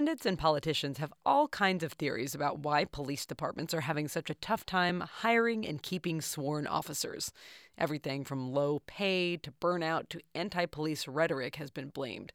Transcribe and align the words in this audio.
Pundits 0.00 0.24
and 0.24 0.38
politicians 0.38 0.96
have 0.96 1.12
all 1.26 1.46
kinds 1.48 1.84
of 1.84 1.92
theories 1.92 2.34
about 2.34 2.60
why 2.60 2.86
police 2.86 3.26
departments 3.26 3.74
are 3.74 3.82
having 3.82 4.08
such 4.08 4.30
a 4.30 4.34
tough 4.34 4.64
time 4.64 5.00
hiring 5.02 5.66
and 5.66 5.82
keeping 5.82 6.22
sworn 6.22 6.66
officers. 6.66 7.32
Everything 7.76 8.24
from 8.24 8.50
low 8.50 8.80
pay 8.86 9.36
to 9.36 9.52
burnout 9.60 10.08
to 10.08 10.22
anti 10.34 10.64
police 10.64 11.06
rhetoric 11.06 11.56
has 11.56 11.70
been 11.70 11.90
blamed. 11.90 12.32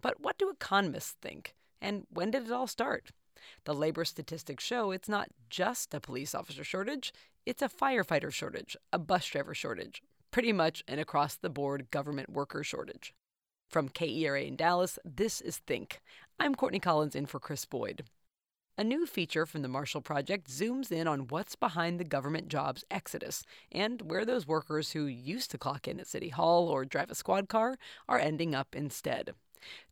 But 0.00 0.20
what 0.20 0.38
do 0.38 0.48
economists 0.48 1.16
think? 1.20 1.56
And 1.80 2.06
when 2.08 2.30
did 2.30 2.46
it 2.46 2.52
all 2.52 2.68
start? 2.68 3.10
The 3.64 3.74
labor 3.74 4.04
statistics 4.04 4.62
show 4.62 4.92
it's 4.92 5.08
not 5.08 5.28
just 5.50 5.94
a 5.94 6.00
police 6.00 6.36
officer 6.36 6.62
shortage, 6.62 7.12
it's 7.44 7.62
a 7.62 7.68
firefighter 7.68 8.32
shortage, 8.32 8.76
a 8.92 8.98
bus 9.00 9.26
driver 9.26 9.54
shortage, 9.54 10.04
pretty 10.30 10.52
much 10.52 10.84
an 10.86 11.00
across 11.00 11.34
the 11.34 11.50
board 11.50 11.90
government 11.90 12.30
worker 12.30 12.62
shortage. 12.62 13.12
From 13.68 13.90
KERA 13.90 14.44
in 14.44 14.56
Dallas, 14.56 14.98
this 15.04 15.42
is 15.42 15.58
Think. 15.58 16.00
I'm 16.40 16.54
Courtney 16.54 16.78
Collins 16.78 17.16
in 17.16 17.26
for 17.26 17.40
Krys 17.40 17.68
Boyd. 17.68 18.04
A 18.76 18.84
new 18.84 19.06
feature 19.06 19.44
from 19.44 19.62
the 19.62 19.68
Marshall 19.68 20.00
Project 20.00 20.48
zooms 20.48 20.92
in 20.92 21.08
on 21.08 21.26
what's 21.26 21.56
behind 21.56 21.98
the 21.98 22.04
government 22.04 22.46
jobs 22.46 22.84
exodus 22.92 23.42
and 23.72 24.02
where 24.02 24.24
those 24.24 24.46
workers 24.46 24.92
who 24.92 25.06
used 25.06 25.50
to 25.50 25.58
clock 25.58 25.88
in 25.88 25.98
at 25.98 26.06
City 26.06 26.28
Hall 26.28 26.68
or 26.68 26.84
drive 26.84 27.10
a 27.10 27.16
squad 27.16 27.48
car 27.48 27.76
are 28.08 28.20
ending 28.20 28.54
up 28.54 28.76
instead. 28.76 29.34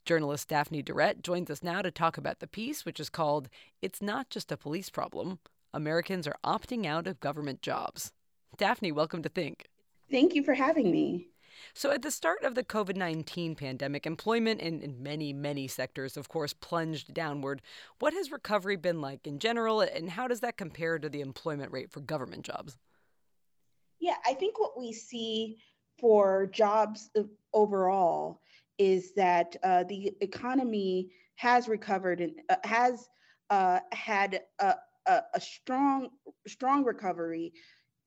Journalist 0.05 0.49
Daphne 0.49 0.85
Duret 0.85 1.21
joins 1.23 1.51
us 1.51 1.65
now 1.65 1.83
to 1.83 1.91
talk 1.91 2.17
about 2.17 2.39
the 2.39 2.47
piece, 2.47 2.85
which 2.85 3.01
is 3.01 3.11
called 3.11 3.49
It's 3.83 4.01
Not 4.01 4.31
Just 4.31 4.53
a 4.53 4.57
Police 4.57 4.89
Problem 4.89 5.41
Americans 5.75 6.29
Are 6.29 6.37
Opting 6.45 6.87
Out 6.87 7.09
of 7.09 7.19
Government 7.19 7.61
Jobs. 7.61 8.13
Daphne, 8.57 8.93
welcome 8.93 9.21
to 9.25 9.29
Think. 9.29 9.67
Thank 10.13 10.37
you 10.37 10.45
for 10.45 10.55
having 10.55 10.93
me. 10.93 11.27
So, 11.75 11.91
at 11.91 12.03
the 12.03 12.11
start 12.11 12.45
of 12.45 12.55
the 12.55 12.65
COVID 12.65 12.97
19 12.97 13.55
pandemic, 13.55 14.07
employment 14.07 14.61
in, 14.61 14.81
in, 14.81 15.03
many, 15.03 15.33
many 15.33 15.69
sectors, 15.69 16.17
of 16.17 16.29
course, 16.29 16.53
plunged 16.53 17.13
downward. 17.15 17.63
What 17.99 18.13
has 18.15 18.31
recovery 18.31 18.77
been 18.77 19.01
like 19.01 19.27
in 19.27 19.39
general, 19.39 19.81
and 19.81 20.11
how 20.11 20.29
does 20.29 20.41
that 20.41 20.57
compare 20.57 20.99
to 20.99 21.09
the 21.09 21.21
employment 21.21 21.73
rate 21.73 21.91
for 21.91 22.01
government 22.01 22.45
jobs? 22.45 22.79
Yeah, 24.01 24.17
I 24.27 24.35
think 24.35 24.59
what 24.61 24.79
we 24.79 24.93
see 24.93 25.59
for 25.99 26.47
jobs 26.47 27.11
uh, 27.19 27.23
overall 27.53 28.43
is 28.79 29.15
that 29.15 29.57
uh, 29.63 29.85
the 29.85 30.13
economy 30.21 31.11
has 31.37 31.69
recovered 31.69 32.21
and 32.21 32.33
uh, 32.51 32.57
has 32.65 33.09
uh, 33.51 33.81
had 33.93 34.43
a, 34.61 34.75
a, 35.07 35.23
a 35.35 35.41
strong, 35.41 36.09
strong 36.47 36.85
recovery 36.85 37.53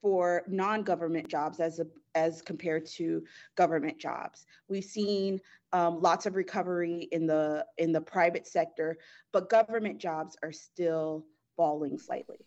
for 0.02 0.44
non-government 0.48 1.28
jobs 1.28 1.60
as 1.60 1.80
a, 1.80 1.86
as 2.16 2.42
compared 2.42 2.86
to 2.86 3.24
government 3.56 3.98
jobs. 3.98 4.46
We've 4.68 4.84
seen 4.84 5.40
um, 5.74 6.02
lots 6.02 6.26
of 6.26 6.36
recovery 6.36 7.08
in 7.12 7.28
the 7.28 7.66
in 7.78 7.92
the 7.92 8.02
private 8.02 8.48
sector, 8.48 8.98
but 9.32 9.50
government 9.50 10.00
jobs 10.00 10.36
are 10.44 10.52
still 10.52 11.26
falling 11.56 12.00
slightly. 12.00 12.38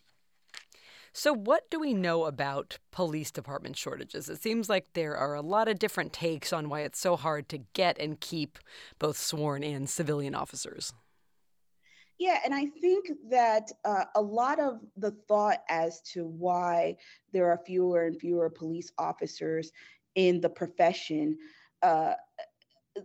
So, 1.15 1.35
what 1.35 1.71
do 1.71 1.79
we 1.79 1.93
know 1.93 2.25
about 2.25 2.79
police 2.91 3.31
department 3.31 3.77
shortages? 3.77 4.31
It 4.31 4.43
seems 4.43 4.71
like 4.71 4.87
there 4.95 5.15
are 5.15 5.35
a 5.35 5.43
lot 5.43 5.69
of 5.69 5.79
different 5.79 6.15
takes 6.15 6.55
on 6.55 6.71
why 6.71 6.81
it's 6.81 6.99
so 6.99 7.17
hard 7.17 7.51
to 7.51 7.59
get 7.75 7.99
and 7.99 8.19
keep 8.19 8.59
both 8.99 9.19
sworn 9.19 9.63
and 9.63 9.91
civilian 9.91 10.35
officers. 10.35 10.95
Yeah, 12.19 12.39
and 12.45 12.55
I 12.55 12.67
think 12.81 13.11
that 13.31 13.73
uh, 13.85 14.05
a 14.15 14.23
lot 14.23 14.61
of 14.61 14.81
the 14.97 15.11
thought 15.29 15.59
as 15.69 16.01
to 16.13 16.25
why 16.27 16.97
there 17.33 17.51
are 17.51 17.59
fewer 17.67 18.07
and 18.07 18.19
fewer 18.19 18.49
police 18.49 18.93
officers 18.99 19.73
in 20.15 20.41
the 20.41 20.49
profession, 20.49 21.37
uh, 21.83 22.15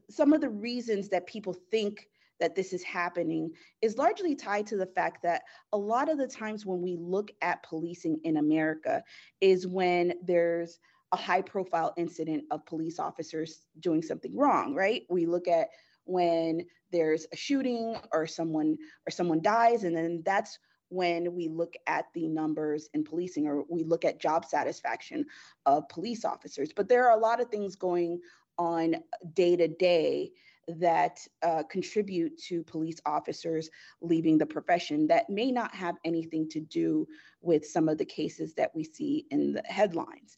some 0.10 0.34
of 0.34 0.42
the 0.42 0.50
reasons 0.50 1.10
that 1.10 1.28
people 1.28 1.54
think 1.72 2.08
that 2.40 2.56
this 2.56 2.74
is 2.74 2.84
happening 2.84 3.52
is 3.82 3.98
largely 3.98 4.36
tied 4.36 4.68
to 4.68 4.78
the 4.78 4.86
fact 4.86 5.24
that 5.24 5.42
a 5.74 5.78
lot 5.78 6.10
of 6.10 6.18
the 6.18 6.28
times 6.28 6.66
when 6.66 6.82
we 6.82 6.96
look 7.00 7.32
at 7.42 7.64
policing 7.64 8.20
in 8.24 8.38
America 8.38 9.04
is 9.42 9.66
when 9.66 10.14
there's 10.24 10.80
a 11.14 11.18
high 11.18 11.42
profile 11.42 11.94
incident 11.98 12.44
of 12.52 12.66
police 12.66 13.00
officers 13.00 13.66
doing 13.80 14.02
something 14.02 14.36
wrong, 14.36 14.76
right? 14.76 15.04
We 15.10 15.26
look 15.26 15.48
at 15.48 15.70
when 16.08 16.66
there's 16.92 17.28
a 17.34 17.36
shooting 17.36 17.96
or 18.12 18.26
someone 18.26 18.78
or 19.08 19.12
someone 19.12 19.42
dies 19.42 19.84
and 19.84 19.96
then 19.96 20.22
that's 20.26 20.58
when 20.90 21.36
we 21.36 21.50
look 21.50 21.74
at 21.86 22.06
the 22.14 22.28
numbers 22.28 22.90
in 22.94 23.04
policing 23.04 23.46
or 23.46 23.66
we 23.70 23.84
look 23.84 24.06
at 24.06 24.22
job 24.22 24.46
satisfaction 24.46 25.26
of 25.66 25.88
police 25.90 26.24
officers 26.24 26.70
but 26.76 26.88
there 26.88 27.06
are 27.08 27.18
a 27.18 27.22
lot 27.22 27.42
of 27.42 27.50
things 27.50 27.76
going 27.76 28.20
on 28.58 28.96
day 29.34 29.56
to 29.56 29.68
day 29.68 30.32
that 30.68 31.26
uh, 31.44 31.64
contribute 31.70 32.38
to 32.38 32.64
police 32.64 33.00
officers 33.06 33.70
leaving 34.02 34.38
the 34.38 34.46
profession 34.46 35.08
that 35.08 35.30
may 35.30 35.52
not 35.52 35.74
have 35.74 35.96
anything 36.04 36.50
to 36.50 36.60
do 36.60 37.08
with 37.42 37.66
some 37.66 37.88
of 37.88 37.98
the 37.98 38.06
cases 38.06 38.54
that 38.54 38.72
we 38.76 38.84
see 38.84 39.26
in 39.32 39.54
the 39.54 39.64
headlines. 39.66 40.38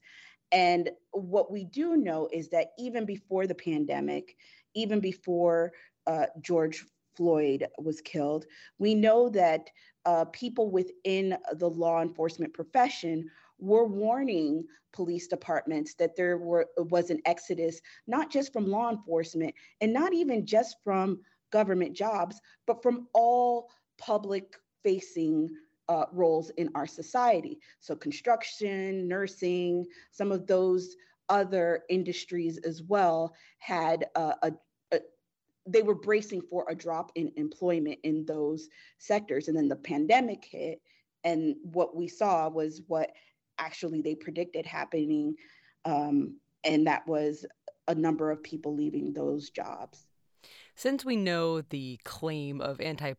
And 0.51 0.89
what 1.11 1.51
we 1.51 1.63
do 1.63 1.95
know 1.95 2.29
is 2.31 2.49
that 2.49 2.71
even 2.77 3.05
before 3.05 3.47
the 3.47 3.55
pandemic, 3.55 4.35
even 4.73 4.99
before 4.99 5.71
uh, 6.07 6.25
George 6.41 6.85
Floyd 7.15 7.67
was 7.77 8.01
killed, 8.01 8.45
we 8.77 8.95
know 8.95 9.29
that 9.29 9.69
uh, 10.05 10.25
people 10.25 10.71
within 10.71 11.37
the 11.53 11.69
law 11.69 12.01
enforcement 12.01 12.53
profession 12.53 13.29
were 13.59 13.85
warning 13.85 14.65
police 14.93 15.27
departments 15.27 15.93
that 15.95 16.15
there 16.15 16.37
were, 16.37 16.67
was 16.77 17.09
an 17.09 17.21
exodus, 17.25 17.81
not 18.07 18.31
just 18.31 18.51
from 18.53 18.65
law 18.65 18.89
enforcement 18.89 19.53
and 19.81 19.93
not 19.93 20.13
even 20.13 20.45
just 20.45 20.77
from 20.83 21.19
government 21.51 21.95
jobs, 21.95 22.39
but 22.65 22.81
from 22.81 23.07
all 23.13 23.69
public 23.97 24.55
facing 24.83 25.49
uh, 25.89 26.05
roles 26.11 26.51
in 26.51 26.69
our 26.75 26.87
society. 26.87 27.59
So, 27.79 27.95
construction, 27.95 29.07
nursing, 29.07 29.85
some 30.11 30.31
of 30.31 30.45
those 30.45 30.95
other 31.29 31.83
industries 31.89 32.57
as 32.59 32.81
well 32.83 33.33
had 33.59 34.07
uh, 34.15 34.33
a, 34.41 34.51
a, 34.91 34.99
they 35.65 35.81
were 35.81 35.95
bracing 35.95 36.41
for 36.41 36.65
a 36.69 36.75
drop 36.75 37.11
in 37.15 37.31
employment 37.35 37.99
in 38.03 38.25
those 38.25 38.67
sectors. 38.97 39.47
And 39.47 39.57
then 39.57 39.67
the 39.67 39.75
pandemic 39.75 40.45
hit, 40.45 40.81
and 41.23 41.55
what 41.63 41.95
we 41.95 42.07
saw 42.07 42.49
was 42.49 42.81
what 42.87 43.11
actually 43.57 44.01
they 44.01 44.15
predicted 44.15 44.65
happening. 44.65 45.35
Um, 45.85 46.37
and 46.63 46.87
that 46.87 47.07
was 47.07 47.45
a 47.87 47.95
number 47.95 48.31
of 48.31 48.43
people 48.43 48.75
leaving 48.75 49.13
those 49.13 49.49
jobs. 49.49 50.05
Since 50.75 51.03
we 51.03 51.17
know 51.17 51.61
the 51.61 51.99
claim 52.03 52.61
of 52.61 52.79
anti 52.79 53.13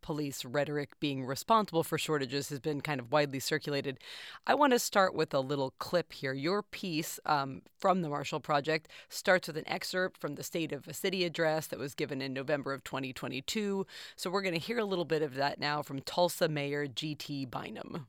police 0.00 0.44
rhetoric 0.44 0.98
being 1.00 1.24
responsible 1.24 1.82
for 1.82 1.98
shortages 1.98 2.48
has 2.48 2.60
been 2.60 2.80
kind 2.80 3.00
of 3.00 3.12
widely 3.12 3.40
circulated. 3.40 3.98
I 4.46 4.54
want 4.54 4.72
to 4.72 4.78
start 4.78 5.14
with 5.14 5.32
a 5.34 5.40
little 5.40 5.74
clip 5.78 6.12
here. 6.12 6.32
Your 6.32 6.62
piece 6.62 7.20
um, 7.26 7.62
from 7.78 8.02
the 8.02 8.08
Marshall 8.08 8.40
Project 8.40 8.88
starts 9.08 9.48
with 9.48 9.56
an 9.56 9.68
excerpt 9.68 10.20
from 10.20 10.34
the 10.34 10.42
State 10.42 10.72
of 10.72 10.88
a 10.88 10.94
City 10.94 11.24
address 11.24 11.66
that 11.68 11.78
was 11.78 11.94
given 11.94 12.20
in 12.20 12.32
November 12.32 12.72
of 12.72 12.84
2022. 12.84 13.86
So 14.16 14.30
we're 14.30 14.42
going 14.42 14.54
to 14.54 14.60
hear 14.60 14.78
a 14.78 14.84
little 14.84 15.04
bit 15.04 15.22
of 15.22 15.34
that 15.34 15.58
now 15.60 15.82
from 15.82 16.00
Tulsa 16.00 16.48
Mayor 16.48 16.86
G.T. 16.86 17.46
Bynum. 17.46 18.06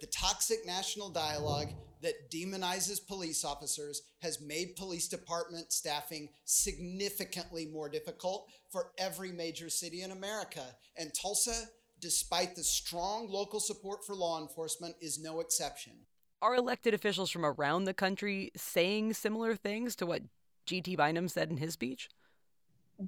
The 0.00 0.06
toxic 0.06 0.64
national 0.66 1.10
dialogue 1.10 1.68
that 2.02 2.30
demonizes 2.30 3.06
police 3.06 3.44
officers 3.44 4.02
has 4.22 4.40
made 4.40 4.76
police 4.76 5.08
department 5.08 5.72
staffing 5.72 6.28
significantly 6.44 7.66
more 7.66 7.88
difficult 7.88 8.48
for 8.70 8.92
every 8.98 9.32
major 9.32 9.68
city 9.68 10.02
in 10.02 10.10
America. 10.10 10.64
And 10.96 11.12
Tulsa, 11.14 11.68
despite 12.00 12.56
the 12.56 12.64
strong 12.64 13.28
local 13.28 13.60
support 13.60 14.04
for 14.04 14.14
law 14.14 14.40
enforcement, 14.40 14.96
is 15.00 15.22
no 15.22 15.40
exception. 15.40 15.92
Are 16.42 16.54
elected 16.54 16.94
officials 16.94 17.30
from 17.30 17.44
around 17.44 17.84
the 17.84 17.94
country 17.94 18.50
saying 18.56 19.12
similar 19.12 19.54
things 19.54 19.94
to 19.96 20.06
what 20.06 20.22
G.T. 20.64 20.96
Bynum 20.96 21.28
said 21.28 21.50
in 21.50 21.58
his 21.58 21.74
speech? 21.74 22.08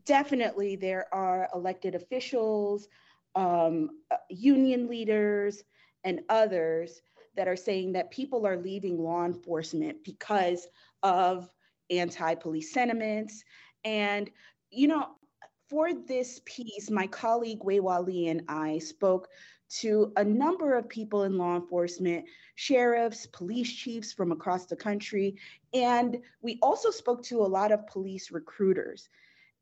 Definitely, 0.04 0.76
there 0.76 1.06
are 1.12 1.48
elected 1.54 1.94
officials, 1.94 2.88
um, 3.34 3.90
uh, 4.10 4.16
union 4.28 4.88
leaders, 4.88 5.64
and 6.04 6.20
others 6.28 7.02
that 7.36 7.48
are 7.48 7.56
saying 7.56 7.92
that 7.92 8.10
people 8.10 8.46
are 8.46 8.56
leaving 8.56 8.98
law 8.98 9.24
enforcement 9.24 10.04
because 10.04 10.66
of 11.02 11.48
anti 11.90 12.34
police 12.34 12.72
sentiments. 12.72 13.44
And, 13.84 14.30
you 14.70 14.88
know, 14.88 15.08
for 15.68 15.94
this 15.94 16.40
piece, 16.44 16.90
my 16.90 17.06
colleague 17.06 17.60
Weihua 17.60 18.06
Li 18.06 18.28
and 18.28 18.42
I 18.48 18.78
spoke 18.78 19.28
to 19.80 20.12
a 20.16 20.24
number 20.24 20.74
of 20.74 20.88
people 20.88 21.22
in 21.22 21.38
law 21.38 21.56
enforcement, 21.56 22.26
sheriffs, 22.56 23.26
police 23.26 23.72
chiefs 23.72 24.12
from 24.12 24.30
across 24.30 24.66
the 24.66 24.76
country, 24.76 25.36
and 25.72 26.18
we 26.42 26.58
also 26.60 26.90
spoke 26.90 27.22
to 27.22 27.40
a 27.40 27.48
lot 27.48 27.72
of 27.72 27.86
police 27.86 28.30
recruiters. 28.30 29.08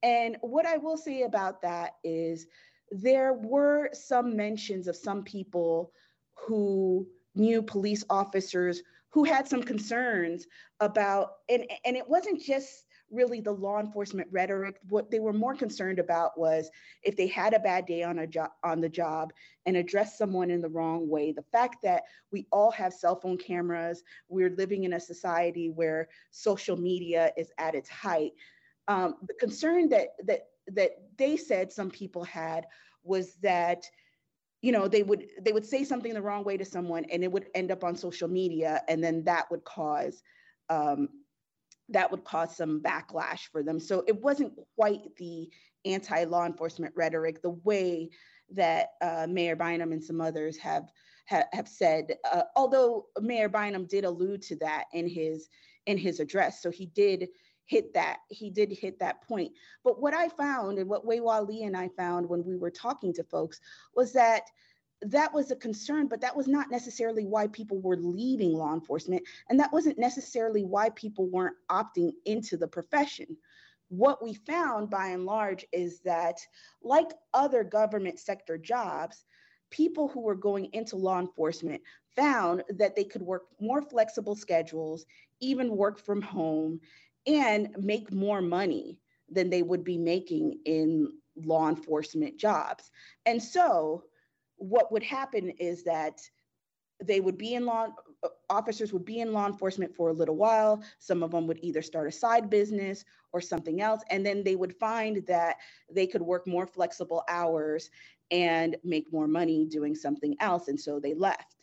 And 0.02 0.36
what 0.40 0.66
I 0.66 0.78
will 0.78 0.96
say 0.96 1.22
about 1.22 1.62
that 1.62 1.96
is 2.02 2.48
there 2.90 3.34
were 3.34 3.90
some 3.92 4.36
mentions 4.36 4.88
of 4.88 4.96
some 4.96 5.22
people 5.22 5.92
who 6.34 7.06
knew 7.40 7.62
police 7.62 8.04
officers 8.10 8.82
who 9.08 9.24
had 9.24 9.48
some 9.48 9.62
concerns 9.62 10.46
about 10.78 11.32
and 11.48 11.64
and 11.84 11.96
it 11.96 12.08
wasn't 12.08 12.40
just 12.40 12.86
really 13.10 13.40
the 13.40 13.52
law 13.52 13.80
enforcement 13.80 14.28
rhetoric. 14.30 14.78
What 14.88 15.10
they 15.10 15.18
were 15.18 15.32
more 15.32 15.54
concerned 15.54 15.98
about 15.98 16.38
was 16.38 16.70
if 17.02 17.16
they 17.16 17.26
had 17.26 17.54
a 17.54 17.58
bad 17.58 17.86
day 17.86 18.02
on 18.02 18.20
a 18.20 18.26
job 18.26 18.50
on 18.62 18.80
the 18.80 18.88
job 18.88 19.32
and 19.66 19.76
addressed 19.76 20.16
someone 20.16 20.50
in 20.50 20.60
the 20.60 20.68
wrong 20.68 21.08
way. 21.08 21.32
The 21.32 21.44
fact 21.50 21.82
that 21.82 22.04
we 22.30 22.46
all 22.52 22.70
have 22.70 22.92
cell 22.94 23.16
phone 23.16 23.36
cameras, 23.36 24.02
we're 24.28 24.50
living 24.50 24.84
in 24.84 24.92
a 24.92 25.00
society 25.00 25.70
where 25.70 26.08
social 26.30 26.76
media 26.76 27.32
is 27.36 27.50
at 27.58 27.74
its 27.74 27.88
height. 27.88 28.32
Um, 28.86 29.16
the 29.26 29.34
concern 29.34 29.88
that 29.88 30.08
that 30.26 30.48
that 30.68 30.92
they 31.16 31.36
said 31.36 31.72
some 31.72 31.90
people 31.90 32.24
had 32.24 32.66
was 33.02 33.34
that 33.42 33.84
you 34.62 34.72
know 34.72 34.88
they 34.88 35.02
would 35.02 35.26
they 35.40 35.52
would 35.52 35.66
say 35.66 35.84
something 35.84 36.12
the 36.12 36.22
wrong 36.22 36.44
way 36.44 36.56
to 36.56 36.64
someone 36.64 37.04
and 37.10 37.24
it 37.24 37.32
would 37.32 37.46
end 37.54 37.70
up 37.70 37.84
on 37.84 37.96
social 37.96 38.28
media 38.28 38.82
and 38.88 39.02
then 39.02 39.24
that 39.24 39.50
would 39.50 39.64
cause 39.64 40.22
um, 40.68 41.08
that 41.90 42.10
would 42.10 42.24
cause 42.24 42.56
some 42.56 42.80
backlash 42.80 43.48
for 43.50 43.62
them. 43.62 43.80
So 43.80 44.04
it 44.06 44.20
wasn't 44.22 44.52
quite 44.76 45.00
the 45.16 45.50
anti-law 45.84 46.46
enforcement 46.46 46.94
rhetoric 46.96 47.42
the 47.42 47.58
way 47.64 48.10
that 48.54 48.88
uh, 49.00 49.26
mayor 49.28 49.56
bynum 49.56 49.92
and 49.92 50.02
some 50.02 50.20
others 50.20 50.56
have 50.58 50.84
have, 51.26 51.46
have 51.52 51.68
said 51.68 52.16
uh, 52.30 52.42
although 52.56 53.06
mayor 53.20 53.48
bynum 53.48 53.86
did 53.86 54.04
allude 54.04 54.42
to 54.42 54.56
that 54.56 54.84
in 54.92 55.08
his 55.08 55.48
in 55.86 55.96
his 55.96 56.20
address. 56.20 56.62
So 56.62 56.70
he 56.70 56.86
did 56.86 57.28
hit 57.70 57.94
that 57.94 58.18
he 58.28 58.50
did 58.50 58.72
hit 58.72 58.98
that 58.98 59.22
point. 59.22 59.52
But 59.84 60.02
what 60.02 60.12
i 60.12 60.28
found 60.28 60.78
and 60.78 60.88
what 60.88 61.06
Weihua 61.06 61.46
Li 61.48 61.62
and 61.62 61.76
i 61.76 61.88
found 61.88 62.28
when 62.28 62.44
we 62.44 62.56
were 62.56 62.70
talking 62.70 63.12
to 63.14 63.22
folks 63.22 63.60
was 63.94 64.12
that 64.12 64.42
that 65.02 65.32
was 65.32 65.50
a 65.50 65.56
concern 65.56 66.08
but 66.08 66.20
that 66.20 66.36
was 66.36 66.48
not 66.48 66.70
necessarily 66.70 67.24
why 67.24 67.46
people 67.46 67.80
were 67.80 67.96
leaving 67.96 68.52
law 68.52 68.74
enforcement. 68.74 69.22
And 69.48 69.58
that 69.60 69.72
wasn't 69.72 69.98
necessarily 69.98 70.64
why 70.64 70.90
people 70.90 71.28
weren't 71.28 71.56
opting 71.70 72.10
into 72.26 72.56
the 72.56 72.68
profession. 72.68 73.36
What 73.88 74.22
we 74.22 74.34
found 74.34 74.90
by 74.90 75.08
and 75.08 75.24
large 75.24 75.64
is 75.72 76.00
that 76.00 76.38
like 76.82 77.12
other 77.32 77.62
government 77.62 78.18
sector 78.18 78.58
jobs 78.58 79.24
people 79.70 80.08
who 80.08 80.20
were 80.20 80.34
going 80.34 80.68
into 80.72 80.96
law 80.96 81.20
enforcement 81.20 81.80
found 82.16 82.64
that 82.70 82.96
they 82.96 83.04
could 83.04 83.22
work 83.22 83.44
more 83.60 83.80
flexible 83.80 84.34
schedules 84.34 85.06
even 85.40 85.76
work 85.76 85.98
from 85.98 86.20
home 86.20 86.80
and 87.26 87.68
make 87.78 88.12
more 88.12 88.40
money 88.40 88.98
than 89.28 89.50
they 89.50 89.62
would 89.62 89.84
be 89.84 89.98
making 89.98 90.58
in 90.64 91.12
law 91.36 91.68
enforcement 91.68 92.38
jobs. 92.38 92.90
And 93.26 93.42
so, 93.42 94.04
what 94.56 94.92
would 94.92 95.02
happen 95.02 95.50
is 95.50 95.84
that 95.84 96.20
they 97.02 97.20
would 97.20 97.38
be 97.38 97.54
in 97.54 97.64
law 97.64 97.88
uh, 98.22 98.28
officers 98.50 98.92
would 98.92 99.04
be 99.04 99.20
in 99.20 99.32
law 99.32 99.46
enforcement 99.46 99.94
for 99.94 100.10
a 100.10 100.14
little 100.14 100.36
while. 100.36 100.82
Some 100.98 101.22
of 101.22 101.30
them 101.30 101.46
would 101.46 101.58
either 101.62 101.82
start 101.82 102.08
a 102.08 102.12
side 102.12 102.50
business 102.50 103.04
or 103.32 103.40
something 103.40 103.80
else. 103.80 104.02
And 104.10 104.26
then 104.26 104.42
they 104.44 104.56
would 104.56 104.76
find 104.76 105.24
that 105.26 105.56
they 105.90 106.06
could 106.06 106.20
work 106.20 106.46
more 106.46 106.66
flexible 106.66 107.24
hours 107.28 107.90
and 108.30 108.76
make 108.84 109.12
more 109.12 109.26
money 109.26 109.64
doing 109.64 109.94
something 109.94 110.36
else. 110.40 110.68
And 110.68 110.78
so 110.78 111.00
they 111.00 111.14
left 111.14 111.56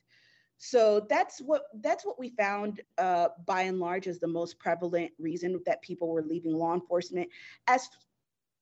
so 0.57 1.05
that's 1.09 1.39
what 1.39 1.63
that's 1.81 2.05
what 2.05 2.19
we 2.19 2.29
found 2.29 2.81
uh, 2.97 3.29
by 3.45 3.61
and 3.63 3.79
large 3.79 4.07
as 4.07 4.19
the 4.19 4.27
most 4.27 4.57
prevalent 4.59 5.11
reason 5.19 5.59
that 5.65 5.81
people 5.81 6.09
were 6.09 6.23
leaving 6.23 6.53
law 6.53 6.73
enforcement. 6.73 7.29
As 7.67 7.87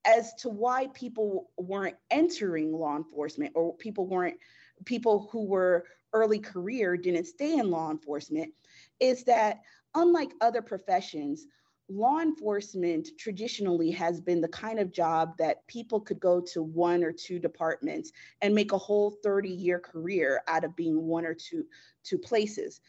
as 0.06 0.34
to 0.36 0.50
why 0.50 0.88
people 0.94 1.50
weren't 1.58 1.96
entering 2.12 2.74
law 2.74 2.96
enforcement 2.96 3.54
or 3.56 3.76
people 3.78 4.08
weren't 4.08 4.38
people 4.84 5.30
who 5.32 5.46
were 5.46 5.86
early 6.14 6.40
career 6.40 6.96
didn't 6.98 7.26
stay 7.26 7.58
in 7.58 7.72
law 7.72 7.90
enforcement 7.92 8.54
is 9.00 9.24
that 9.24 9.62
unlike 9.96 10.32
other 10.42 10.62
professions 10.62 11.48
law 11.88 12.20
enforcement 12.20 13.10
traditionally 13.20 13.92
has 13.92 14.20
been 14.20 14.42
the 14.42 14.48
kind 14.48 14.80
of 14.80 14.92
job 14.92 15.38
that 15.38 15.66
people 15.68 16.00
could 16.00 16.20
go 16.20 16.42
to 16.42 16.64
one 16.64 17.04
or 17.04 17.12
two 17.12 17.38
departments 17.38 18.12
and 18.42 18.56
make 18.56 18.72
a 18.72 18.78
whole 18.78 19.12
30 19.24 19.50
year 19.50 19.80
career 19.80 20.42
out 20.48 20.64
of 20.64 20.76
being 20.76 21.04
one 21.04 21.26
or 21.26 21.34
two 21.34 21.64
two 22.04 22.18
places. 22.18 22.82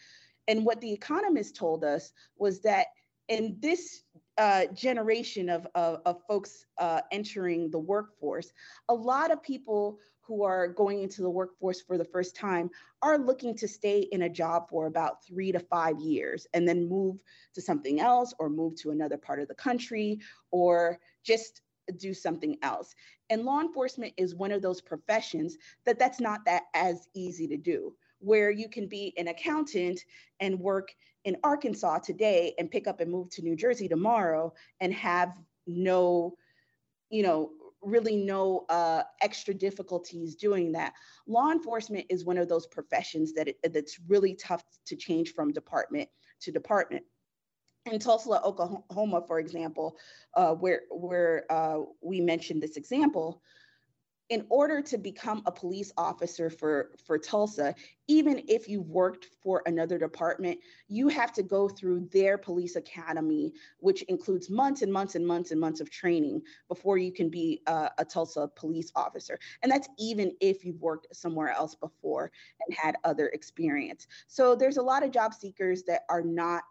And 0.49 0.65
what 0.65 0.81
the 0.81 0.93
economist 0.93 1.57
told 1.57 1.85
us 1.85 2.13
was 2.39 2.61
that 2.61 2.87
in 3.29 3.57
this 3.61 4.03
uh, 4.39 4.67
generation 4.67 5.49
of, 5.49 5.67
of, 5.75 6.01
of 6.07 6.23
folks 6.29 6.65
uh, 6.79 7.01
entering 7.11 7.71
the 7.71 7.79
workforce, 7.79 8.53
a 8.89 8.95
lot 8.95 9.31
of 9.31 9.43
people 9.43 9.99
who 10.27 10.43
are 10.43 10.69
going 10.69 11.03
into 11.03 11.23
the 11.23 11.31
workforce 11.31 11.81
for 11.81 11.97
the 11.97 12.05
first 12.05 12.35
time 12.35 12.71
are 13.03 13.19
looking 13.19 13.55
to 13.57 13.69
stay 13.69 14.01
in 14.13 14.23
a 14.23 14.29
job 14.29 14.69
for 14.69 14.87
about 14.87 15.25
three 15.25 15.53
to 15.53 15.61
five 15.61 15.99
years 16.01 16.47
and 16.55 16.67
then 16.67 16.89
move 16.89 17.19
to 17.55 17.61
something 17.61 18.01
else 18.01 18.35
or 18.39 18.49
move 18.49 18.75
to 18.77 18.91
another 18.91 19.17
part 19.17 19.41
of 19.41 19.49
the 19.49 19.55
country 19.55 20.19
or 20.51 20.99
just 21.23 21.63
do 21.99 22.13
something 22.13 22.57
else. 22.63 22.95
And 23.31 23.43
law 23.43 23.61
enforcement 23.61 24.13
is 24.17 24.35
one 24.35 24.51
of 24.51 24.63
those 24.63 24.81
professions 24.81 25.57
that 25.85 25.99
that's 25.99 26.21
not 26.21 26.45
that 26.47 26.65
as 26.75 27.09
easy 27.15 27.47
to 27.49 27.57
do 27.57 27.95
where 28.19 28.51
you 28.51 28.69
can 28.69 28.89
be 28.89 29.13
an 29.19 29.29
accountant 29.29 30.01
and 30.41 30.59
work 30.59 30.95
in 31.25 31.37
Arkansas 31.45 31.99
today 31.99 32.55
and 32.59 32.71
pick 32.71 32.87
up 32.87 33.01
and 33.01 33.11
move 33.11 33.31
to 33.31 33.43
New 33.43 33.57
Jersey 33.57 33.89
tomorrow 33.89 34.53
and 34.81 34.93
have 34.95 35.37
no, 35.67 36.35
you 37.11 37.23
know, 37.23 37.51
really 37.87 38.17
no 38.17 38.67
uh, 38.69 39.03
extra 39.23 39.55
difficulties 39.55 40.35
doing 40.35 40.73
that. 40.73 40.93
Law 41.27 41.53
enforcement 41.53 42.05
is 42.11 42.25
one 42.25 42.37
of 42.37 42.49
those 42.49 42.67
professions 42.67 43.33
that 43.35 43.49
it, 43.49 43.59
that's 43.73 43.99
really 44.09 44.35
tough 44.35 44.65
to 44.87 44.97
change 44.97 45.33
from 45.33 45.53
department 45.53 46.09
to 46.41 46.51
department. 46.51 47.05
In 47.91 48.01
Tulsa, 48.01 48.43
Oklahoma, 48.43 49.23
for 49.27 49.39
example, 49.39 49.97
uh, 50.35 50.53
where 50.55 50.83
where 50.91 51.45
uh, 51.51 51.83
we 52.03 52.21
mentioned 52.21 52.61
this 52.61 52.77
example, 52.77 53.41
in 54.29 54.45
order 54.49 54.83
to 54.83 54.99
become 54.99 55.43
a 55.47 55.53
police 55.53 55.93
officer 55.97 56.51
for, 56.51 56.91
for 57.05 57.17
Tulsa, 57.17 57.75
even 58.09 58.43
if 58.49 58.69
you've 58.69 58.89
worked 58.89 59.29
for 59.41 59.63
another 59.67 59.99
department, 59.99 60.59
you 60.89 61.09
have 61.09 61.33
to 61.35 61.43
go 61.43 61.69
through 61.69 62.09
their 62.13 62.37
police 62.37 62.75
academy, 62.75 63.53
which 63.79 64.03
includes 64.03 64.51
months 64.51 64.83
and 64.83 64.93
months 64.93 65.15
and 65.15 65.27
months 65.27 65.53
and 65.53 65.61
months 65.61 65.81
of 65.81 65.91
training 65.91 66.43
before 66.69 66.99
you 66.99 67.13
can 67.13 67.29
be 67.29 67.63
a, 67.67 67.91
a 67.99 68.05
Tulsa 68.05 68.49
police 68.57 68.91
officer. 68.97 69.39
And 69.63 69.71
that's 69.71 69.89
even 69.99 70.33
if 70.41 70.65
you've 70.65 70.81
worked 70.81 71.15
somewhere 71.15 71.51
else 71.51 71.77
before 71.77 72.33
and 72.67 72.77
had 72.77 72.97
other 73.05 73.29
experience. 73.29 74.09
So 74.27 74.57
there's 74.57 74.77
a 74.77 74.83
lot 74.83 75.05
of 75.05 75.13
job 75.13 75.35
seekers 75.35 75.85
that 75.85 76.03
are 76.09 76.23
not 76.23 76.65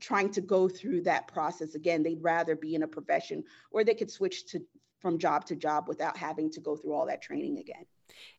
trying 0.00 0.30
to 0.30 0.40
go 0.40 0.70
through 0.70 1.02
that 1.02 1.28
process 1.28 1.74
again 1.74 2.02
they'd 2.02 2.22
rather 2.22 2.56
be 2.56 2.74
in 2.74 2.82
a 2.82 2.88
profession 2.88 3.44
where 3.70 3.84
they 3.84 3.94
could 3.94 4.10
switch 4.10 4.46
to 4.46 4.58
from 5.00 5.18
job 5.18 5.44
to 5.46 5.56
job 5.56 5.88
without 5.88 6.16
having 6.16 6.50
to 6.52 6.60
go 6.60 6.76
through 6.76 6.92
all 6.92 7.06
that 7.06 7.22
training 7.22 7.58
again. 7.58 7.86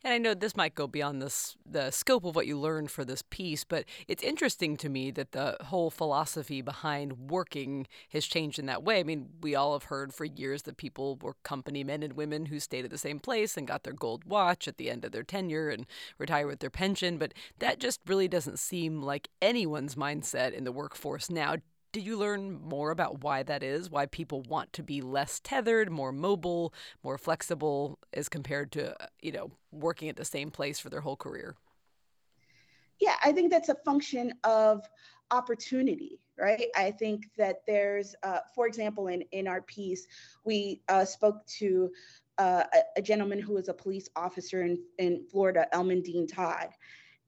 And 0.03 0.13
I 0.13 0.17
know 0.17 0.33
this 0.33 0.55
might 0.55 0.75
go 0.75 0.87
beyond 0.87 1.21
this 1.21 1.55
the 1.65 1.91
scope 1.91 2.25
of 2.25 2.35
what 2.35 2.47
you 2.47 2.59
learned 2.59 2.91
for 2.91 3.05
this 3.05 3.23
piece, 3.29 3.63
but 3.63 3.85
it's 4.07 4.23
interesting 4.23 4.75
to 4.77 4.89
me 4.89 5.11
that 5.11 5.31
the 5.31 5.57
whole 5.65 5.89
philosophy 5.89 6.61
behind 6.61 7.29
working 7.29 7.87
has 8.09 8.25
changed 8.25 8.59
in 8.59 8.65
that 8.65 8.83
way. 8.83 8.99
I 8.99 9.03
mean, 9.03 9.29
we 9.41 9.55
all 9.55 9.73
have 9.73 9.85
heard 9.85 10.13
for 10.13 10.25
years 10.25 10.63
that 10.63 10.77
people 10.77 11.17
were 11.21 11.35
company 11.43 11.83
men 11.83 12.03
and 12.03 12.13
women 12.13 12.47
who 12.47 12.59
stayed 12.59 12.85
at 12.85 12.91
the 12.91 12.97
same 12.97 13.19
place 13.19 13.57
and 13.57 13.67
got 13.67 13.83
their 13.83 13.93
gold 13.93 14.25
watch 14.25 14.67
at 14.67 14.77
the 14.77 14.89
end 14.89 15.05
of 15.05 15.11
their 15.11 15.23
tenure 15.23 15.69
and 15.69 15.85
retire 16.17 16.47
with 16.47 16.59
their 16.59 16.69
pension, 16.69 17.17
but 17.17 17.33
that 17.59 17.79
just 17.79 18.01
really 18.05 18.27
doesn't 18.27 18.59
seem 18.59 19.01
like 19.01 19.29
anyone's 19.41 19.95
mindset 19.95 20.53
in 20.53 20.63
the 20.63 20.71
workforce 20.71 21.29
now. 21.29 21.55
Did 21.91 22.05
you 22.05 22.17
learn 22.17 22.61
more 22.61 22.91
about 22.91 23.21
why 23.21 23.43
that 23.43 23.63
is? 23.63 23.89
Why 23.89 24.05
people 24.05 24.43
want 24.43 24.71
to 24.73 24.83
be 24.83 25.01
less 25.01 25.41
tethered, 25.41 25.91
more 25.91 26.13
mobile, 26.13 26.73
more 27.03 27.17
flexible 27.17 27.99
as 28.13 28.29
compared 28.29 28.71
to, 28.73 29.01
uh, 29.01 29.07
you 29.21 29.33
know, 29.33 29.51
working 29.71 30.07
at 30.07 30.15
the 30.15 30.23
same 30.23 30.51
place 30.51 30.79
for 30.79 30.89
their 30.89 31.01
whole 31.01 31.17
career? 31.17 31.55
Yeah, 32.99 33.15
I 33.23 33.33
think 33.33 33.51
that's 33.51 33.69
a 33.69 33.75
function 33.83 34.33
of 34.45 34.87
opportunity, 35.31 36.19
right? 36.37 36.67
I 36.77 36.91
think 36.91 37.29
that 37.37 37.57
there's, 37.67 38.15
uh, 38.23 38.39
for 38.55 38.67
example, 38.67 39.07
in, 39.07 39.23
in 39.31 39.47
our 39.47 39.61
piece, 39.61 40.07
we 40.45 40.81
uh, 40.87 41.03
spoke 41.03 41.45
to 41.57 41.91
uh, 42.37 42.63
a, 42.73 42.99
a, 42.99 43.01
gentleman 43.01 43.39
who 43.39 43.53
was 43.53 43.67
a 43.67 43.73
police 43.73 44.07
officer 44.15 44.63
in, 44.63 44.77
in 44.97 45.25
Florida, 45.29 45.67
Elman 45.73 46.01
Dean 46.01 46.25
Todd 46.25 46.69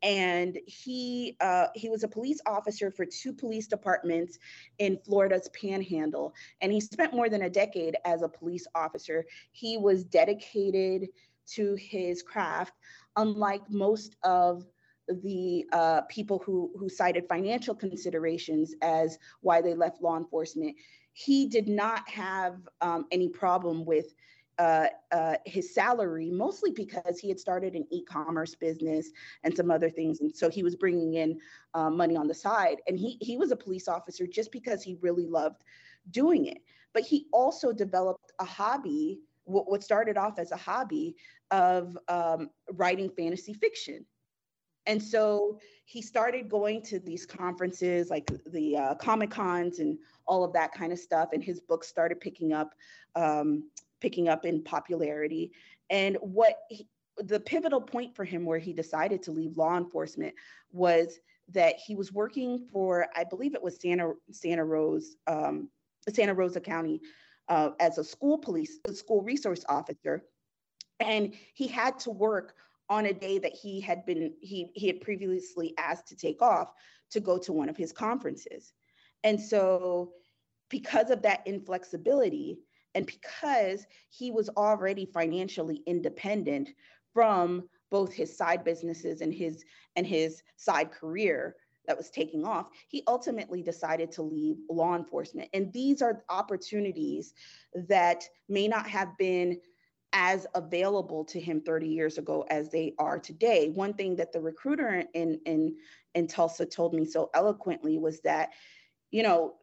and 0.03 0.59
he 0.67 1.37
uh, 1.39 1.67
he 1.73 1.89
was 1.89 2.03
a 2.03 2.07
police 2.07 2.41
officer 2.45 2.91
for 2.91 3.05
two 3.05 3.33
police 3.33 3.67
departments 3.67 4.37
in 4.77 4.99
Florida's 5.05 5.49
Panhandle, 5.59 6.33
and 6.61 6.71
he 6.71 6.81
spent 6.81 7.13
more 7.13 7.29
than 7.29 7.43
a 7.43 7.49
decade 7.49 7.95
as 8.05 8.21
a 8.21 8.27
police 8.27 8.67
officer. 8.75 9.25
He 9.51 9.77
was 9.77 10.03
dedicated 10.03 11.07
to 11.53 11.75
his 11.75 12.21
craft, 12.21 12.73
unlike 13.15 13.61
most 13.69 14.17
of 14.23 14.65
the 15.07 15.65
uh, 15.71 16.01
people 16.09 16.41
who 16.45 16.71
who 16.77 16.89
cited 16.89 17.27
financial 17.27 17.73
considerations 17.73 18.75
as 18.81 19.17
why 19.41 19.61
they 19.61 19.73
left 19.73 20.01
law 20.01 20.17
enforcement. 20.17 20.75
He 21.13 21.47
did 21.47 21.67
not 21.67 22.09
have 22.09 22.57
um, 22.81 23.05
any 23.11 23.29
problem 23.29 23.85
with 23.85 24.13
uh, 24.59 24.87
uh, 25.11 25.35
his 25.45 25.73
salary, 25.73 26.29
mostly 26.29 26.71
because 26.71 27.19
he 27.19 27.29
had 27.29 27.39
started 27.39 27.73
an 27.73 27.85
e-commerce 27.91 28.55
business 28.55 29.11
and 29.43 29.55
some 29.55 29.71
other 29.71 29.89
things, 29.89 30.21
and 30.21 30.35
so 30.35 30.49
he 30.49 30.63
was 30.63 30.75
bringing 30.75 31.15
in 31.15 31.39
uh, 31.73 31.89
money 31.89 32.15
on 32.15 32.27
the 32.27 32.33
side. 32.33 32.77
And 32.87 32.97
he 32.97 33.17
he 33.21 33.37
was 33.37 33.51
a 33.51 33.55
police 33.55 33.87
officer 33.87 34.27
just 34.27 34.51
because 34.51 34.83
he 34.83 34.97
really 35.01 35.25
loved 35.25 35.63
doing 36.11 36.45
it. 36.45 36.61
But 36.93 37.03
he 37.03 37.27
also 37.31 37.73
developed 37.73 38.31
a 38.39 38.45
hobby, 38.45 39.21
what 39.45 39.83
started 39.83 40.17
off 40.17 40.37
as 40.37 40.51
a 40.51 40.57
hobby 40.57 41.15
of 41.51 41.97
um, 42.07 42.49
writing 42.71 43.09
fantasy 43.09 43.53
fiction. 43.53 44.05
And 44.85 45.01
so 45.01 45.59
he 45.85 46.01
started 46.01 46.49
going 46.49 46.81
to 46.83 46.99
these 46.99 47.25
conferences 47.25 48.09
like 48.09 48.29
the 48.47 48.77
uh, 48.77 48.95
Comic 48.95 49.31
Cons 49.31 49.79
and 49.79 49.97
all 50.27 50.43
of 50.43 50.53
that 50.53 50.73
kind 50.73 50.91
of 50.91 50.99
stuff. 50.99 51.29
And 51.33 51.43
his 51.43 51.61
books 51.61 51.87
started 51.87 52.19
picking 52.19 52.53
up, 52.53 52.73
um, 53.15 53.69
picking 54.03 54.27
up 54.27 54.45
in 54.45 54.61
popularity. 54.61 55.53
And 55.89 56.17
what 56.19 56.57
he, 56.69 56.87
the 57.17 57.39
pivotal 57.39 57.81
point 57.81 58.15
for 58.15 58.25
him 58.25 58.45
where 58.45 58.59
he 58.59 58.73
decided 58.73 59.23
to 59.23 59.31
leave 59.31 59.57
law 59.57 59.77
enforcement 59.77 60.35
was 60.71 61.19
that 61.53 61.75
he 61.77 61.95
was 61.95 62.11
working 62.11 62.67
for, 62.71 63.07
I 63.15 63.23
believe 63.23 63.55
it 63.55 63.63
was 63.63 63.79
Santa 63.79 64.11
Santa 64.29 64.65
Rose, 64.65 65.15
um, 65.25 65.69
Santa 66.09 66.33
Rosa 66.33 66.59
County, 66.59 67.01
uh, 67.47 67.71
as 67.79 67.97
a 67.97 68.03
school 68.03 68.37
police, 68.37 68.79
a 68.87 68.93
school 68.93 69.21
resource 69.21 69.63
officer, 69.69 70.23
and 70.99 71.33
he 71.53 71.67
had 71.67 71.97
to 71.99 72.11
work 72.11 72.55
on 72.89 73.05
a 73.05 73.13
day 73.13 73.39
that 73.39 73.53
he 73.53 73.79
had 73.79 74.05
been 74.05 74.33
he 74.41 74.71
he 74.75 74.87
had 74.87 75.01
previously 75.01 75.73
asked 75.77 76.07
to 76.07 76.15
take 76.15 76.41
off 76.41 76.73
to 77.11 77.19
go 77.21 77.37
to 77.37 77.53
one 77.53 77.69
of 77.69 77.77
his 77.77 77.93
conferences, 77.93 78.73
and 79.23 79.39
so 79.39 80.11
because 80.69 81.09
of 81.09 81.21
that 81.21 81.45
inflexibility 81.45 82.59
and 82.95 83.05
because 83.05 83.85
he 84.09 84.31
was 84.31 84.49
already 84.57 85.05
financially 85.05 85.81
independent 85.85 86.69
from 87.13 87.67
both 87.89 88.13
his 88.13 88.35
side 88.35 88.63
businesses 88.63 89.21
and 89.21 89.33
his 89.33 89.63
and 89.95 90.07
his 90.07 90.41
side 90.55 90.91
career 90.91 91.55
that 91.85 91.97
was 91.97 92.09
taking 92.09 92.45
off 92.45 92.69
he 92.87 93.03
ultimately 93.07 93.61
decided 93.61 94.11
to 94.11 94.21
leave 94.21 94.57
law 94.69 94.95
enforcement. 94.95 95.49
And 95.53 95.71
these 95.73 96.01
are 96.01 96.23
opportunities 96.29 97.33
that 97.87 98.23
may 98.47 98.67
not 98.67 98.87
have 98.87 99.17
been 99.17 99.59
as 100.13 100.45
available 100.53 101.25
to 101.25 101.39
him 101.39 101.59
30 101.61 101.87
years 101.87 102.17
ago 102.19 102.45
as 102.49 102.69
they 102.69 102.93
are 102.99 103.19
today. 103.19 103.69
One 103.69 103.93
thing 103.93 104.15
that 104.17 104.31
the 104.31 104.41
recruiter 104.41 105.03
in 105.13 105.39
in 105.45 105.75
in 106.13 106.27
Tulsa 106.27 106.65
told 106.65 106.93
me 106.93 107.05
so 107.05 107.31
eloquently 107.33 107.97
was 107.97 108.21
that 108.21 108.51
you 109.09 109.23
know 109.23 109.55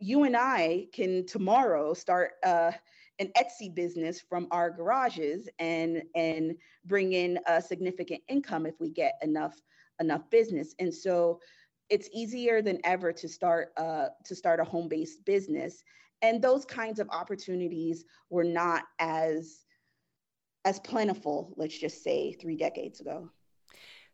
you 0.00 0.24
and 0.24 0.36
I 0.36 0.86
can 0.92 1.26
tomorrow 1.26 1.94
start 1.94 2.32
uh, 2.44 2.72
an 3.18 3.30
Etsy 3.36 3.72
business 3.72 4.20
from 4.20 4.48
our 4.50 4.70
garages 4.70 5.48
and 5.58 6.02
and 6.14 6.56
bring 6.86 7.12
in 7.12 7.38
a 7.46 7.60
significant 7.60 8.22
income 8.28 8.66
if 8.66 8.80
we 8.80 8.90
get 8.90 9.18
enough 9.22 9.54
enough 10.00 10.28
business. 10.30 10.74
And 10.78 10.92
so 10.92 11.40
it's 11.90 12.08
easier 12.14 12.62
than 12.62 12.78
ever 12.84 13.12
to 13.12 13.28
start 13.28 13.72
uh, 13.76 14.06
to 14.24 14.34
start 14.34 14.60
a 14.60 14.64
home 14.64 14.88
based 14.88 15.24
business. 15.24 15.82
And 16.22 16.42
those 16.42 16.64
kinds 16.64 16.98
of 16.98 17.08
opportunities 17.10 18.04
were 18.30 18.44
not 18.44 18.84
as 18.98 19.64
as 20.64 20.78
plentiful, 20.80 21.54
let's 21.56 21.78
just 21.78 22.02
say, 22.02 22.32
three 22.32 22.56
decades 22.56 23.00
ago. 23.00 23.30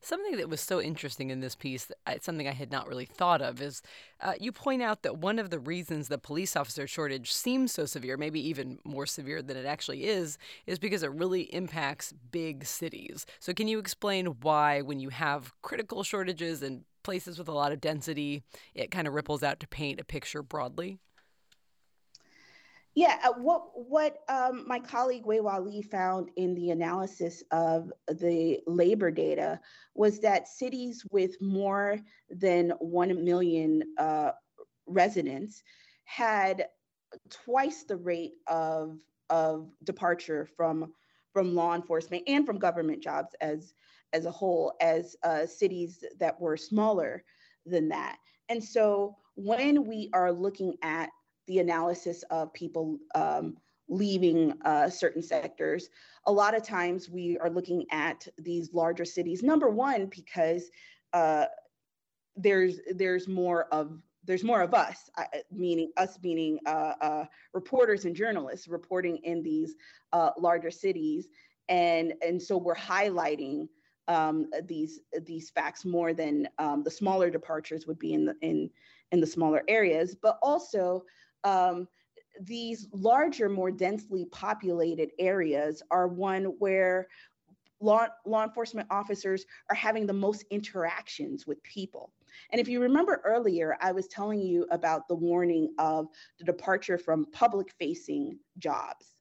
Something 0.01 0.37
that 0.37 0.49
was 0.49 0.61
so 0.61 0.81
interesting 0.81 1.31
in 1.31 1.41
this 1.41 1.57
piece, 1.57 1.91
something 2.21 2.47
I 2.47 2.53
had 2.53 2.71
not 2.71 2.87
really 2.87 3.07
thought 3.07 3.43
of, 3.43 3.61
is 3.61 3.83
uh, 4.21 4.35
you 4.39 4.53
point 4.53 4.83
out 4.83 5.03
that 5.03 5.19
one 5.19 5.39
of 5.39 5.51
the 5.51 5.59
reasons 5.59 6.09
the 6.09 6.19
police 6.19 6.55
officer 6.55 6.87
shortage 6.87 7.33
seems 7.33 7.73
so 7.73 7.87
severe, 7.87 8.17
maybe 8.17 8.41
even 8.49 8.79
more 8.85 9.07
severe 9.07 9.43
than 9.43 9.57
it 9.57 9.67
actually 9.67 10.05
is, 10.05 10.39
is 10.67 10.79
because 10.79 11.03
it 11.03 11.11
really 11.11 11.43
impacts 11.55 12.13
big 12.31 12.65
cities. 12.65 13.27
So, 13.41 13.53
can 13.53 13.69
you 13.69 13.79
explain 13.79 14.27
why, 14.43 14.81
when 14.81 15.01
you 15.01 15.09
have 15.09 15.53
critical 15.63 16.05
shortages 16.05 16.63
in 16.63 16.85
places 17.03 17.39
with 17.39 17.49
a 17.49 17.53
lot 17.53 17.73
of 17.73 17.81
density, 17.81 18.43
it 18.75 18.91
kind 18.91 19.09
of 19.09 19.15
ripples 19.15 19.43
out 19.43 19.61
to 19.61 19.69
paint 19.69 20.01
a 20.01 20.05
picture 20.05 20.43
broadly? 20.43 20.99
Yeah, 22.97 23.19
uh, 23.23 23.35
what 23.35 23.63
what 23.75 24.21
um, 24.31 24.65
my 24.67 24.81
colleague 24.81 25.27
Wei 25.27 25.41
Li 25.41 25.83
found 25.83 26.31
in 26.37 26.55
the 26.55 26.71
analysis 26.71 27.43
of 27.51 27.93
the 28.09 28.61
labor 28.67 29.11
data 29.11 29.61
was 29.95 30.19
that 30.21 30.49
cities 30.49 31.05
with 31.11 31.37
more 31.43 31.99
than 32.31 32.71
one 32.81 33.23
million 33.23 33.83
uh, 33.99 34.31
residents 34.87 35.63
had 36.05 36.69
twice 37.29 37.85
the 37.85 37.97
rate 37.97 38.37
of 38.47 38.99
of 39.29 39.71
departure 39.85 40.49
from 40.57 40.91
from 41.35 41.55
law 41.55 41.75
enforcement 41.75 42.23
and 42.27 42.47
from 42.47 42.59
government 42.59 43.03
jobs 43.03 43.35
as 43.43 43.75
as 44.15 44.25
a 44.25 44.31
whole 44.31 44.73
as 44.81 45.17
uh, 45.23 45.45
cities 45.45 46.03
that 46.19 46.41
were 46.41 46.57
smaller 46.57 47.23
than 47.67 47.91
that. 47.91 48.17
And 48.49 48.65
so 48.65 49.17
when 49.35 49.87
we 49.87 50.09
are 50.15 50.33
looking 50.33 50.77
at 50.81 51.11
the 51.47 51.59
analysis 51.59 52.23
of 52.31 52.53
people 52.53 52.99
um, 53.15 53.57
leaving 53.89 54.53
uh, 54.65 54.91
certain 54.91 55.23
sectors. 55.23 55.89
A 56.27 56.33
lot 56.33 56.57
of 56.57 56.63
times 56.63 57.09
we 57.09 57.39
are 57.39 57.51
looking 57.51 57.87
at 57.91 58.27
these 58.39 58.73
larger 58.73 59.05
cities. 59.05 59.43
Number 59.43 59.71
one, 59.71 60.07
because 60.07 60.71
uh, 61.13 61.47
there's 62.37 62.79
there's 62.95 63.29
more 63.29 63.65
of 63.73 63.99
there's 64.25 64.45
more 64.45 64.61
of 64.61 64.75
us, 64.75 65.09
meaning 65.53 65.93
us, 65.97 66.19
meaning 66.23 66.59
uh, 66.67 66.95
uh, 67.01 67.25
reporters 67.53 68.05
and 68.05 68.17
journalists 68.17 68.67
reporting 68.67 69.19
in 69.19 69.43
these 69.43 69.77
uh, 70.13 70.31
larger 70.37 70.71
cities, 70.71 71.29
and 71.69 72.13
and 72.23 72.43
so 72.43 72.57
we're 72.57 72.75
highlighting 72.75 73.69
um, 74.09 74.51
these 74.65 75.01
these 75.23 75.51
facts 75.51 75.85
more 75.85 76.13
than 76.13 76.49
um, 76.59 76.83
the 76.83 76.91
smaller 76.91 77.31
departures 77.31 77.87
would 77.87 77.99
be 77.99 78.15
in 78.15 78.25
the 78.25 78.35
in 78.43 78.69
in 79.13 79.21
the 79.21 79.27
smaller 79.27 79.63
areas, 79.69 80.17
but 80.17 80.39
also 80.43 81.05
um, 81.45 81.89
these 82.41 82.89
larger, 82.93 83.49
more 83.49 83.71
densely 83.71 84.27
populated 84.27 85.11
areas 85.19 85.83
are 85.91 86.09
one 86.09 86.45
where 86.59 87.09
law, 87.81 88.07
law 88.25 88.45
enforcement 88.45 88.87
officers 88.91 89.45
are 89.71 89.77
having 89.77 90.07
the 90.07 90.13
most 90.13 90.45
interactions 90.51 91.47
with 91.47 91.63
people. 91.63 92.13
And 92.51 92.61
if 92.61 92.69
you 92.69 92.81
remember 92.81 93.23
earlier, 93.25 93.77
I 93.81 93.93
was 93.93 94.09
telling 94.09 94.41
you 94.41 94.67
about 94.71 95.09
the 95.09 95.15
warning 95.15 95.75
of 95.79 96.09
the 96.39 96.45
departure 96.45 96.99
from 96.99 97.27
public 97.33 97.73
facing 97.79 98.39
jobs 98.59 99.17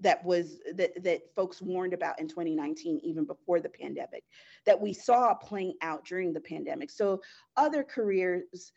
that 0.00 0.22
was 0.24 0.58
that, 0.74 1.02
that 1.02 1.22
folks 1.34 1.62
warned 1.62 1.94
about 1.94 2.20
in 2.20 2.28
2019 2.28 3.00
even 3.02 3.24
before 3.24 3.60
the 3.60 3.68
pandemic 3.68 4.24
that 4.66 4.78
we 4.78 4.92
saw 4.92 5.34
playing 5.34 5.74
out 5.80 6.04
during 6.04 6.32
the 6.32 6.40
pandemic 6.40 6.90
so 6.90 7.20
other 7.56 7.82
careers 7.82 8.72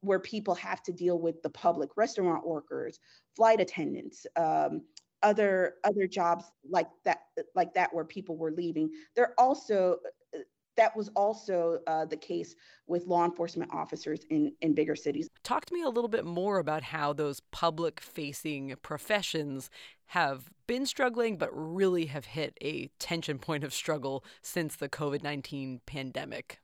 where 0.00 0.18
people 0.18 0.54
have 0.54 0.82
to 0.82 0.92
deal 0.92 1.18
with 1.18 1.42
the 1.42 1.50
public, 1.50 1.90
restaurant 1.96 2.46
workers, 2.46 2.98
flight 3.36 3.60
attendants, 3.60 4.26
um, 4.36 4.82
other 5.22 5.74
other 5.84 6.06
jobs 6.06 6.44
like 6.68 6.88
that, 7.04 7.20
like 7.54 7.72
that 7.74 7.94
where 7.94 8.04
people 8.04 8.36
were 8.36 8.50
leaving. 8.50 8.90
They're 9.14 9.34
also 9.38 9.98
that 10.76 10.96
was 10.96 11.08
also 11.14 11.80
uh, 11.86 12.04
the 12.04 12.16
case 12.16 12.54
with 12.86 13.06
law 13.06 13.24
enforcement 13.24 13.70
officers 13.74 14.20
in, 14.30 14.52
in 14.60 14.74
bigger 14.74 14.96
cities. 14.96 15.28
Talk 15.44 15.66
to 15.66 15.74
me 15.74 15.82
a 15.82 15.88
little 15.88 16.08
bit 16.08 16.24
more 16.24 16.58
about 16.58 16.82
how 16.82 17.12
those 17.12 17.40
public 17.50 18.00
facing 18.00 18.74
professions 18.82 19.70
have 20.06 20.50
been 20.66 20.86
struggling, 20.86 21.36
but 21.36 21.50
really 21.52 22.06
have 22.06 22.24
hit 22.24 22.56
a 22.62 22.88
tension 22.98 23.38
point 23.38 23.64
of 23.64 23.72
struggle 23.72 24.24
since 24.40 24.76
the 24.76 24.88
COVID 24.88 25.22
19 25.22 25.80
pandemic 25.86 26.61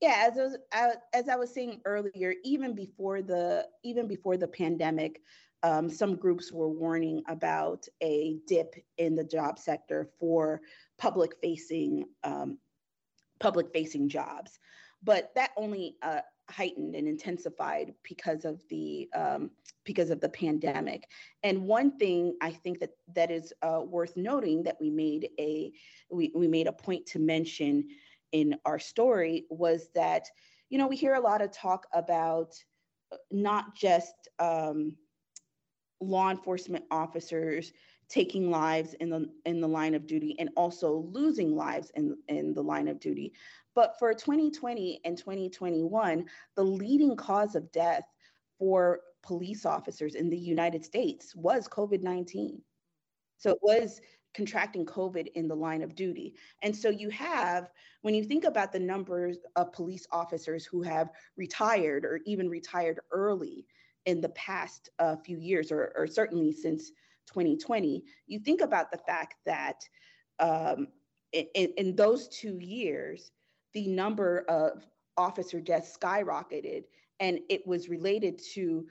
yeah 0.00 0.28
as 0.30 0.38
I 0.38 0.42
was, 0.42 0.96
as 1.14 1.28
I 1.28 1.36
was 1.36 1.52
saying 1.52 1.80
earlier 1.84 2.34
even 2.44 2.74
before 2.74 3.22
the 3.22 3.66
even 3.82 4.06
before 4.06 4.36
the 4.36 4.48
pandemic 4.48 5.20
um, 5.62 5.90
some 5.90 6.16
groups 6.16 6.52
were 6.52 6.68
warning 6.68 7.22
about 7.28 7.86
a 8.02 8.36
dip 8.46 8.74
in 8.98 9.14
the 9.14 9.24
job 9.24 9.58
sector 9.58 10.08
for 10.18 10.60
public 10.98 11.32
facing 11.42 12.04
um, 12.24 12.58
public 13.40 13.72
facing 13.72 14.08
jobs. 14.08 14.58
But 15.02 15.34
that 15.34 15.50
only 15.56 15.96
uh, 16.02 16.20
heightened 16.48 16.94
and 16.94 17.08
intensified 17.08 17.94
because 18.02 18.44
of 18.44 18.62
the 18.70 19.08
um, 19.14 19.50
because 19.84 20.10
of 20.10 20.20
the 20.20 20.28
pandemic. 20.28 21.08
And 21.42 21.62
one 21.62 21.98
thing 21.98 22.36
i 22.40 22.50
think 22.50 22.80
that 22.80 22.90
that 23.14 23.30
is 23.30 23.52
uh, 23.62 23.80
worth 23.84 24.16
noting 24.16 24.62
that 24.64 24.76
we 24.80 24.90
made 24.90 25.30
a 25.38 25.72
we, 26.10 26.32
we 26.34 26.46
made 26.46 26.66
a 26.66 26.72
point 26.72 27.06
to 27.06 27.18
mention 27.18 27.88
in 28.40 28.54
our 28.66 28.78
story 28.78 29.46
was 29.48 29.88
that, 29.94 30.26
you 30.68 30.78
know, 30.78 30.86
we 30.86 30.96
hear 30.96 31.14
a 31.14 31.20
lot 31.20 31.40
of 31.40 31.50
talk 31.50 31.86
about 31.94 32.52
uh, 33.10 33.16
not 33.30 33.74
just 33.74 34.28
um, 34.38 34.94
law 36.00 36.30
enforcement 36.30 36.84
officers 36.90 37.72
taking 38.08 38.50
lives 38.50 38.94
in 39.00 39.10
the 39.10 39.26
in 39.46 39.60
the 39.60 39.68
line 39.68 39.94
of 39.94 40.06
duty 40.06 40.36
and 40.38 40.50
also 40.56 41.08
losing 41.12 41.56
lives 41.56 41.90
in 41.96 42.16
in 42.28 42.52
the 42.52 42.62
line 42.62 42.88
of 42.88 43.00
duty. 43.00 43.32
But 43.74 43.98
for 43.98 44.12
2020 44.12 45.00
and 45.04 45.16
2021 45.16 46.26
the 46.56 46.62
leading 46.62 47.16
cause 47.16 47.54
of 47.54 47.72
death 47.72 48.04
for 48.58 49.00
police 49.22 49.66
officers 49.66 50.14
in 50.14 50.30
the 50.30 50.38
United 50.38 50.84
States 50.84 51.34
was 51.34 51.68
COVID-19 51.68 52.60
so 53.38 53.50
it 53.50 53.58
was 53.60 54.00
contracting 54.36 54.84
COVID 54.84 55.28
in 55.34 55.48
the 55.48 55.56
line 55.56 55.82
of 55.82 55.94
duty. 55.94 56.34
And 56.62 56.76
so 56.76 56.90
you 56.90 57.08
have, 57.10 57.70
when 58.02 58.14
you 58.14 58.22
think 58.22 58.44
about 58.44 58.70
the 58.70 58.78
numbers 58.78 59.38
of 59.56 59.72
police 59.72 60.06
officers 60.12 60.66
who 60.66 60.82
have 60.82 61.10
retired 61.36 62.04
or 62.04 62.20
even 62.26 62.50
retired 62.50 63.00
early 63.10 63.66
in 64.04 64.20
the 64.20 64.28
past 64.30 64.90
uh, 64.98 65.16
few 65.16 65.38
years, 65.38 65.72
or, 65.72 65.92
or 65.96 66.06
certainly 66.06 66.52
since 66.52 66.90
2020, 67.28 68.04
you 68.26 68.38
think 68.38 68.60
about 68.60 68.90
the 68.92 68.98
fact 68.98 69.36
that 69.46 69.82
um, 70.38 70.88
in, 71.32 71.72
in 71.76 71.96
those 71.96 72.28
two 72.28 72.58
years, 72.58 73.32
the 73.72 73.88
number 73.88 74.44
of 74.48 74.86
officer 75.16 75.60
deaths 75.60 75.96
skyrocketed, 75.98 76.84
and 77.20 77.40
it 77.48 77.66
was 77.66 77.88
related 77.88 78.40
to 78.54 78.86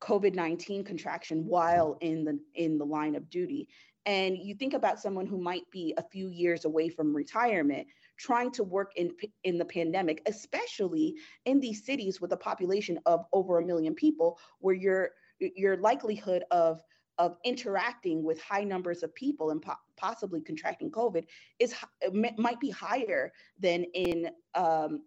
COVID-19 0.00 0.84
contraction 0.84 1.46
while 1.46 1.96
in 2.00 2.24
the 2.24 2.38
in 2.54 2.78
the 2.78 2.84
line 2.84 3.14
of 3.14 3.30
duty. 3.30 3.68
And 4.06 4.36
you 4.36 4.54
think 4.54 4.74
about 4.74 5.00
someone 5.00 5.26
who 5.26 5.38
might 5.38 5.70
be 5.70 5.94
a 5.96 6.02
few 6.02 6.28
years 6.28 6.64
away 6.66 6.88
from 6.88 7.16
retirement, 7.16 7.86
trying 8.18 8.50
to 8.52 8.64
work 8.64 8.92
in 8.96 9.12
in 9.44 9.58
the 9.58 9.64
pandemic, 9.64 10.20
especially 10.26 11.14
in 11.46 11.58
these 11.58 11.84
cities 11.84 12.20
with 12.20 12.32
a 12.32 12.36
population 12.36 12.98
of 13.06 13.24
over 13.32 13.58
a 13.58 13.64
million 13.64 13.94
people, 13.94 14.38
where 14.58 14.74
your 14.74 15.10
your 15.38 15.76
likelihood 15.78 16.44
of 16.50 16.82
of 17.18 17.36
interacting 17.44 18.24
with 18.24 18.40
high 18.40 18.64
numbers 18.64 19.02
of 19.02 19.14
people 19.14 19.50
and 19.50 19.62
po- 19.62 19.74
possibly 19.96 20.40
contracting 20.40 20.90
COVID 20.90 21.24
is 21.58 21.74
might 22.12 22.60
be 22.60 22.70
higher 22.70 23.32
than 23.58 23.84
in 23.94 24.28
um, 24.54 25.02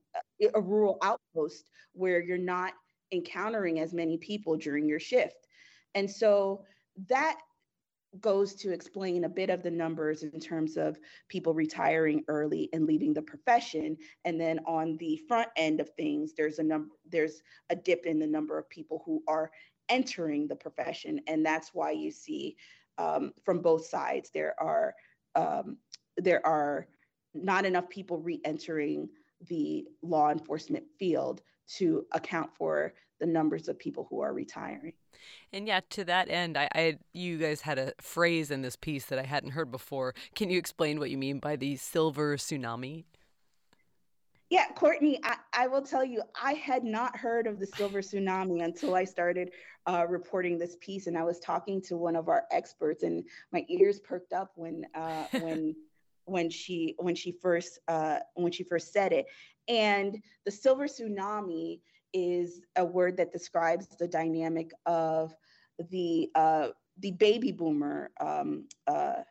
a 0.55 0.61
rural 0.61 0.97
outpost 1.03 1.69
where 1.93 2.21
you're 2.21 2.37
not 2.37 2.73
encountering 3.11 3.79
as 3.79 3.93
many 3.93 4.17
people 4.17 4.55
during 4.55 4.87
your 4.87 4.99
shift. 4.99 5.47
And 5.95 6.09
so 6.09 6.63
that 7.07 7.37
goes 8.19 8.55
to 8.55 8.71
explain 8.71 9.25
a 9.25 9.29
bit 9.29 9.49
of 9.49 9.63
the 9.63 9.71
numbers 9.71 10.23
in 10.23 10.39
terms 10.39 10.77
of 10.77 10.97
people 11.27 11.53
retiring 11.53 12.23
early 12.27 12.69
and 12.73 12.85
leaving 12.85 13.13
the 13.13 13.21
profession. 13.21 13.97
And 14.25 14.39
then 14.39 14.59
on 14.65 14.97
the 14.97 15.19
front 15.27 15.49
end 15.55 15.79
of 15.79 15.89
things 15.89 16.33
there's 16.35 16.59
a 16.59 16.63
number 16.63 16.95
there's 17.09 17.41
a 17.69 17.75
dip 17.75 18.05
in 18.05 18.19
the 18.19 18.27
number 18.27 18.57
of 18.57 18.69
people 18.69 19.03
who 19.05 19.21
are 19.27 19.51
entering 19.89 20.47
the 20.47 20.55
profession. 20.55 21.21
And 21.27 21.45
that's 21.45 21.73
why 21.73 21.91
you 21.91 22.11
see 22.11 22.55
um, 22.97 23.33
from 23.43 23.61
both 23.61 23.85
sides 23.85 24.31
there 24.33 24.55
are 24.59 24.95
um, 25.35 25.77
there 26.17 26.45
are 26.45 26.87
not 27.33 27.65
enough 27.65 27.89
people 27.89 28.19
re-entering 28.19 29.09
the 29.47 29.85
law 30.01 30.31
enforcement 30.31 30.85
field 30.97 31.41
to 31.75 32.05
account 32.13 32.49
for 32.57 32.93
the 33.19 33.25
numbers 33.25 33.67
of 33.67 33.79
people 33.79 34.07
who 34.09 34.21
are 34.21 34.33
retiring. 34.33 34.93
And 35.51 35.67
yeah, 35.67 35.81
to 35.91 36.03
that 36.05 36.29
end, 36.29 36.57
I, 36.57 36.69
I, 36.75 36.97
you 37.13 37.37
guys 37.37 37.61
had 37.61 37.79
a 37.79 37.93
phrase 37.99 38.51
in 38.51 38.61
this 38.61 38.75
piece 38.75 39.05
that 39.05 39.19
I 39.19 39.23
hadn't 39.23 39.51
heard 39.51 39.71
before. 39.71 40.13
Can 40.35 40.49
you 40.49 40.57
explain 40.57 40.99
what 40.99 41.09
you 41.09 41.17
mean 41.17 41.39
by 41.39 41.55
the 41.55 41.75
silver 41.77 42.37
tsunami? 42.37 43.05
Yeah, 44.49 44.67
Courtney, 44.75 45.19
I, 45.23 45.35
I 45.53 45.67
will 45.67 45.81
tell 45.81 46.05
you, 46.05 46.21
I 46.41 46.53
had 46.53 46.85
not 46.85 47.17
heard 47.17 47.47
of 47.47 47.59
the 47.59 47.67
silver 47.67 48.01
tsunami 48.01 48.63
until 48.63 48.95
I 48.95 49.03
started 49.03 49.51
uh, 49.87 50.05
reporting 50.07 50.57
this 50.57 50.77
piece, 50.79 51.07
and 51.07 51.17
I 51.17 51.23
was 51.23 51.39
talking 51.39 51.81
to 51.83 51.97
one 51.97 52.15
of 52.15 52.29
our 52.29 52.45
experts, 52.49 53.03
and 53.03 53.25
my 53.51 53.65
ears 53.67 53.99
perked 53.99 54.31
up 54.31 54.51
when 54.55 54.85
uh, 54.95 55.25
when 55.41 55.75
when 56.27 56.49
she 56.49 56.93
when 56.99 57.15
she 57.15 57.31
first 57.31 57.79
uh, 57.87 58.19
when 58.35 58.51
she 58.51 58.63
first 58.63 58.93
said 58.93 59.13
it. 59.13 59.25
And 59.67 60.21
the 60.45 60.51
silver 60.51 60.87
tsunami 60.87 61.79
is 62.13 62.61
a 62.75 62.85
word 62.85 63.17
that 63.17 63.31
describes 63.31 63.87
the 63.97 64.07
dynamic 64.07 64.71
of 64.85 65.33
the 65.89 66.29
uh, 66.35 66.69
the 66.99 67.11
baby 67.11 67.51
boomer 67.51 68.11
um, 68.19 68.65
uh, 68.87 69.21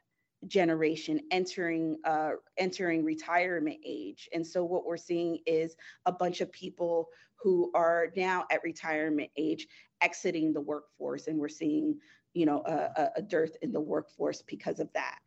generation 0.46 1.20
entering 1.30 1.98
uh, 2.04 2.32
entering 2.56 3.04
retirement 3.04 3.78
age. 3.84 4.28
And 4.32 4.46
so 4.46 4.64
what 4.64 4.86
we're 4.86 4.96
seeing 4.96 5.38
is 5.46 5.76
a 6.06 6.12
bunch 6.12 6.40
of 6.40 6.50
people 6.52 7.08
who 7.36 7.70
are 7.74 8.08
now 8.16 8.46
at 8.50 8.62
retirement 8.62 9.30
age 9.36 9.66
exiting 10.00 10.52
the 10.52 10.60
workforce, 10.60 11.26
and 11.26 11.38
we're 11.38 11.49
seeing 11.49 11.99
you 12.32 12.47
know 12.47 12.62
a, 12.66 13.10
a 13.16 13.23
dearth 13.23 13.56
in 13.60 13.73
the 13.73 13.80
workforce 13.80 14.42
because 14.42 14.80
of 14.80 14.90
that. 14.94 15.18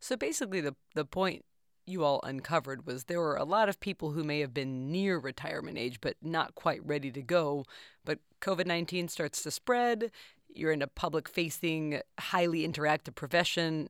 So 0.00 0.16
basically, 0.16 0.60
the 0.60 0.74
the 0.94 1.04
point 1.04 1.44
you 1.86 2.04
all 2.04 2.20
uncovered 2.22 2.86
was 2.86 3.04
there 3.04 3.20
were 3.20 3.36
a 3.36 3.44
lot 3.44 3.68
of 3.68 3.80
people 3.80 4.12
who 4.12 4.22
may 4.22 4.40
have 4.40 4.52
been 4.52 4.92
near 4.92 5.18
retirement 5.18 5.78
age 5.78 6.00
but 6.00 6.16
not 6.22 6.54
quite 6.54 6.84
ready 6.84 7.10
to 7.10 7.22
go. 7.22 7.64
But 8.04 8.18
COVID 8.40 8.66
19 8.66 9.08
starts 9.08 9.42
to 9.42 9.50
spread. 9.50 10.10
You're 10.48 10.72
in 10.72 10.82
a 10.82 10.86
public 10.86 11.28
facing, 11.28 12.00
highly 12.18 12.66
interactive 12.66 13.14
profession. 13.14 13.88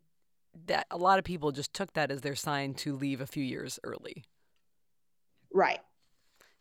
That 0.67 0.87
a 0.91 0.97
lot 0.97 1.19
of 1.19 1.25
people 1.25 1.53
just 1.53 1.73
took 1.73 1.93
that 1.93 2.11
as 2.11 2.23
their 2.23 2.35
sign 2.35 2.75
to 2.75 2.97
leave 2.97 3.21
a 3.21 3.27
few 3.27 3.45
years 3.45 3.79
early. 3.85 4.25
Right. 5.53 5.81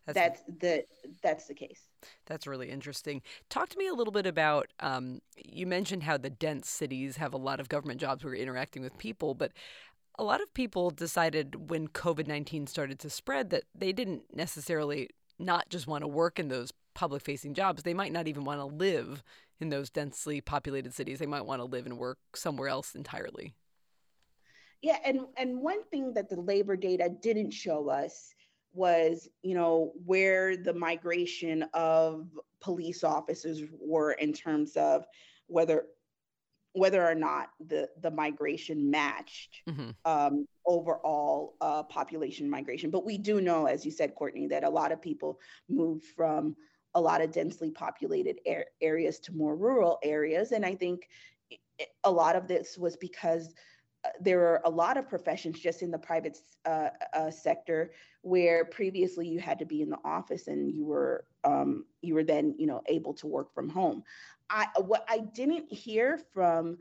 That's, 0.08 0.16
that's 0.16 0.42
the 0.60 0.84
that's 1.22 1.46
the 1.48 1.54
case. 1.54 1.90
That's 2.26 2.48
really 2.48 2.70
interesting. 2.70 3.22
Talk 3.50 3.70
to 3.70 3.78
me 3.78 3.88
a 3.88 3.94
little 3.94 4.14
bit 4.14 4.26
about. 4.26 4.68
Um, 4.80 5.22
you 5.36 5.68
mentioned 5.68 6.04
how 6.04 6.18
the 6.18 6.30
dense 6.30 6.70
cities 6.70 7.18
have 7.18 7.34
a 7.34 7.38
lot 7.38 7.60
of 7.60 7.68
government 7.68 8.00
jobs 8.00 8.24
where 8.24 8.34
you're 8.34 8.44
interacting 8.44 8.82
with 8.82 8.98
people, 8.98 9.34
but 9.34 9.52
a 10.18 10.24
lot 10.24 10.42
of 10.42 10.54
people 10.54 10.92
decided 10.92 11.70
when 11.70 11.90
COVID 11.90 12.26
19 12.26 12.68
started 12.68 13.00
to 13.00 13.10
spread 13.10 13.50
that 13.50 13.64
they 13.76 13.92
didn't 13.92 14.24
necessarily 14.34 15.10
not 15.38 15.70
just 15.70 15.88
want 15.88 16.04
to 16.04 16.08
work 16.08 16.40
in 16.40 16.48
those 16.48 16.72
public 16.94 17.22
facing 17.22 17.54
jobs, 17.54 17.84
they 17.84 17.94
might 17.94 18.14
not 18.14 18.28
even 18.28 18.44
want 18.44 18.60
to 18.60 18.66
live 18.66 19.24
in 19.60 19.70
those 19.70 19.90
densely 19.90 20.42
populated 20.42 20.94
cities. 20.94 21.20
They 21.20 21.26
might 21.26 21.46
want 21.46 21.60
to 21.60 21.66
live 21.66 21.86
and 21.86 21.98
work 21.98 22.18
somewhere 22.34 22.70
else 22.70 22.96
entirely. 22.96 23.54
Yeah, 24.82 24.98
and, 25.04 25.22
and 25.38 25.60
one 25.60 25.84
thing 25.86 26.14
that 26.14 26.30
the 26.30 26.40
labor 26.40 26.76
data 26.76 27.10
didn't 27.22 27.52
show 27.52 27.90
us 27.90 28.34
was, 28.78 29.28
you 29.42 29.56
know, 29.56 29.92
where 30.06 30.56
the 30.56 30.74
migration 30.74 31.66
of 31.74 32.28
police 32.62 33.04
officers 33.04 33.62
were 33.80 34.12
in 34.14 34.32
terms 34.32 34.78
of 34.78 35.06
whether 35.48 35.86
whether 36.74 37.04
or 37.04 37.16
not 37.16 37.50
the, 37.66 37.90
the 38.02 38.12
migration 38.12 38.92
matched 38.92 39.62
mm-hmm. 39.68 39.90
um, 40.06 40.46
overall 40.66 41.56
uh, 41.60 41.82
population 41.82 42.48
migration. 42.48 42.92
But 42.92 43.04
we 43.04 43.18
do 43.18 43.42
know, 43.42 43.66
as 43.66 43.84
you 43.84 43.92
said, 43.92 44.14
Courtney, 44.14 44.46
that 44.48 44.64
a 44.64 44.70
lot 44.70 44.92
of 44.92 45.02
people 45.02 45.40
moved 45.68 46.06
from 46.16 46.56
a 46.94 47.02
lot 47.02 47.22
of 47.22 47.32
densely 47.32 47.72
populated 47.72 48.40
areas 48.80 49.20
to 49.22 49.34
more 49.34 49.56
rural 49.56 49.98
areas. 50.04 50.52
And 50.52 50.64
I 50.64 50.76
think 50.76 51.10
a 52.04 52.12
lot 52.12 52.36
of 52.36 52.48
this 52.48 52.78
was 52.78 52.96
because 52.96 53.54
there 54.20 54.42
are 54.48 54.62
a 54.66 54.70
lot 54.70 54.98
of 54.98 55.08
professions 55.08 55.60
just 55.60 55.82
in 55.82 55.92
the 55.92 55.98
private 55.98 56.40
uh, 56.66 56.90
uh, 57.14 57.32
sector 57.32 57.92
where 58.22 58.66
previously 58.66 59.28
you 59.28 59.40
had 59.40 59.60
to 59.60 59.66
be 59.66 59.82
in 59.82 59.90
the 59.90 60.00
office 60.04 60.48
and 60.48 60.72
you 60.72 60.86
were 60.86 61.26
um, 61.44 61.86
you 62.02 62.14
were 62.14 62.24
then 62.24 62.56
you 62.58 62.68
know 62.68 62.82
able 62.88 63.14
to 63.14 63.28
work 63.28 63.54
from 63.54 63.70
home. 63.70 64.04
I 64.50 64.68
what 64.78 65.06
I 65.08 65.20
didn't 65.20 65.72
hear 65.72 66.20
from 66.34 66.78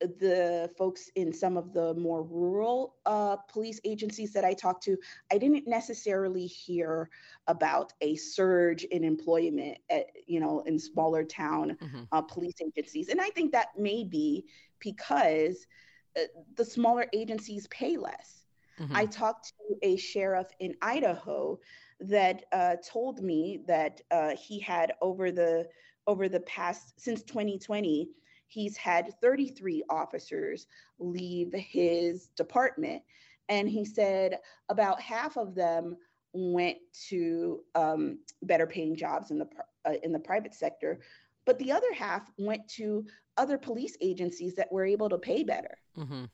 the 0.00 0.70
folks 0.78 1.10
in 1.14 1.32
some 1.32 1.56
of 1.56 1.72
the 1.72 1.94
more 1.94 2.22
rural 2.22 2.96
uh, 3.04 3.36
police 3.36 3.80
agencies 3.84 4.32
that 4.32 4.44
I 4.44 4.54
talked 4.54 4.82
to, 4.84 4.96
I 5.30 5.38
didn't 5.38 5.68
necessarily 5.68 6.46
hear 6.46 7.10
about 7.46 7.92
a 8.00 8.16
surge 8.16 8.84
in 8.84 9.04
employment 9.04 9.78
at, 9.90 10.06
you 10.26 10.40
know, 10.40 10.60
in 10.60 10.78
smaller 10.78 11.22
town 11.22 11.76
mm-hmm. 11.82 12.02
uh, 12.12 12.22
police 12.22 12.54
agencies. 12.64 13.08
And 13.08 13.20
I 13.20 13.28
think 13.30 13.52
that 13.52 13.78
may 13.78 14.04
be 14.04 14.46
because 14.78 15.66
the 16.56 16.64
smaller 16.64 17.06
agencies 17.12 17.66
pay 17.68 17.96
less. 17.96 18.44
Mm-hmm. 18.78 18.96
I 18.96 19.06
talked 19.06 19.52
to 19.58 19.76
a 19.82 19.96
sheriff 19.96 20.48
in 20.58 20.74
Idaho 20.80 21.58
that 22.00 22.44
uh, 22.52 22.76
told 22.86 23.22
me 23.22 23.60
that 23.66 24.00
uh, 24.10 24.34
he 24.36 24.58
had 24.58 24.92
over 25.02 25.30
the 25.30 25.66
over 26.06 26.28
the 26.28 26.40
past 26.40 26.98
since 26.98 27.22
2020 27.22 28.08
he's 28.46 28.76
had 28.76 29.12
33 29.20 29.84
officers 29.90 30.66
leave 30.98 31.52
his 31.52 32.28
department 32.36 33.02
and 33.48 33.68
he 33.68 33.84
said 33.84 34.38
about 34.70 35.00
half 35.00 35.36
of 35.36 35.54
them 35.54 35.96
went 36.32 36.78
to 37.08 37.60
um, 37.74 38.18
better 38.42 38.66
paying 38.66 38.96
jobs 38.96 39.30
in 39.30 39.38
the 39.38 39.48
uh, 39.84 39.94
in 40.02 40.12
the 40.12 40.18
private 40.18 40.54
sector 40.54 41.00
but 41.50 41.58
the 41.58 41.72
other 41.72 41.92
half 41.92 42.30
went 42.38 42.68
to 42.68 43.04
other 43.36 43.58
police 43.58 43.96
agencies 44.00 44.54
that 44.54 44.70
were 44.70 44.84
able 44.84 45.08
to 45.08 45.18
pay 45.18 45.42
better 45.42 45.76
mm-hmm. 45.98 46.24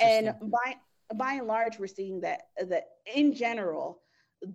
and 0.00 0.34
by 0.40 0.74
by 1.14 1.34
and 1.34 1.46
large 1.46 1.78
we're 1.78 1.86
seeing 1.86 2.22
that 2.22 2.44
that 2.66 2.84
in 3.14 3.34
general 3.34 4.00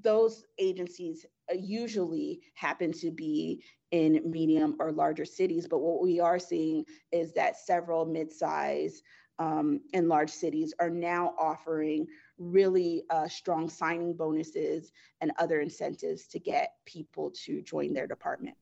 those 0.02 0.46
agencies 0.58 1.28
uh, 1.52 1.56
usually 1.56 2.42
happen 2.56 2.92
to 2.92 3.12
be 3.12 3.64
in 3.92 4.20
medium 4.26 4.76
or 4.80 4.92
larger 4.92 5.26
cities. 5.26 5.68
But 5.68 5.80
what 5.80 6.02
we 6.02 6.20
are 6.20 6.40
seeing 6.40 6.86
is 7.12 7.34
that 7.34 7.58
several 7.58 8.06
mid-size 8.06 9.04
um, 9.38 9.82
and 9.94 10.10
large 10.10 10.32
cities 10.32 10.74
are 10.80 10.90
now 10.90 11.36
offering 11.38 12.08
really 12.38 13.04
uh, 13.10 13.28
strong 13.28 13.70
signing 13.70 14.16
bonuses 14.16 14.92
and 15.22 15.32
other 15.38 15.62
incentives 15.62 16.28
to 16.30 16.40
get 16.40 16.72
people 16.86 17.32
to 17.46 17.62
join 17.62 17.94
their 17.94 18.08
department. 18.08 18.56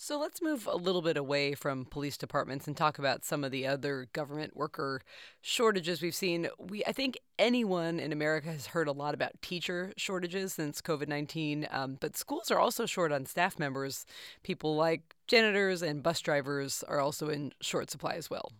So 0.00 0.16
let's 0.16 0.40
move 0.40 0.68
a 0.68 0.76
little 0.76 1.02
bit 1.02 1.16
away 1.16 1.54
from 1.56 1.84
police 1.84 2.16
departments 2.16 2.68
and 2.68 2.76
talk 2.76 3.00
about 3.00 3.24
some 3.24 3.42
of 3.42 3.50
the 3.50 3.66
other 3.66 4.06
government 4.12 4.56
worker 4.56 5.00
shortages 5.40 6.00
we've 6.00 6.14
seen. 6.14 6.48
We 6.56 6.84
I 6.84 6.92
think 6.92 7.18
anyone 7.36 7.98
in 7.98 8.12
America 8.12 8.46
has 8.52 8.66
heard 8.68 8.86
a 8.86 8.92
lot 8.92 9.12
about 9.12 9.42
teacher 9.42 9.92
shortages 9.96 10.52
since 10.52 10.80
COVID 10.80 11.08
19, 11.08 11.66
um, 11.72 11.98
but 12.00 12.16
schools 12.16 12.48
are 12.52 12.60
also 12.60 12.86
short 12.86 13.10
on 13.10 13.26
staff 13.26 13.58
members. 13.58 14.06
People 14.44 14.76
like 14.76 15.16
janitors 15.26 15.82
and 15.82 16.00
bus 16.00 16.20
drivers 16.20 16.84
are 16.84 17.00
also 17.00 17.28
in 17.28 17.52
short 17.60 17.90
supply 17.90 18.12
as 18.12 18.30
well. 18.30 18.52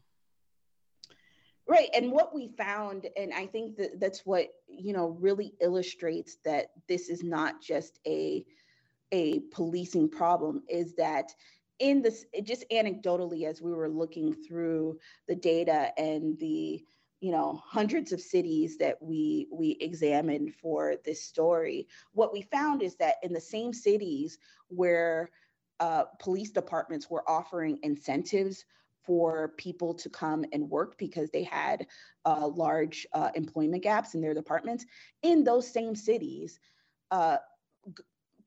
Right. 1.69 1.89
And 1.95 2.11
what 2.11 2.35
we 2.35 2.49
found, 2.49 3.07
and 3.17 3.33
I 3.33 3.47
think 3.47 3.77
that 3.77 4.01
that's 4.01 4.27
what, 4.27 4.49
you 4.67 4.93
know, 4.93 5.17
really 5.21 5.55
illustrates 5.61 6.39
that 6.45 6.73
this 6.89 7.09
is 7.09 7.23
not 7.23 7.63
just 7.63 8.01
a 8.09 8.45
a 9.13 9.41
policing 9.51 10.09
problem, 10.09 10.63
is 10.69 10.95
that 10.97 11.33
in 11.79 12.03
this 12.03 12.25
just 12.43 12.65
anecdotally 12.71 13.45
as 13.45 13.63
we 13.63 13.73
were 13.73 13.89
looking 13.89 14.35
through 14.35 14.99
the 15.29 15.35
data 15.35 15.93
and 15.99 16.39
the 16.39 16.85
you 17.21 17.33
know 17.33 17.61
hundreds 17.65 18.13
of 18.13 18.21
cities 18.21 18.79
that 18.79 18.97
we 19.01 19.49
we 19.53 19.77
examined 19.81 20.55
for 20.55 20.95
this 21.05 21.25
story 21.25 21.87
what 22.13 22.33
we 22.33 22.43
found 22.43 22.83
is 22.83 22.97
that 22.97 23.17
in 23.23 23.33
the 23.33 23.41
same 23.41 23.73
cities 23.73 24.39
where 24.69 25.31
uh, 25.81 26.05
police 26.19 26.51
departments 26.51 27.09
were 27.09 27.29
offering 27.29 27.79
incentives 27.83 28.65
for 29.05 29.49
people 29.57 29.95
to 29.95 30.11
come 30.11 30.45
and 30.53 30.69
work 30.69 30.99
because 30.99 31.31
they 31.31 31.45
had 31.45 31.87
uh, 32.25 32.47
large 32.47 33.07
uh, 33.13 33.31
employment 33.35 33.83
gaps 33.83 34.15
in 34.15 34.21
their 34.21 34.35
departments 34.35 34.85
in 35.23 35.45
those 35.45 35.73
same 35.73 35.95
cities 35.95 36.59
uh, 37.11 37.37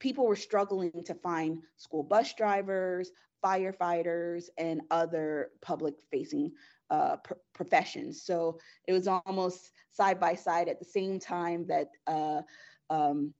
people 0.02 0.26
were 0.26 0.36
struggling 0.36 1.04
to 1.04 1.14
find 1.14 1.62
school 1.76 2.02
bus 2.02 2.34
drivers 2.34 3.12
firefighters 3.44 4.44
and 4.56 4.80
other 4.90 5.50
public 5.60 5.94
facing 6.10 6.52
uh, 6.90 7.16
pr- 7.16 7.34
professions. 7.52 8.22
So 8.22 8.58
it 8.86 8.92
was 8.92 9.08
almost 9.08 9.72
side 9.90 10.20
by 10.20 10.34
side 10.34 10.68
at 10.68 10.78
the 10.78 10.84
same 10.84 11.18
time 11.18 11.66
that 11.66 11.88
uh, 12.06 12.42
um, 12.90 13.34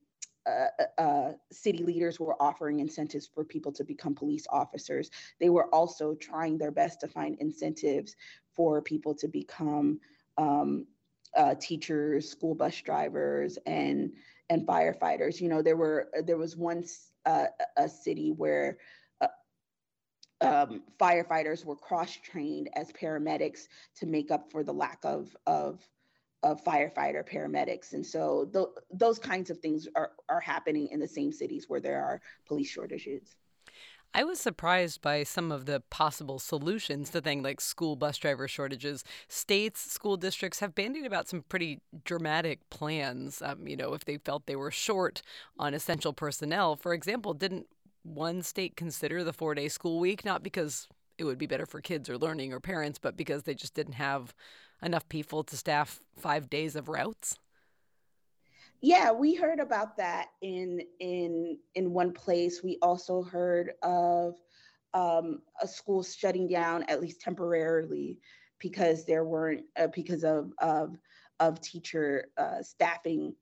uh, 0.45 0.67
uh, 0.97 1.01
uh, 1.01 1.31
city 1.51 1.83
leaders 1.83 2.19
were 2.19 2.41
offering 2.41 2.79
incentives 2.81 3.27
for 3.33 3.45
people 3.45 3.71
to 3.71 3.83
become 3.85 4.13
police 4.13 4.45
officers. 4.49 5.09
They 5.39 5.49
were 5.49 5.73
also 5.73 6.15
trying 6.15 6.57
their 6.57 6.71
best 6.71 6.99
to 7.01 7.07
find 7.07 7.37
incentives 7.39 8.15
for 8.53 8.81
people 8.81 9.15
to 9.15 9.27
become 9.29 9.99
um, 10.37 10.85
uh, 11.37 11.55
teachers, 11.55 12.29
school 12.29 12.55
bus 12.55 12.81
drivers, 12.81 13.57
and 13.65 14.11
and 14.53 14.65
firefighters. 14.67 15.41
You 15.41 15.49
know, 15.49 15.61
there 15.61 15.77
were 15.77 16.09
there 16.23 16.37
was 16.37 16.55
once 16.55 17.11
uh, 17.25 17.47
a 17.77 17.89
city 17.89 18.31
where 18.31 18.77
um, 20.43 20.83
firefighters 20.99 21.65
were 21.65 21.75
cross-trained 21.75 22.69
as 22.75 22.91
paramedics 22.91 23.67
to 23.95 24.05
make 24.05 24.29
up 24.29 24.51
for 24.51 24.63
the 24.63 24.73
lack 24.73 24.99
of 25.03 25.35
of, 25.47 25.79
of 26.43 26.63
firefighter 26.63 27.27
paramedics, 27.27 27.93
and 27.93 28.05
so 28.05 28.49
th- 28.51 28.67
those 28.91 29.17
kinds 29.17 29.49
of 29.49 29.59
things 29.59 29.87
are 29.95 30.11
are 30.29 30.41
happening 30.41 30.89
in 30.91 30.99
the 30.99 31.07
same 31.07 31.31
cities 31.31 31.65
where 31.67 31.79
there 31.79 32.03
are 32.03 32.21
police 32.47 32.69
shortages. 32.69 33.35
I 34.15 34.23
was 34.23 34.39
surprised 34.39 35.01
by 35.01 35.23
some 35.23 35.51
of 35.51 35.65
the 35.65 35.81
possible 35.89 36.37
solutions 36.37 37.09
to 37.09 37.21
things 37.21 37.43
like 37.43 37.59
school 37.59 37.95
bus 37.95 38.17
driver 38.17 38.47
shortages. 38.47 39.03
States, 39.27 39.81
school 39.91 40.17
districts 40.17 40.59
have 40.59 40.75
bandied 40.75 41.05
about 41.07 41.27
some 41.27 41.41
pretty 41.49 41.81
dramatic 42.05 42.59
plans. 42.69 43.41
Um, 43.41 43.67
you 43.67 43.75
know, 43.75 43.93
if 43.95 44.05
they 44.05 44.17
felt 44.17 44.45
they 44.45 44.55
were 44.55 44.69
short 44.69 45.23
on 45.57 45.73
essential 45.73 46.13
personnel, 46.13 46.75
for 46.75 46.93
example, 46.93 47.33
didn't 47.33 47.65
one 48.03 48.43
state 48.43 48.75
consider 48.75 49.23
the 49.23 49.33
four 49.33 49.55
day 49.55 49.67
school 49.67 49.99
week, 49.99 50.23
not 50.23 50.43
because 50.43 50.87
it 51.17 51.23
would 51.23 51.39
be 51.39 51.47
better 51.47 51.65
for 51.65 51.81
kids 51.81 52.07
or 52.07 52.17
learning 52.17 52.53
or 52.53 52.59
parents, 52.59 52.99
but 52.99 53.17
because 53.17 53.43
they 53.43 53.55
just 53.55 53.73
didn't 53.73 53.93
have 53.93 54.35
enough 54.83 55.09
people 55.09 55.43
to 55.43 55.57
staff 55.57 56.01
five 56.15 56.51
days 56.51 56.75
of 56.75 56.87
routes? 56.87 57.39
Yeah, 58.83 59.13
we 59.13 59.33
heard 59.33 59.61
about 59.61 59.95
that 59.95 60.27
in 60.41 60.81
in 60.99 61.57
in 61.73 61.93
one 61.93 62.11
place. 62.11 62.61
We 62.61 62.79
also 62.81 63.23
heard 63.23 63.71
of 63.81 64.35
um, 64.93 65.41
a 65.61 65.67
school 65.69 66.03
shutting 66.03 66.49
down 66.49 66.83
at 66.89 66.99
least 66.99 67.21
temporarily 67.21 68.19
because 68.59 69.05
there 69.05 69.23
weren't 69.23 69.63
uh, 69.77 69.87
because 69.95 70.25
of 70.25 70.51
of 70.57 70.97
of 71.39 71.61
teacher 71.61 72.25
uh, 72.37 72.61
staffing 72.61 73.33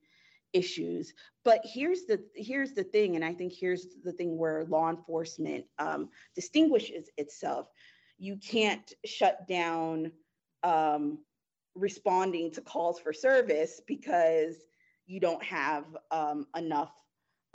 issues 0.54 1.14
but 1.46 1.62
here's 1.64 2.04
the 2.04 2.22
here's 2.36 2.74
the 2.74 2.84
thing 2.84 3.16
and 3.16 3.24
i 3.24 3.34
think 3.34 3.54
here's 3.58 3.88
the 4.04 4.12
thing 4.12 4.38
where 4.38 4.66
law 4.66 4.90
enforcement 4.90 5.64
um, 5.80 6.10
distinguishes 6.36 7.10
itself 7.18 7.68
you 8.18 8.36
can't 8.36 8.92
shut 9.06 9.48
down 9.48 10.12
um, 10.64 11.20
responding 11.74 12.52
to 12.52 12.60
calls 12.60 13.00
for 13.00 13.14
service 13.14 13.80
because 13.88 14.58
you 15.08 15.20
don't 15.20 15.44
have 15.44 15.86
um, 16.12 16.48
enough 16.56 16.92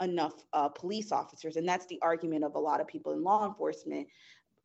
enough 0.01 0.33
uh, 0.53 0.69
police 0.69 1.11
officers 1.11 1.55
and 1.55 1.67
that's 1.67 1.87
the 1.87 1.99
argument 2.03 2.43
of 2.43 2.53
a 2.53 2.59
lot 2.59 2.79
of 2.79 2.87
people 2.87 3.13
in 3.13 3.23
law 3.23 3.47
enforcement 3.47 4.07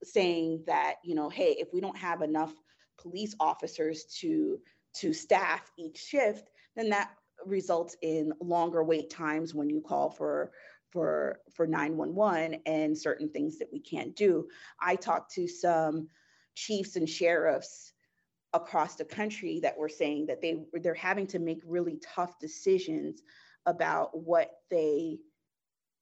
saying 0.03 0.62
that 0.66 0.97
you 1.03 1.14
know 1.14 1.31
hey 1.31 1.57
if 1.59 1.68
we 1.73 1.81
don't 1.81 1.97
have 1.97 2.21
enough 2.21 2.53
police 2.99 3.35
officers 3.40 4.05
to 4.21 4.59
to 4.95 5.14
staff 5.14 5.71
each 5.79 5.97
shift 5.97 6.51
then 6.77 6.90
that 6.90 7.12
results 7.47 7.97
in 8.03 8.33
longer 8.40 8.85
wait 8.85 9.09
times 9.09 9.55
when 9.55 9.71
you 9.71 9.81
call 9.81 10.11
for 10.11 10.53
for 10.92 11.40
for 11.55 11.66
911 11.66 12.61
and 12.66 12.97
certain 12.97 13.29
things 13.29 13.59
that 13.59 13.68
we 13.73 13.81
can't 13.81 14.14
do. 14.14 14.47
I 14.81 14.97
talked 14.97 15.33
to 15.35 15.49
some 15.49 16.09
chiefs 16.55 16.97
and 16.97 17.09
sheriffs 17.09 17.92
across 18.55 18.97
the 18.97 19.05
country 19.05 19.61
that 19.61 19.77
were 19.77 19.88
saying 19.88 20.27
that 20.27 20.41
they 20.41 20.65
they're 20.75 20.95
having 20.95 21.27
to 21.27 21.38
make 21.38 21.61
really 21.67 21.99
tough 22.03 22.38
decisions 22.38 23.23
about 23.67 24.17
what 24.17 24.51
they 24.71 25.19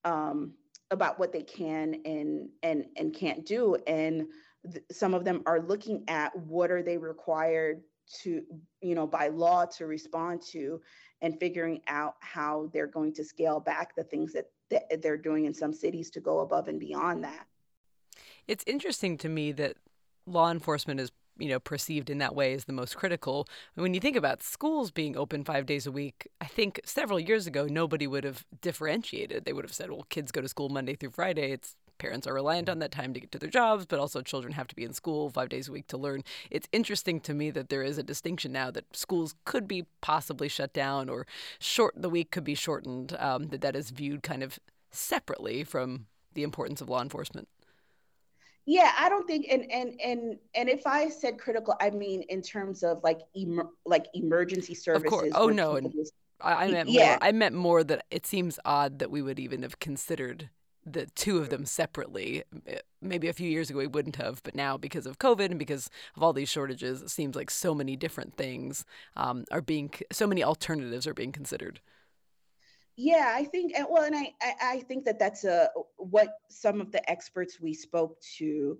um, 0.04 0.54
about 0.90 1.18
what 1.18 1.32
they 1.32 1.42
can 1.42 2.00
and 2.04 2.48
and 2.62 2.86
and 2.96 3.14
can't 3.14 3.46
do 3.46 3.76
and 3.86 4.26
th- 4.70 4.84
some 4.90 5.14
of 5.14 5.24
them 5.24 5.42
are 5.46 5.60
looking 5.60 6.04
at 6.08 6.34
what 6.36 6.70
are 6.70 6.82
they 6.82 6.98
required 6.98 7.82
to 8.22 8.42
you 8.80 8.94
know 8.94 9.06
by 9.06 9.28
law 9.28 9.64
to 9.64 9.86
respond 9.86 10.42
to 10.42 10.80
and 11.22 11.38
figuring 11.38 11.80
out 11.86 12.14
how 12.20 12.70
they're 12.72 12.86
going 12.86 13.12
to 13.14 13.24
scale 13.24 13.60
back 13.60 13.94
the 13.94 14.04
things 14.04 14.32
that, 14.32 14.46
that 14.70 15.02
they're 15.02 15.16
doing 15.16 15.44
in 15.44 15.54
some 15.54 15.72
cities 15.72 16.10
to 16.10 16.20
go 16.20 16.40
above 16.40 16.68
and 16.68 16.80
beyond 16.80 17.22
that. 17.24 17.46
It's 18.48 18.64
interesting 18.66 19.18
to 19.18 19.28
me 19.28 19.52
that 19.52 19.76
law 20.26 20.50
enforcement 20.50 21.00
is 21.00 21.12
you 21.40 21.48
know 21.48 21.58
perceived 21.58 22.10
in 22.10 22.18
that 22.18 22.34
way 22.34 22.52
as 22.52 22.64
the 22.64 22.72
most 22.72 22.96
critical 22.96 23.48
when 23.74 23.94
you 23.94 24.00
think 24.00 24.16
about 24.16 24.42
schools 24.42 24.90
being 24.90 25.16
open 25.16 25.44
five 25.44 25.66
days 25.66 25.86
a 25.86 25.92
week 25.92 26.28
i 26.40 26.46
think 26.46 26.80
several 26.84 27.18
years 27.18 27.46
ago 27.46 27.66
nobody 27.68 28.06
would 28.06 28.24
have 28.24 28.44
differentiated 28.60 29.44
they 29.44 29.52
would 29.52 29.64
have 29.64 29.72
said 29.72 29.90
well 29.90 30.06
kids 30.10 30.30
go 30.30 30.40
to 30.40 30.48
school 30.48 30.68
monday 30.68 30.94
through 30.94 31.10
friday 31.10 31.52
it's 31.52 31.76
parents 32.00 32.26
are 32.26 32.34
reliant 32.34 32.68
on 32.68 32.80
that 32.80 32.90
time 32.90 33.12
to 33.14 33.20
get 33.20 33.30
to 33.30 33.38
their 33.38 33.50
jobs, 33.50 33.86
but 33.86 34.00
also 34.00 34.22
children 34.22 34.54
have 34.54 34.66
to 34.66 34.74
be 34.74 34.82
in 34.82 34.92
school 34.92 35.30
five 35.30 35.50
days 35.50 35.68
a 35.68 35.72
week 35.72 35.86
to 35.86 35.98
learn. 35.98 36.24
It's 36.50 36.66
interesting 36.72 37.20
to 37.20 37.34
me 37.34 37.50
that 37.50 37.68
there 37.68 37.84
is 37.84 37.98
a 37.98 38.02
distinction 38.02 38.50
now 38.52 38.70
that 38.72 38.96
schools 38.96 39.34
could 39.44 39.68
be 39.68 39.84
possibly 40.00 40.48
shut 40.48 40.72
down 40.72 41.08
or 41.08 41.26
short 41.60 41.94
the 41.96 42.10
week 42.10 42.32
could 42.32 42.42
be 42.42 42.54
shortened. 42.54 43.14
Um, 43.18 43.48
that 43.48 43.60
that 43.60 43.76
is 43.76 43.90
viewed 43.90 44.22
kind 44.22 44.42
of 44.42 44.58
separately 44.90 45.62
from 45.62 46.06
the 46.32 46.42
importance 46.42 46.80
of 46.80 46.88
law 46.88 47.02
enforcement. 47.02 47.48
Yeah, 48.66 48.92
I 48.98 49.08
don't 49.08 49.26
think, 49.26 49.46
and 49.50 49.70
and 49.70 50.00
and 50.04 50.38
and 50.54 50.68
if 50.68 50.86
I 50.86 51.08
said 51.08 51.38
critical, 51.38 51.74
I 51.80 51.90
mean 51.90 52.22
in 52.28 52.42
terms 52.42 52.82
of 52.82 53.02
like 53.02 53.20
emer, 53.36 53.68
like 53.84 54.06
emergency 54.14 54.74
services. 54.74 55.04
Of 55.04 55.10
course. 55.10 55.32
Oh 55.34 55.48
no, 55.48 55.76
and 55.76 55.92
I, 56.40 56.66
I 56.66 56.70
meant 56.70 56.88
yeah. 56.88 57.06
more. 57.06 57.18
I 57.22 57.32
meant 57.32 57.54
more 57.54 57.84
that 57.84 58.04
it 58.10 58.26
seems 58.26 58.58
odd 58.64 58.98
that 58.98 59.10
we 59.10 59.22
would 59.22 59.40
even 59.40 59.62
have 59.62 59.78
considered 59.78 60.50
the 60.84 61.06
two 61.06 61.38
of 61.38 61.50
them 61.50 61.66
separately. 61.66 62.42
Maybe 63.02 63.28
a 63.28 63.32
few 63.32 63.48
years 63.48 63.70
ago 63.70 63.78
we 63.78 63.86
wouldn't 63.86 64.16
have, 64.16 64.42
but 64.42 64.54
now 64.54 64.76
because 64.76 65.06
of 65.06 65.18
COVID 65.18 65.46
and 65.46 65.58
because 65.58 65.90
of 66.16 66.22
all 66.22 66.32
these 66.32 66.48
shortages, 66.48 67.02
it 67.02 67.10
seems 67.10 67.36
like 67.36 67.50
so 67.50 67.74
many 67.74 67.96
different 67.96 68.36
things 68.36 68.84
um, 69.16 69.44
are 69.50 69.60
being, 69.60 69.90
so 70.10 70.26
many 70.26 70.42
alternatives 70.42 71.06
are 71.06 71.14
being 71.14 71.32
considered. 71.32 71.80
Yeah, 73.02 73.32
I 73.34 73.44
think, 73.44 73.72
well, 73.88 74.02
and 74.02 74.14
I, 74.14 74.34
I 74.60 74.80
think 74.80 75.06
that 75.06 75.18
that's 75.18 75.44
a, 75.44 75.70
what 75.96 76.34
some 76.50 76.82
of 76.82 76.92
the 76.92 77.08
experts 77.10 77.58
we 77.58 77.72
spoke 77.72 78.20
to 78.36 78.78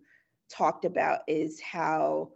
talked 0.51 0.85
about 0.85 1.21
is 1.27 1.59
how 1.59 2.33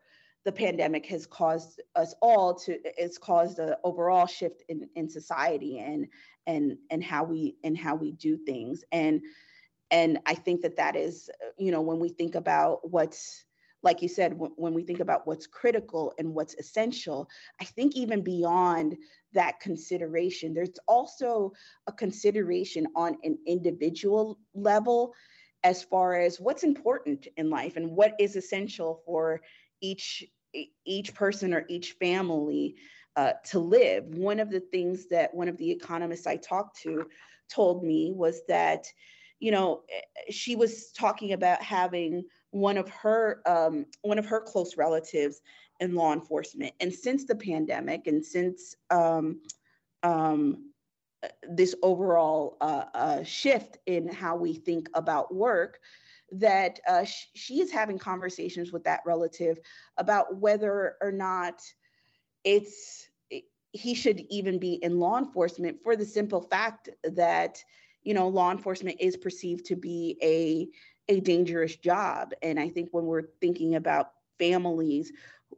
the 0.46 0.52
pandemic 0.52 1.04
has 1.06 1.26
caused 1.26 1.82
us 1.94 2.14
all 2.22 2.54
to 2.54 2.78
it's 2.84 3.18
caused 3.18 3.58
an 3.58 3.74
overall 3.84 4.26
shift 4.26 4.62
in, 4.68 4.88
in 4.94 5.08
society 5.08 5.78
and 5.78 6.06
and 6.46 6.76
and 6.90 7.02
how 7.04 7.24
we 7.24 7.56
and 7.64 7.76
how 7.76 7.94
we 7.94 8.12
do 8.12 8.36
things. 8.36 8.84
And 8.92 9.22
and 9.90 10.18
i 10.26 10.34
think 10.34 10.62
that 10.62 10.76
that 10.76 10.96
is 10.96 11.30
you 11.58 11.70
know 11.70 11.82
when 11.82 11.98
we 11.98 12.08
think 12.08 12.34
about 12.34 12.90
what's 12.90 13.44
like 13.84 14.02
you 14.02 14.08
said 14.08 14.34
when 14.36 14.74
we 14.74 14.82
think 14.82 15.00
about 15.00 15.26
what's 15.26 15.46
critical 15.46 16.12
and 16.18 16.34
what's 16.34 16.54
essential 16.54 17.28
i 17.60 17.64
think 17.64 17.94
even 17.94 18.22
beyond 18.22 18.96
that 19.32 19.60
consideration 19.60 20.54
there's 20.54 20.70
also 20.88 21.52
a 21.86 21.92
consideration 21.92 22.86
on 22.96 23.16
an 23.22 23.38
individual 23.46 24.38
level 24.54 25.12
as 25.62 25.82
far 25.82 26.14
as 26.14 26.40
what's 26.40 26.62
important 26.62 27.26
in 27.36 27.48
life 27.50 27.76
and 27.76 27.88
what 27.88 28.14
is 28.18 28.36
essential 28.36 29.02
for 29.06 29.40
each 29.80 30.24
each 30.84 31.14
person 31.14 31.52
or 31.52 31.64
each 31.68 31.92
family 31.92 32.76
uh, 33.16 33.32
to 33.44 33.58
live. 33.58 34.04
One 34.06 34.40
of 34.40 34.50
the 34.50 34.60
things 34.60 35.06
that 35.08 35.34
one 35.34 35.48
of 35.48 35.56
the 35.56 35.70
economists 35.70 36.26
I 36.26 36.36
talked 36.36 36.80
to 36.82 37.06
told 37.48 37.84
me 37.84 38.12
was 38.14 38.42
that, 38.48 38.86
you 39.40 39.50
know, 39.50 39.82
eh, 39.92 40.30
she 40.30 40.56
was 40.56 40.92
talking 40.92 41.32
about 41.32 41.62
having 41.62 42.24
one 42.54 42.78
of 42.78 42.88
her 42.88 43.42
um, 43.46 43.84
one 44.02 44.18
of 44.18 44.26
her 44.26 44.40
close 44.40 44.76
relatives 44.76 45.42
in 45.80 45.96
law 45.96 46.12
enforcement, 46.12 46.72
and 46.78 46.94
since 46.94 47.24
the 47.24 47.34
pandemic, 47.34 48.06
and 48.06 48.24
since 48.24 48.76
um, 48.90 49.40
um, 50.04 50.70
this 51.48 51.74
overall 51.82 52.56
uh, 52.60 52.84
uh, 52.94 53.22
shift 53.24 53.78
in 53.86 54.06
how 54.06 54.36
we 54.36 54.54
think 54.54 54.88
about 54.94 55.34
work, 55.34 55.80
that 56.30 56.78
uh, 56.86 57.02
sh- 57.02 57.26
she 57.34 57.60
is 57.60 57.72
having 57.72 57.98
conversations 57.98 58.70
with 58.70 58.84
that 58.84 59.00
relative 59.04 59.58
about 59.96 60.36
whether 60.36 60.94
or 61.00 61.10
not 61.10 61.60
it's 62.44 63.08
he 63.72 63.94
should 63.94 64.20
even 64.30 64.60
be 64.60 64.74
in 64.74 65.00
law 65.00 65.18
enforcement 65.18 65.78
for 65.82 65.96
the 65.96 66.04
simple 66.04 66.40
fact 66.40 66.88
that 67.02 67.58
you 68.04 68.14
know 68.14 68.28
law 68.28 68.52
enforcement 68.52 68.96
is 69.00 69.16
perceived 69.16 69.64
to 69.66 69.74
be 69.74 70.16
a 70.22 70.68
a 71.08 71.20
dangerous 71.20 71.76
job. 71.76 72.32
And 72.42 72.58
i 72.58 72.68
think 72.68 72.88
when 72.92 73.04
we're 73.04 73.28
thinking 73.40 73.74
about 73.74 74.12
families 74.38 75.12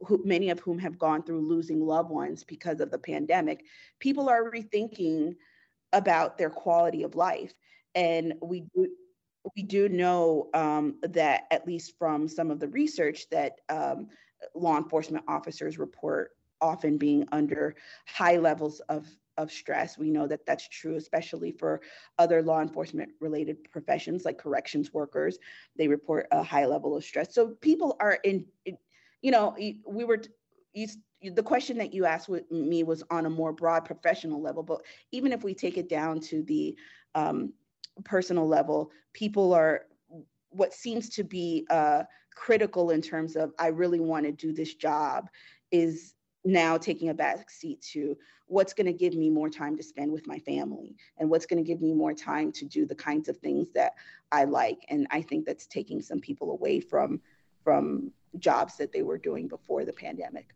who, 0.05 0.21
many 0.23 0.49
of 0.49 0.59
whom 0.59 0.77
have 0.79 0.99
gone 0.99 1.23
through 1.23 1.47
losing 1.47 1.81
loved 1.81 2.09
ones 2.09 2.43
because 2.43 2.79
of 2.81 2.91
the 2.91 2.99
pandemic 2.99 3.65
people 3.99 4.29
are 4.29 4.51
rethinking 4.51 5.35
about 5.93 6.37
their 6.37 6.49
quality 6.49 7.03
of 7.03 7.15
life. 7.15 7.53
And 7.95 8.33
we 8.41 8.61
do 8.75 8.87
we 9.55 9.63
do 9.63 9.87
know 9.87 10.49
um, 10.53 10.95
that 11.01 11.43
at 11.51 11.65
least 11.65 11.97
from 11.97 12.27
some 12.27 12.51
of 12.51 12.59
the 12.59 12.67
research 12.67 13.29
that 13.29 13.61
um, 13.69 14.09
law 14.53 14.77
enforcement 14.77 15.23
officers 15.27 15.79
report 15.79 16.31
often 16.59 16.97
being 16.97 17.25
under 17.31 17.75
high 18.05 18.37
levels 18.37 18.81
of 18.89 19.07
of 19.37 19.51
stress. 19.51 19.97
We 19.97 20.09
know 20.09 20.27
that 20.27 20.45
that's 20.45 20.67
true, 20.67 20.95
especially 20.95 21.51
for 21.51 21.81
other 22.17 22.41
law 22.41 22.61
enforcement 22.61 23.11
related 23.19 23.71
professions 23.71 24.25
like 24.25 24.37
corrections 24.37 24.93
workers. 24.93 25.37
They 25.77 25.87
report 25.87 26.27
a 26.31 26.43
high 26.43 26.65
level 26.65 26.95
of 26.95 27.03
stress. 27.03 27.33
So 27.33 27.49
people 27.61 27.95
are 27.99 28.19
in, 28.23 28.45
you 29.21 29.31
know, 29.31 29.55
we 29.85 30.03
were, 30.03 30.21
you, 30.73 30.87
the 31.21 31.43
question 31.43 31.77
that 31.77 31.93
you 31.93 32.05
asked 32.05 32.29
me 32.51 32.83
was 32.83 33.03
on 33.09 33.25
a 33.25 33.29
more 33.29 33.51
broad 33.51 33.85
professional 33.85 34.41
level, 34.41 34.63
but 34.63 34.81
even 35.11 35.31
if 35.31 35.43
we 35.43 35.53
take 35.53 35.77
it 35.77 35.89
down 35.89 36.19
to 36.21 36.43
the 36.43 36.75
um, 37.15 37.53
personal 38.03 38.47
level, 38.47 38.91
people 39.13 39.53
are 39.53 39.85
what 40.49 40.73
seems 40.73 41.09
to 41.09 41.23
be 41.23 41.65
uh, 41.69 42.03
critical 42.35 42.91
in 42.91 43.01
terms 43.01 43.35
of 43.35 43.51
I 43.59 43.67
really 43.67 43.99
want 43.99 44.25
to 44.25 44.31
do 44.31 44.53
this 44.53 44.75
job 44.75 45.29
is 45.71 46.13
now 46.47 46.77
taking 46.77 47.09
a 47.09 47.13
back 47.13 47.49
seat 47.49 47.81
to 47.81 48.17
what's 48.47 48.73
going 48.73 48.87
to 48.87 48.93
give 48.93 49.13
me 49.13 49.29
more 49.29 49.49
time 49.49 49.75
to 49.75 49.83
spend 49.83 50.11
with 50.11 50.25
my 50.25 50.39
family 50.39 50.95
and 51.17 51.29
what's 51.29 51.45
going 51.45 51.61
to 51.61 51.67
give 51.67 51.81
me 51.81 51.93
more 51.93 52.13
time 52.13 52.51
to 52.53 52.65
do 52.65 52.85
the 52.85 52.95
kinds 52.95 53.27
of 53.27 53.37
things 53.37 53.67
that 53.73 53.93
I 54.31 54.45
like. 54.45 54.85
And 54.89 55.05
I 55.11 55.21
think 55.21 55.45
that's 55.45 55.67
taking 55.67 56.01
some 56.01 56.19
people 56.19 56.51
away 56.51 56.79
from 56.79 57.21
from 57.63 58.11
jobs 58.39 58.77
that 58.77 58.93
they 58.93 59.01
were 59.01 59.17
doing 59.17 59.47
before 59.47 59.83
the 59.83 59.91
pandemic. 59.91 60.53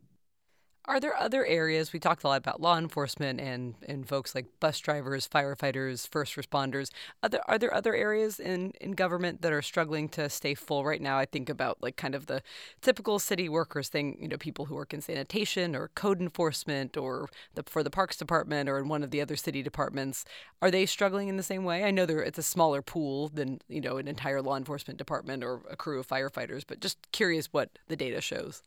Are 0.85 0.99
there 0.99 1.15
other 1.15 1.45
areas? 1.45 1.93
We 1.93 1.99
talked 1.99 2.23
a 2.23 2.27
lot 2.27 2.39
about 2.39 2.59
law 2.59 2.75
enforcement 2.75 3.39
and, 3.39 3.75
and 3.87 4.07
folks 4.07 4.33
like 4.33 4.47
bus 4.59 4.79
drivers, 4.79 5.27
firefighters, 5.27 6.07
first 6.07 6.35
responders. 6.35 6.89
Are 7.21 7.29
there, 7.29 7.49
are 7.49 7.59
there 7.59 7.73
other 7.73 7.93
areas 7.93 8.39
in, 8.39 8.73
in 8.81 8.93
government 8.93 9.43
that 9.43 9.53
are 9.53 9.61
struggling 9.61 10.09
to 10.09 10.27
stay 10.27 10.55
full 10.55 10.83
right 10.83 10.99
now? 10.99 11.19
I 11.19 11.25
think 11.25 11.49
about 11.49 11.77
like 11.83 11.97
kind 11.97 12.15
of 12.15 12.25
the 12.25 12.41
typical 12.81 13.19
city 13.19 13.47
workers 13.47 13.89
thing, 13.89 14.17
you 14.19 14.27
know, 14.27 14.37
people 14.37 14.65
who 14.65 14.75
work 14.75 14.91
in 14.91 15.01
sanitation 15.01 15.75
or 15.75 15.89
code 15.89 16.19
enforcement 16.19 16.97
or 16.97 17.29
the, 17.53 17.61
for 17.61 17.83
the 17.83 17.91
parks 17.91 18.17
department 18.17 18.67
or 18.67 18.79
in 18.79 18.87
one 18.87 19.03
of 19.03 19.11
the 19.11 19.21
other 19.21 19.35
city 19.35 19.61
departments. 19.61 20.25
Are 20.63 20.71
they 20.71 20.87
struggling 20.87 21.27
in 21.27 21.37
the 21.37 21.43
same 21.43 21.63
way? 21.63 21.83
I 21.83 21.91
know 21.91 22.07
there 22.07 22.23
it's 22.23 22.39
a 22.39 22.43
smaller 22.43 22.81
pool 22.81 23.29
than, 23.29 23.61
you 23.69 23.81
know, 23.81 23.97
an 23.97 24.07
entire 24.07 24.41
law 24.41 24.57
enforcement 24.57 24.97
department 24.97 25.43
or 25.43 25.61
a 25.69 25.75
crew 25.75 25.99
of 25.99 26.07
firefighters, 26.07 26.63
but 26.65 26.79
just 26.79 26.97
curious 27.11 27.53
what 27.53 27.69
the 27.87 27.95
data 27.95 28.19
shows. 28.19 28.63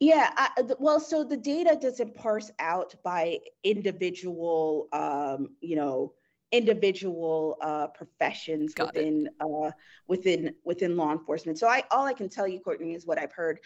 Yeah, 0.00 0.30
I, 0.34 0.48
well, 0.78 0.98
so 0.98 1.24
the 1.24 1.36
data 1.36 1.78
doesn't 1.80 2.14
parse 2.14 2.50
out 2.58 2.94
by 3.04 3.38
individual, 3.62 4.88
um, 4.94 5.50
you 5.60 5.76
know, 5.76 6.14
individual 6.52 7.58
uh, 7.60 7.86
professions 7.88 8.74
Got 8.74 8.94
within 8.94 9.28
uh, 9.40 9.70
within 10.08 10.54
within 10.64 10.96
law 10.96 11.12
enforcement. 11.12 11.58
So 11.58 11.68
I 11.68 11.84
all 11.90 12.06
I 12.06 12.14
can 12.14 12.30
tell 12.30 12.48
you, 12.48 12.60
Courtney, 12.60 12.94
is 12.94 13.06
what 13.06 13.18
I've 13.18 13.32
heard 13.32 13.60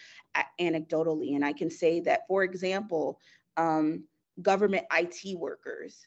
anecdotally, 0.59 1.35
and 1.35 1.45
I 1.45 1.53
can 1.53 1.69
say 1.69 2.01
that, 2.01 2.27
for 2.27 2.43
example, 2.43 3.19
um, 3.55 4.03
government 4.41 4.85
IT 4.91 5.37
workers 5.37 6.05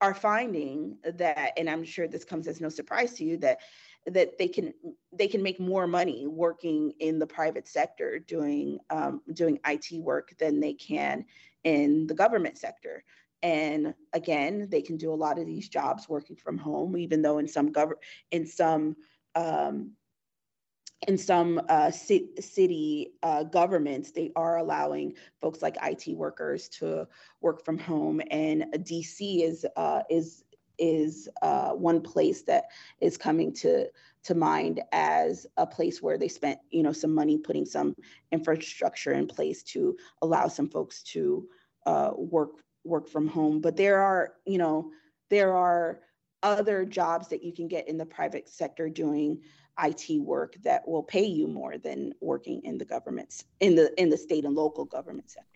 are 0.00 0.14
finding 0.14 0.98
that, 1.04 1.52
and 1.56 1.70
I'm 1.70 1.84
sure 1.84 2.06
this 2.08 2.24
comes 2.24 2.48
as 2.48 2.60
no 2.60 2.68
surprise 2.68 3.14
to 3.14 3.24
you, 3.24 3.38
that 3.38 3.58
that 4.06 4.38
they 4.38 4.48
can 4.48 4.72
they 5.12 5.26
can 5.26 5.42
make 5.42 5.58
more 5.58 5.86
money 5.86 6.26
working 6.26 6.92
in 7.00 7.18
the 7.18 7.26
private 7.26 7.66
sector 7.66 8.18
doing 8.18 8.78
um, 8.90 9.20
doing 9.32 9.58
IT 9.66 10.00
work 10.02 10.34
than 10.38 10.60
they 10.60 10.74
can 10.74 11.24
in 11.64 12.06
the 12.06 12.14
government 12.14 12.56
sector. 12.58 13.02
And 13.42 13.94
again, 14.12 14.68
they 14.70 14.80
can 14.80 14.96
do 14.96 15.12
a 15.12 15.14
lot 15.14 15.38
of 15.38 15.46
these 15.46 15.68
jobs 15.68 16.08
working 16.08 16.36
from 16.36 16.56
home, 16.56 16.96
even 16.96 17.22
though 17.22 17.38
in 17.38 17.48
some 17.48 17.72
gov 17.72 17.92
in 18.30 18.46
some 18.46 18.96
um, 19.34 19.92
in 21.06 21.18
some 21.18 21.60
uh, 21.68 21.90
city 21.90 23.12
uh, 23.22 23.44
governments, 23.44 24.12
they 24.12 24.32
are 24.34 24.56
allowing 24.56 25.12
folks 25.40 25.60
like 25.60 25.76
IT 25.82 26.16
workers 26.16 26.68
to 26.68 27.06
work 27.40 27.64
from 27.64 27.78
home. 27.78 28.22
And 28.30 28.64
DC 28.72 29.42
is 29.42 29.66
uh, 29.76 30.02
is 30.08 30.42
is 30.78 31.28
uh, 31.42 31.70
one 31.70 32.00
place 32.00 32.42
that 32.42 32.66
is 33.00 33.16
coming 33.16 33.52
to 33.52 33.86
to 34.24 34.34
mind 34.34 34.82
as 34.90 35.46
a 35.56 35.66
place 35.66 36.02
where 36.02 36.18
they 36.18 36.28
spent 36.28 36.58
you 36.70 36.82
know 36.82 36.92
some 36.92 37.14
money 37.14 37.38
putting 37.38 37.64
some 37.64 37.94
infrastructure 38.32 39.12
in 39.12 39.26
place 39.26 39.62
to 39.62 39.96
allow 40.22 40.48
some 40.48 40.68
folks 40.68 41.02
to 41.02 41.46
uh, 41.86 42.10
work 42.16 42.50
work 42.84 43.08
from 43.08 43.26
home. 43.26 43.60
But 43.60 43.76
there 43.76 44.00
are 44.00 44.34
you 44.44 44.58
know 44.58 44.90
there 45.30 45.54
are 45.54 46.00
other 46.42 46.84
jobs 46.84 47.28
that 47.28 47.42
you 47.42 47.52
can 47.52 47.68
get 47.68 47.88
in 47.88 47.96
the 47.96 48.06
private 48.06 48.48
sector 48.48 48.88
doing 48.88 49.40
IT 49.82 50.20
work 50.20 50.56
that 50.62 50.86
will 50.86 51.02
pay 51.02 51.24
you 51.24 51.46
more 51.46 51.76
than 51.76 52.12
working 52.20 52.62
in 52.64 52.78
the 52.78 52.84
governments 52.84 53.44
in 53.60 53.74
the 53.74 53.92
in 54.00 54.08
the 54.08 54.16
state 54.16 54.44
and 54.44 54.54
local 54.54 54.84
government 54.84 55.30
sector 55.30 55.55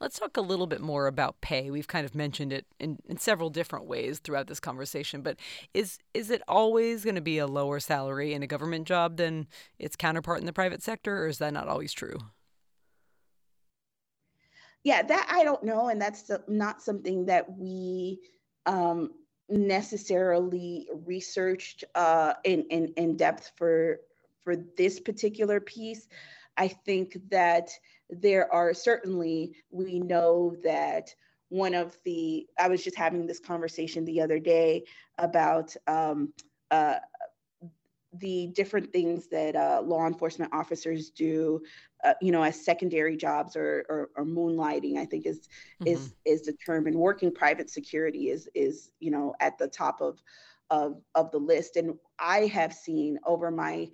Let's 0.00 0.18
talk 0.18 0.38
a 0.38 0.40
little 0.40 0.66
bit 0.66 0.80
more 0.80 1.06
about 1.06 1.42
pay. 1.42 1.70
We've 1.70 1.86
kind 1.86 2.06
of 2.06 2.14
mentioned 2.14 2.54
it 2.54 2.64
in, 2.78 2.98
in 3.06 3.18
several 3.18 3.50
different 3.50 3.84
ways 3.84 4.18
throughout 4.18 4.46
this 4.46 4.58
conversation, 4.58 5.20
but 5.20 5.36
is 5.74 5.98
is 6.14 6.30
it 6.30 6.40
always 6.48 7.04
going 7.04 7.16
to 7.16 7.20
be 7.20 7.36
a 7.36 7.46
lower 7.46 7.80
salary 7.80 8.32
in 8.32 8.42
a 8.42 8.46
government 8.46 8.88
job 8.88 9.18
than 9.18 9.46
its 9.78 9.96
counterpart 9.96 10.40
in 10.40 10.46
the 10.46 10.54
private 10.54 10.82
sector, 10.82 11.24
or 11.24 11.26
is 11.26 11.36
that 11.38 11.52
not 11.52 11.68
always 11.68 11.92
true? 11.92 12.16
Yeah, 14.84 15.02
that 15.02 15.28
I 15.30 15.44
don't 15.44 15.62
know, 15.62 15.88
and 15.88 16.00
that's 16.00 16.30
not 16.48 16.80
something 16.80 17.26
that 17.26 17.58
we 17.58 18.20
um, 18.64 19.10
necessarily 19.50 20.88
researched 21.04 21.84
uh, 21.94 22.34
in, 22.44 22.64
in 22.70 22.94
in 22.96 23.16
depth 23.18 23.52
for 23.56 24.00
for 24.42 24.56
this 24.56 24.98
particular 24.98 25.60
piece. 25.60 26.08
I 26.56 26.68
think 26.68 27.18
that 27.30 27.70
there 28.08 28.52
are 28.52 28.74
certainly, 28.74 29.56
we 29.70 30.00
know 30.00 30.56
that 30.62 31.14
one 31.48 31.74
of 31.74 31.96
the, 32.04 32.46
I 32.58 32.68
was 32.68 32.84
just 32.84 32.96
having 32.96 33.26
this 33.26 33.40
conversation 33.40 34.04
the 34.04 34.20
other 34.20 34.38
day 34.38 34.84
about 35.18 35.74
um, 35.86 36.32
uh, 36.70 36.96
the 38.14 38.48
different 38.48 38.92
things 38.92 39.28
that 39.28 39.54
uh, 39.54 39.82
law 39.84 40.06
enforcement 40.06 40.52
officers 40.52 41.10
do, 41.10 41.60
uh, 42.04 42.14
you 42.20 42.32
know, 42.32 42.42
as 42.42 42.64
secondary 42.64 43.16
jobs 43.16 43.56
or, 43.56 43.84
or, 43.88 44.10
or 44.16 44.24
moonlighting, 44.24 44.96
I 44.96 45.04
think 45.04 45.26
is 45.26 45.48
mm-hmm. 45.80 45.86
is 45.86 46.14
is 46.24 46.42
the 46.42 46.52
term. 46.64 46.86
And 46.86 46.96
working 46.96 47.32
private 47.32 47.70
security 47.70 48.30
is 48.30 48.48
is 48.54 48.90
you 48.98 49.10
know 49.10 49.34
at 49.40 49.58
the 49.58 49.68
top 49.68 50.00
of 50.00 50.20
of 50.70 51.00
of 51.14 51.30
the 51.30 51.38
list. 51.38 51.76
And 51.76 51.94
I 52.18 52.46
have 52.46 52.72
seen 52.72 53.18
over 53.24 53.50
my 53.50 53.88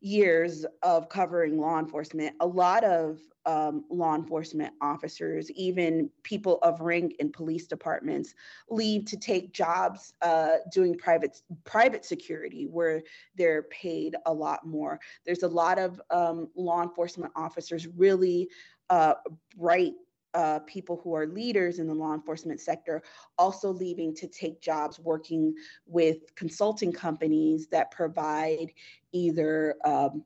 years 0.00 0.64
of 0.82 1.08
covering 1.08 1.58
law 1.58 1.78
enforcement, 1.78 2.34
a 2.40 2.46
lot 2.46 2.84
of 2.84 3.20
um, 3.46 3.84
law 3.90 4.14
enforcement 4.14 4.72
officers, 4.80 5.50
even 5.52 6.10
people 6.22 6.58
of 6.62 6.80
rank 6.80 7.14
in 7.18 7.30
police 7.32 7.66
departments, 7.66 8.34
leave 8.68 9.04
to 9.06 9.16
take 9.16 9.52
jobs 9.52 10.14
uh, 10.22 10.56
doing 10.72 10.96
private 10.96 11.40
private 11.64 12.04
security, 12.04 12.66
where 12.66 13.02
they're 13.36 13.64
paid 13.64 14.16
a 14.26 14.32
lot 14.32 14.66
more. 14.66 14.98
There's 15.24 15.42
a 15.42 15.48
lot 15.48 15.78
of 15.78 16.00
um, 16.10 16.48
law 16.54 16.82
enforcement 16.82 17.32
officers, 17.36 17.86
really 17.86 18.48
uh, 18.90 19.14
bright 19.56 19.94
uh, 20.34 20.60
people 20.60 21.00
who 21.02 21.14
are 21.14 21.26
leaders 21.26 21.78
in 21.78 21.86
the 21.86 21.94
law 21.94 22.14
enforcement 22.14 22.60
sector 22.60 23.02
also 23.38 23.70
leaving 23.70 24.14
to 24.14 24.26
take 24.28 24.60
jobs 24.60 24.98
working 24.98 25.54
with 25.86 26.34
consulting 26.34 26.92
companies 26.92 27.66
that 27.68 27.90
provide 27.90 28.72
either 29.12 29.74
um, 29.84 30.24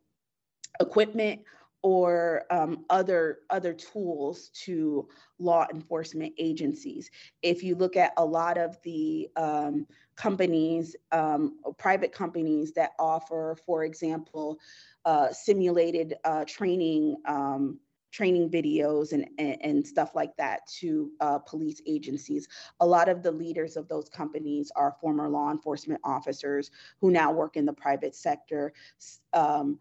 equipment 0.81 1.41
or 1.85 2.45
um, 2.51 2.87
other 2.89 3.41
other 3.51 3.75
tools 3.75 4.49
to 4.55 5.07
law 5.39 5.67
enforcement 5.73 6.33
agencies. 6.39 7.11
If 7.43 7.63
you 7.63 7.75
look 7.75 7.95
at 7.95 8.15
a 8.17 8.25
lot 8.25 8.57
of 8.57 8.81
the 8.85 9.29
um, 9.37 9.87
companies, 10.17 10.97
um, 11.13 11.59
private 11.77 12.11
companies 12.11 12.73
that 12.73 12.93
offer, 12.99 13.57
for 13.67 13.85
example, 13.85 14.59
uh, 15.05 15.31
simulated 15.33 16.15
uh, 16.25 16.47
training 16.47 17.17
um, 17.27 17.79
training 18.15 18.49
videos 18.49 19.13
and, 19.13 19.27
and, 19.39 19.57
and, 19.61 19.85
stuff 19.85 20.15
like 20.15 20.37
that 20.37 20.61
to 20.69 21.11
uh, 21.21 21.37
police 21.37 21.83
agencies. 21.85 22.47
A 22.79 22.87
lot 22.87 23.09
of 23.09 23.25
the 23.25 23.33
leaders 23.33 23.77
of 23.77 23.89
those 23.89 24.09
companies 24.09 24.71
are 24.77 24.95
former 25.01 25.29
law 25.29 25.51
enforcement 25.51 26.01
officers 26.05 26.71
who 27.01 27.11
now 27.11 27.33
work 27.33 27.57
in 27.57 27.67
the 27.67 27.73
private 27.73 28.15
sector. 28.15 28.73
Um, 29.33 29.81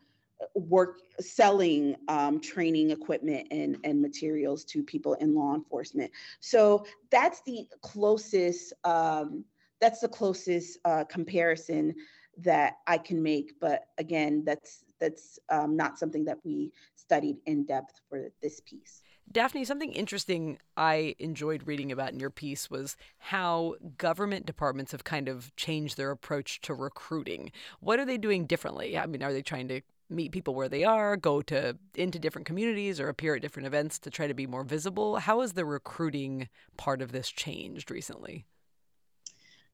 work 0.55 0.97
selling 1.21 1.95
um, 2.07 2.41
training 2.41 2.89
equipment 2.89 3.47
and, 3.51 3.77
and 3.83 4.01
materials 4.01 4.65
to 4.65 4.83
people 4.83 5.13
in 5.15 5.35
law 5.35 5.53
enforcement. 5.53 6.11
So 6.41 6.85
that's 7.11 7.41
the 7.43 7.65
closest 7.81 8.73
um, 8.83 9.45
that's 9.79 9.99
the 9.99 10.07
closest 10.07 10.79
uh, 10.85 11.03
comparison 11.05 11.93
that 12.37 12.77
I 12.87 12.97
can 12.97 13.21
make. 13.21 13.59
But 13.61 13.85
again, 13.97 14.43
that's 14.45 14.83
that's 14.99 15.39
um, 15.49 15.75
not 15.75 15.99
something 15.99 16.23
that 16.25 16.37
we 16.43 16.71
studied 17.03 17.37
in 17.45 17.65
depth 17.65 17.99
for 18.09 18.29
this 18.41 18.61
piece. 18.61 19.01
Daphne, 19.31 19.65
something 19.65 19.93
interesting 19.93 20.59
I 20.75 21.15
enjoyed 21.19 21.65
reading 21.65 21.91
about 21.91 22.11
in 22.11 22.19
your 22.19 22.29
piece 22.29 22.69
was 22.69 22.97
how 23.17 23.75
government 23.97 24.45
departments 24.45 24.91
have 24.91 25.03
kind 25.03 25.27
of 25.29 25.55
changed 25.55 25.97
their 25.97 26.11
approach 26.11 26.61
to 26.61 26.73
recruiting. 26.73 27.51
What 27.79 27.99
are 27.99 28.05
they 28.05 28.17
doing 28.17 28.45
differently? 28.45 28.97
I 28.97 29.05
mean, 29.05 29.23
are 29.23 29.33
they 29.33 29.41
trying 29.41 29.69
to 29.69 29.81
meet 30.09 30.31
people 30.31 30.53
where 30.53 30.69
they 30.69 30.83
are, 30.83 31.15
go 31.17 31.41
to 31.41 31.77
into 31.95 32.19
different 32.19 32.45
communities 32.45 32.99
or 32.99 33.09
appear 33.09 33.35
at 33.35 33.41
different 33.41 33.67
events 33.67 33.97
to 33.99 34.09
try 34.09 34.27
to 34.27 34.33
be 34.33 34.45
more 34.45 34.63
visible? 34.63 35.17
How 35.17 35.41
has 35.41 35.53
the 35.53 35.65
recruiting 35.65 36.49
part 36.77 37.01
of 37.01 37.11
this 37.11 37.29
changed 37.29 37.89
recently? 37.89 38.45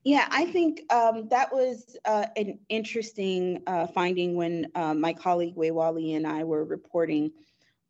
Yeah, 0.02 0.26
I 0.30 0.46
think 0.46 0.90
um, 0.90 1.28
that 1.28 1.52
was 1.52 1.96
uh, 2.06 2.26
an 2.36 2.58
interesting 2.70 3.62
uh, 3.66 3.86
finding 3.86 4.34
when 4.34 4.68
uh, 4.74 4.94
my 4.94 5.12
colleague 5.12 5.56
Weihua 5.56 5.94
Li 5.94 6.14
and 6.14 6.26
I 6.26 6.42
were 6.44 6.64
reporting 6.64 7.32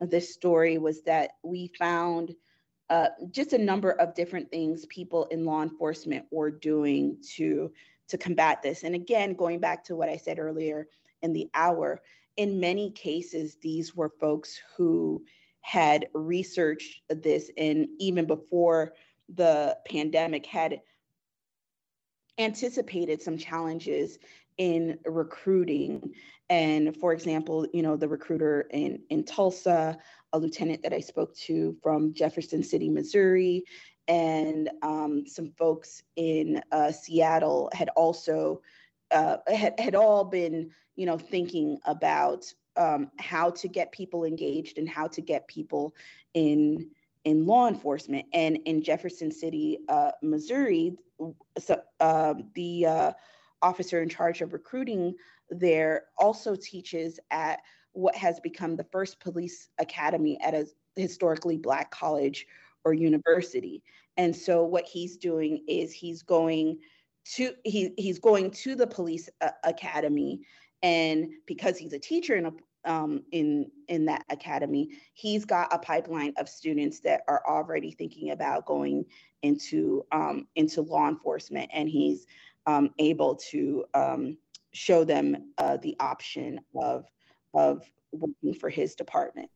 this 0.00 0.32
story 0.34 0.78
was 0.78 1.02
that 1.02 1.32
we 1.44 1.70
found 1.78 2.34
uh, 2.88 3.08
just 3.30 3.52
a 3.52 3.58
number 3.58 3.92
of 3.92 4.14
different 4.14 4.50
things 4.50 4.86
people 4.86 5.26
in 5.26 5.44
law 5.44 5.62
enforcement 5.62 6.24
were 6.30 6.50
doing 6.50 7.16
to 7.36 7.70
to 8.08 8.18
combat 8.18 8.60
this. 8.60 8.82
And 8.82 8.96
again, 8.96 9.34
going 9.34 9.60
back 9.60 9.84
to 9.84 9.94
what 9.94 10.08
I 10.08 10.16
said 10.16 10.40
earlier 10.40 10.88
in 11.22 11.32
the 11.32 11.48
hour, 11.54 12.02
in 12.36 12.58
many 12.58 12.90
cases, 12.90 13.56
these 13.62 13.94
were 13.94 14.08
folks 14.08 14.60
who 14.76 15.22
had 15.60 16.08
researched 16.12 17.02
this 17.08 17.52
and 17.56 17.86
even 18.00 18.26
before 18.26 18.94
the 19.32 19.76
pandemic 19.88 20.44
had 20.44 20.80
anticipated 22.40 23.22
some 23.22 23.38
challenges 23.38 24.18
in 24.58 24.98
recruiting. 25.04 26.14
And 26.48 26.96
for 26.96 27.12
example, 27.12 27.66
you 27.72 27.82
know, 27.82 27.96
the 27.96 28.08
recruiter 28.08 28.66
in, 28.70 29.02
in 29.08 29.24
Tulsa, 29.24 29.98
a 30.32 30.38
lieutenant 30.38 30.82
that 30.82 30.92
I 30.92 31.00
spoke 31.00 31.34
to 31.36 31.76
from 31.82 32.12
Jefferson 32.12 32.62
City, 32.62 32.88
Missouri, 32.88 33.64
and 34.08 34.68
um, 34.82 35.24
some 35.26 35.52
folks 35.52 36.02
in 36.16 36.60
uh, 36.72 36.90
Seattle 36.90 37.70
had 37.72 37.88
also 37.90 38.60
uh, 39.10 39.38
had, 39.46 39.78
had 39.78 39.94
all 39.94 40.24
been, 40.24 40.70
you 40.96 41.06
know, 41.06 41.18
thinking 41.18 41.78
about 41.84 42.44
um, 42.76 43.10
how 43.18 43.50
to 43.50 43.68
get 43.68 43.92
people 43.92 44.24
engaged 44.24 44.78
and 44.78 44.88
how 44.88 45.06
to 45.08 45.20
get 45.20 45.48
people 45.48 45.94
in 46.34 46.90
in 47.24 47.46
law 47.46 47.68
enforcement. 47.68 48.26
And 48.32 48.58
in 48.64 48.82
Jefferson 48.82 49.30
City, 49.30 49.78
uh, 49.88 50.12
Missouri, 50.22 50.96
so, 51.58 51.80
uh, 52.00 52.34
the 52.54 52.86
uh, 52.86 53.12
officer 53.62 54.02
in 54.02 54.08
charge 54.08 54.40
of 54.40 54.52
recruiting 54.52 55.14
there 55.50 56.04
also 56.16 56.56
teaches 56.56 57.18
at 57.30 57.60
what 57.92 58.14
has 58.14 58.40
become 58.40 58.76
the 58.76 58.84
first 58.84 59.20
police 59.20 59.68
academy 59.78 60.40
at 60.40 60.54
a 60.54 60.66
historically 60.96 61.56
black 61.56 61.90
college 61.90 62.46
or 62.84 62.94
university. 62.94 63.82
And 64.16 64.34
so 64.34 64.64
what 64.64 64.86
he's 64.86 65.16
doing 65.16 65.64
is 65.68 65.92
he's 65.92 66.22
going 66.22 66.78
to 67.36 67.52
he 67.64 67.92
he's 67.98 68.18
going 68.18 68.50
to 68.50 68.74
the 68.74 68.86
police 68.86 69.28
uh, 69.40 69.50
academy 69.64 70.40
and 70.82 71.28
because 71.46 71.76
he's 71.76 71.92
a 71.92 71.98
teacher 71.98 72.34
in 72.36 72.46
a 72.46 72.52
um, 72.84 73.22
in 73.32 73.70
in 73.88 74.06
that 74.06 74.24
academy 74.30 74.90
he's 75.14 75.44
got 75.44 75.72
a 75.72 75.78
pipeline 75.78 76.32
of 76.38 76.48
students 76.48 77.00
that 77.00 77.22
are 77.28 77.42
already 77.46 77.90
thinking 77.90 78.30
about 78.30 78.66
going 78.66 79.04
into 79.42 80.04
um, 80.12 80.46
into 80.56 80.82
law 80.82 81.08
enforcement 81.08 81.70
and 81.72 81.88
he's 81.88 82.26
um, 82.66 82.90
able 82.98 83.34
to 83.34 83.84
um, 83.94 84.36
show 84.72 85.04
them 85.04 85.52
uh, 85.58 85.76
the 85.78 85.96
option 86.00 86.60
of 86.74 87.04
of 87.54 87.84
working 88.12 88.54
for 88.54 88.70
his 88.70 88.94
department 88.94 89.50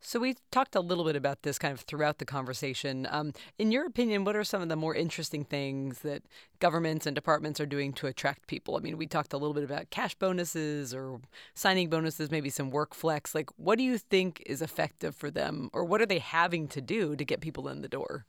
so 0.00 0.18
we 0.18 0.36
talked 0.50 0.74
a 0.74 0.80
little 0.80 1.04
bit 1.04 1.16
about 1.16 1.42
this 1.42 1.58
kind 1.58 1.72
of 1.72 1.80
throughout 1.80 2.18
the 2.18 2.24
conversation. 2.24 3.06
Um, 3.10 3.32
in 3.58 3.70
your 3.70 3.86
opinion, 3.86 4.24
what 4.24 4.34
are 4.34 4.44
some 4.44 4.62
of 4.62 4.68
the 4.68 4.76
more 4.76 4.94
interesting 4.94 5.44
things 5.44 6.00
that 6.00 6.22
governments 6.58 7.06
and 7.06 7.14
departments 7.14 7.60
are 7.60 7.66
doing 7.66 7.92
to 7.94 8.06
attract 8.06 8.46
people? 8.46 8.76
I 8.76 8.80
mean, 8.80 8.96
we 8.96 9.06
talked 9.06 9.32
a 9.32 9.36
little 9.36 9.54
bit 9.54 9.64
about 9.64 9.90
cash 9.90 10.14
bonuses 10.14 10.94
or 10.94 11.20
signing 11.54 11.90
bonuses, 11.90 12.30
maybe 12.30 12.50
some 12.50 12.70
work 12.70 12.94
flex. 12.94 13.34
Like, 13.34 13.50
what 13.56 13.76
do 13.76 13.84
you 13.84 13.98
think 13.98 14.42
is 14.46 14.62
effective 14.62 15.14
for 15.14 15.30
them, 15.30 15.68
or 15.72 15.84
what 15.84 16.00
are 16.00 16.06
they 16.06 16.18
having 16.18 16.66
to 16.68 16.80
do 16.80 17.14
to 17.14 17.24
get 17.24 17.40
people 17.40 17.68
in 17.68 17.82
the 17.82 17.88
door? 17.88 18.26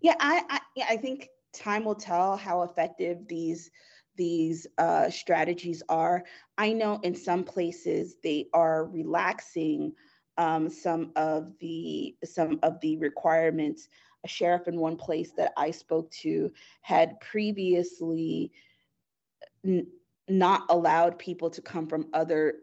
Yeah, 0.00 0.14
I 0.18 0.42
I, 0.76 0.94
I 0.94 0.96
think 0.96 1.28
time 1.52 1.84
will 1.84 1.94
tell 1.94 2.36
how 2.36 2.62
effective 2.62 3.26
these 3.28 3.70
these 4.16 4.66
uh, 4.78 5.10
strategies 5.10 5.82
are. 5.88 6.24
I 6.58 6.72
know 6.72 6.98
in 7.02 7.14
some 7.14 7.44
places 7.44 8.16
they 8.22 8.46
are 8.52 8.86
relaxing 8.86 9.92
um, 10.38 10.68
some 10.68 11.12
of 11.16 11.52
the 11.60 12.16
some 12.24 12.58
of 12.62 12.80
the 12.80 12.96
requirements. 12.98 13.88
A 14.24 14.28
sheriff 14.28 14.66
in 14.66 14.80
one 14.80 14.96
place 14.96 15.30
that 15.36 15.52
I 15.56 15.70
spoke 15.70 16.10
to 16.22 16.50
had 16.80 17.20
previously 17.20 18.50
n- 19.64 19.86
not 20.28 20.64
allowed 20.68 21.18
people 21.18 21.50
to 21.50 21.62
come 21.62 21.86
from 21.86 22.08
other 22.12 22.54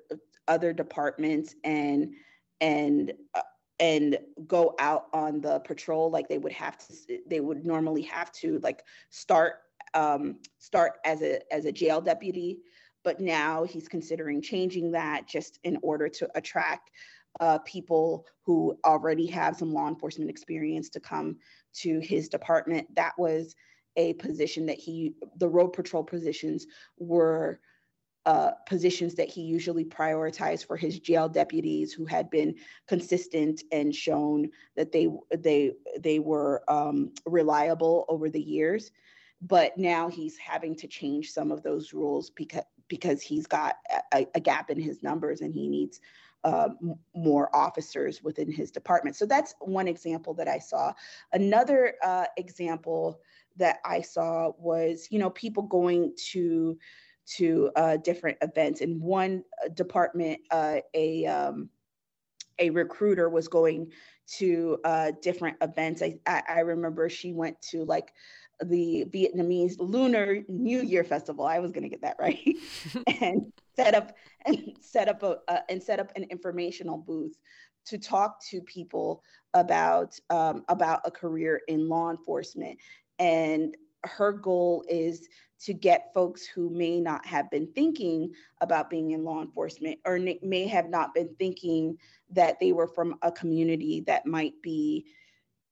other 0.47 0.73
departments 0.73 1.55
and 1.63 2.13
and 2.59 3.13
uh, 3.33 3.41
and 3.79 4.17
go 4.47 4.75
out 4.79 5.07
on 5.13 5.41
the 5.41 5.59
patrol 5.59 6.09
like 6.09 6.27
they 6.27 6.38
would 6.38 6.51
have 6.51 6.77
to 6.77 7.19
they 7.27 7.39
would 7.39 7.65
normally 7.65 8.01
have 8.01 8.31
to 8.31 8.59
like 8.59 8.83
start 9.09 9.55
um, 9.93 10.38
start 10.57 10.93
as 11.05 11.21
a 11.21 11.39
as 11.53 11.65
a 11.65 11.71
jail 11.71 12.01
deputy 12.01 12.59
but 13.03 13.19
now 13.19 13.63
he's 13.63 13.88
considering 13.88 14.41
changing 14.41 14.91
that 14.91 15.27
just 15.27 15.59
in 15.63 15.77
order 15.81 16.07
to 16.07 16.29
attract 16.36 16.89
uh, 17.39 17.59
people 17.59 18.25
who 18.43 18.77
already 18.85 19.25
have 19.27 19.55
some 19.55 19.73
law 19.73 19.87
enforcement 19.87 20.29
experience 20.29 20.89
to 20.89 20.99
come 20.99 21.37
to 21.73 21.99
his 21.99 22.29
department. 22.29 22.87
That 22.95 23.13
was 23.17 23.55
a 23.95 24.13
position 24.13 24.65
that 24.67 24.77
he, 24.77 25.13
the 25.37 25.49
road 25.49 25.69
patrol 25.69 26.03
positions 26.03 26.67
were 26.97 27.59
uh, 28.25 28.51
positions 28.65 29.15
that 29.15 29.29
he 29.29 29.41
usually 29.41 29.83
prioritized 29.83 30.65
for 30.65 30.77
his 30.77 30.99
jail 30.99 31.27
deputies 31.27 31.91
who 31.91 32.05
had 32.05 32.29
been 32.29 32.55
consistent 32.87 33.63
and 33.71 33.93
shown 33.93 34.49
that 34.77 34.93
they 34.93 35.09
they 35.37 35.73
they 35.99 36.19
were 36.19 36.63
um, 36.69 37.11
reliable 37.25 38.05
over 38.07 38.29
the 38.29 38.41
years. 38.41 38.91
But 39.41 39.77
now 39.77 40.07
he's 40.07 40.37
having 40.37 40.73
to 40.77 40.87
change 40.87 41.31
some 41.31 41.51
of 41.51 41.63
those 41.63 41.91
rules 41.91 42.29
because 42.29 42.63
because 42.87 43.21
he's 43.21 43.45
got 43.45 43.75
a, 44.13 44.25
a 44.35 44.39
gap 44.39 44.69
in 44.69 44.79
his 44.79 45.03
numbers 45.03 45.41
and 45.41 45.53
he 45.53 45.67
needs 45.67 45.99
uh, 46.43 46.69
more 47.15 47.55
officers 47.55 48.22
within 48.24 48.51
his 48.51 48.72
department. 48.72 49.15
So 49.15 49.26
that's 49.26 49.55
one 49.61 49.88
example 49.88 50.34
that 50.36 50.47
I 50.47 50.59
saw. 50.59 50.93
Another 51.32 51.95
uh, 52.03 52.26
example 52.38 53.22
that 53.57 53.80
I 53.86 54.01
saw 54.01 54.51
was, 54.57 55.07
you 55.11 55.20
know, 55.20 55.30
people 55.30 55.63
going 55.63 56.13
to 56.32 56.78
to 57.26 57.72
uh, 57.78 57.97
different 57.97 58.38
events. 58.41 58.82
In 58.82 58.99
one 58.99 59.43
uh, 59.63 59.70
department, 59.70 60.41
uh, 60.51 60.80
a 60.93 61.26
um, 61.26 61.70
a 62.59 62.70
recruiter 62.70 63.30
was 63.30 63.47
going 63.47 63.91
to 64.26 64.78
uh, 64.84 65.11
different 65.22 65.57
events. 65.61 66.01
I, 66.01 66.20
I, 66.26 66.43
I 66.47 66.59
remember 66.59 67.09
she 67.09 67.34
went 67.34 67.61
to 67.63 67.84
like 67.84 68.13
the 68.64 69.05
Vietnamese 69.14 69.76
Lunar 69.80 70.39
New 70.47 70.82
Year 70.82 71.03
Festival. 71.03 71.45
I 71.45 71.59
was 71.59 71.72
going 71.72 71.84
to 71.84 71.89
get 71.89 72.01
that 72.01 72.18
right, 72.20 72.55
and 73.22 73.51
set 73.76 73.95
up 73.95 74.16
and 74.45 74.78
set 74.82 75.07
up 75.07 75.24
a 75.24 75.39
uh, 75.47 75.61
and 75.70 75.82
set 75.82 75.99
up 75.99 76.11
an 76.16 76.24
informational 76.30 76.97
booth 76.97 77.38
to 77.86 77.97
talk 77.97 78.43
to 78.49 78.61
people 78.61 79.24
about 79.53 80.18
um, 80.30 80.64
about 80.70 81.01
a 81.05 81.11
career 81.11 81.61
in 81.68 81.88
law 81.88 82.09
enforcement. 82.09 82.80
And 83.20 83.76
her 84.05 84.32
goal 84.32 84.84
is 84.89 85.28
to 85.61 85.74
get 85.74 86.14
folks 86.14 86.45
who 86.45 86.70
may 86.70 86.99
not 86.99 87.26
have 87.26 87.49
been 87.49 87.68
thinking 87.74 88.32
about 88.59 88.89
being 88.89 89.11
in 89.11 89.24
law 89.24 89.41
enforcement 89.41 89.97
or 90.05 90.20
may 90.41 90.68
have 90.68 90.89
not 90.89 91.14
been 91.14 91.34
thinking 91.39 91.97
that 92.30 92.59
they 92.59 92.74
were 92.74 92.88
from 92.88 93.16
a 93.22 93.32
community 93.32 94.03
that 94.05 94.26
might 94.26 94.53
be 94.61 95.05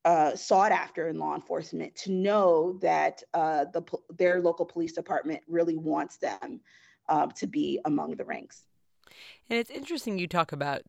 uh, 0.06 0.36
sought 0.36 0.72
after 0.72 1.08
in 1.08 1.20
law 1.20 1.36
enforcement 1.36 1.96
to 1.96 2.12
know 2.12 2.78
that 2.82 3.22
uh, 3.34 3.66
the 3.74 3.84
their 4.18 4.42
local 4.42 4.66
police 4.66 4.94
department 4.94 5.42
really 5.48 5.78
wants 5.78 6.18
them 6.18 6.62
uh, 7.10 7.28
to 7.28 7.48
be 7.48 7.80
among 7.86 8.16
the 8.16 8.26
ranks. 8.26 8.64
And 9.50 9.60
it's 9.60 9.70
interesting 9.70 10.18
you 10.18 10.28
talk 10.28 10.52
about 10.52 10.82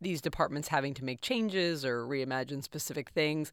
these 0.00 0.20
departments 0.20 0.68
having 0.68 0.94
to 0.94 1.04
make 1.04 1.20
changes 1.20 1.84
or 1.84 2.06
reimagine 2.06 2.62
specific 2.62 3.10
things 3.10 3.52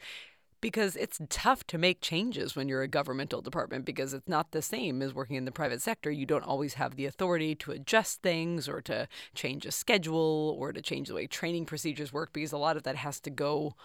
because 0.62 0.96
it's 0.96 1.20
tough 1.30 1.66
to 1.68 1.78
make 1.78 2.02
changes 2.02 2.56
when 2.56 2.68
you're 2.68 2.82
a 2.82 2.88
governmental 2.88 3.42
department 3.42 3.86
because 3.86 4.14
it's 4.14 4.28
not 4.28 4.52
the 4.52 4.62
same 4.62 5.02
as 5.02 5.14
working 5.14 5.36
in 5.36 5.46
the 5.46 5.52
private 5.52 5.82
sector. 5.82 6.10
You 6.10 6.26
don't 6.26 6.44
always 6.44 6.76
have 6.76 6.96
the 6.96 7.06
authority 7.06 7.56
to 7.56 7.72
adjust 7.72 8.22
things 8.22 8.68
or 8.68 8.82
to 8.82 9.08
change 9.36 9.66
a 9.66 9.72
schedule 9.72 10.56
or 10.60 10.74
to 10.74 10.82
change 10.82 11.08
the 11.08 11.14
way 11.14 11.28
training 11.28 11.66
procedures 11.66 12.12
work 12.12 12.34
because 12.34 12.52
a 12.52 12.58
lot 12.58 12.78
of 12.78 12.84
that 12.84 12.96
has 12.96 13.20
to 13.22 13.30
go 13.30 13.76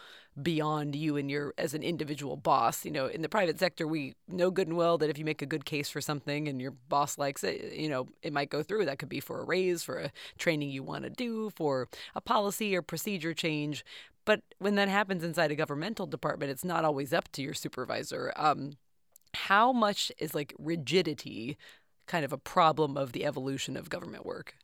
beyond 0.40 0.96
you 0.96 1.16
and 1.16 1.30
your 1.30 1.52
as 1.58 1.74
an 1.74 1.82
individual 1.82 2.36
boss. 2.36 2.84
You 2.84 2.90
know, 2.90 3.06
in 3.06 3.22
the 3.22 3.28
private 3.28 3.58
sector, 3.58 3.86
we 3.86 4.14
know 4.28 4.50
good 4.50 4.68
and 4.68 4.76
well 4.76 4.96
that 4.98 5.10
if 5.10 5.18
you 5.18 5.24
make 5.24 5.42
a 5.42 5.46
good 5.46 5.64
case 5.64 5.90
for 5.90 6.00
something 6.00 6.48
and 6.48 6.60
your 6.60 6.70
boss 6.70 7.18
likes 7.18 7.44
it, 7.44 7.74
you 7.74 7.88
know, 7.88 8.08
it 8.22 8.32
might 8.32 8.50
go 8.50 8.62
through. 8.62 8.86
That 8.86 8.98
could 8.98 9.08
be 9.08 9.20
for 9.20 9.40
a 9.40 9.44
raise, 9.44 9.82
for 9.82 9.98
a 9.98 10.12
training 10.38 10.70
you 10.70 10.82
want 10.82 11.04
to 11.04 11.10
do, 11.10 11.50
for 11.50 11.88
a 12.14 12.20
policy 12.20 12.74
or 12.74 12.82
procedure 12.82 13.34
change. 13.34 13.84
But 14.24 14.42
when 14.58 14.76
that 14.76 14.88
happens 14.88 15.24
inside 15.24 15.50
a 15.50 15.56
governmental 15.56 16.06
department, 16.06 16.50
it's 16.50 16.64
not 16.64 16.84
always 16.84 17.12
up 17.12 17.30
to 17.32 17.42
your 17.42 17.54
supervisor. 17.54 18.32
Um, 18.36 18.72
how 19.34 19.72
much 19.72 20.12
is 20.18 20.34
like 20.34 20.54
rigidity 20.58 21.56
kind 22.06 22.24
of 22.24 22.32
a 22.32 22.38
problem 22.38 22.96
of 22.96 23.12
the 23.12 23.24
evolution 23.24 23.76
of 23.76 23.90
government 23.90 24.26
work? 24.26 24.54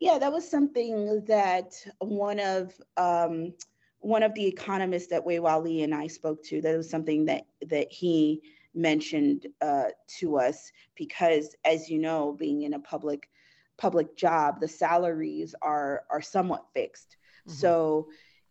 Yeah, 0.00 0.18
that 0.18 0.32
was 0.32 0.48
something 0.48 1.24
that 1.26 1.74
one 1.98 2.38
of 2.38 2.80
um, 2.96 3.54
one 4.00 4.22
of 4.22 4.32
the 4.34 4.46
economists 4.46 5.08
that 5.08 5.24
Weihua 5.24 5.62
Li 5.62 5.82
and 5.82 5.94
I 5.94 6.06
spoke 6.06 6.42
to. 6.44 6.60
That 6.60 6.76
was 6.76 6.88
something 6.88 7.24
that 7.24 7.46
that 7.66 7.90
he 7.90 8.42
mentioned 8.74 9.46
uh, 9.60 9.86
to 10.18 10.38
us 10.38 10.70
because, 10.94 11.56
as 11.64 11.90
you 11.90 11.98
know, 11.98 12.32
being 12.38 12.62
in 12.62 12.74
a 12.74 12.78
public 12.78 13.28
public 13.76 14.16
job, 14.16 14.60
the 14.60 14.68
salaries 14.68 15.54
are 15.62 16.04
are 16.10 16.22
somewhat 16.22 16.66
fixed. 16.74 17.16
Mm-hmm. 17.48 17.56
So 17.56 18.08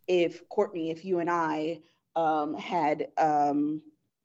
if 0.08 0.48
Courtney, 0.50 0.90
if 0.92 1.04
you 1.06 1.20
and 1.20 1.30
I 1.30 1.82
um, 2.16 2.56
had 2.56 3.08
um, 3.18 3.82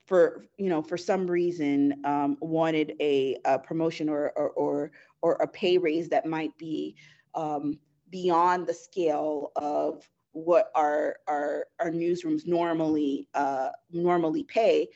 for 0.07 0.47
you 0.57 0.69
know 0.69 0.83
for 0.83 0.97
some 0.97 1.27
reason 1.27 2.03
um, 2.05 2.37
wanted 2.41 2.95
a, 3.01 3.37
a 3.45 3.59
promotion 3.59 4.09
or, 4.09 4.33
or, 4.37 4.51
or 4.51 4.93
or 5.23 5.33
a 5.35 5.47
pay 5.47 5.79
raise 5.79 6.09
that 6.09 6.27
might 6.27 6.57
be 6.59 6.97
um, 7.35 7.79
beyond 8.11 8.67
the 8.67 8.75
scale 8.75 9.53
of 9.57 10.09
what 10.33 10.71
our 10.75 11.17
our, 11.29 11.67
our 11.81 11.91
newsrooms 11.91 12.47
normally 12.47 13.29
uh, 13.35 13.69
normally 13.91 14.45
pay, 14.45 14.89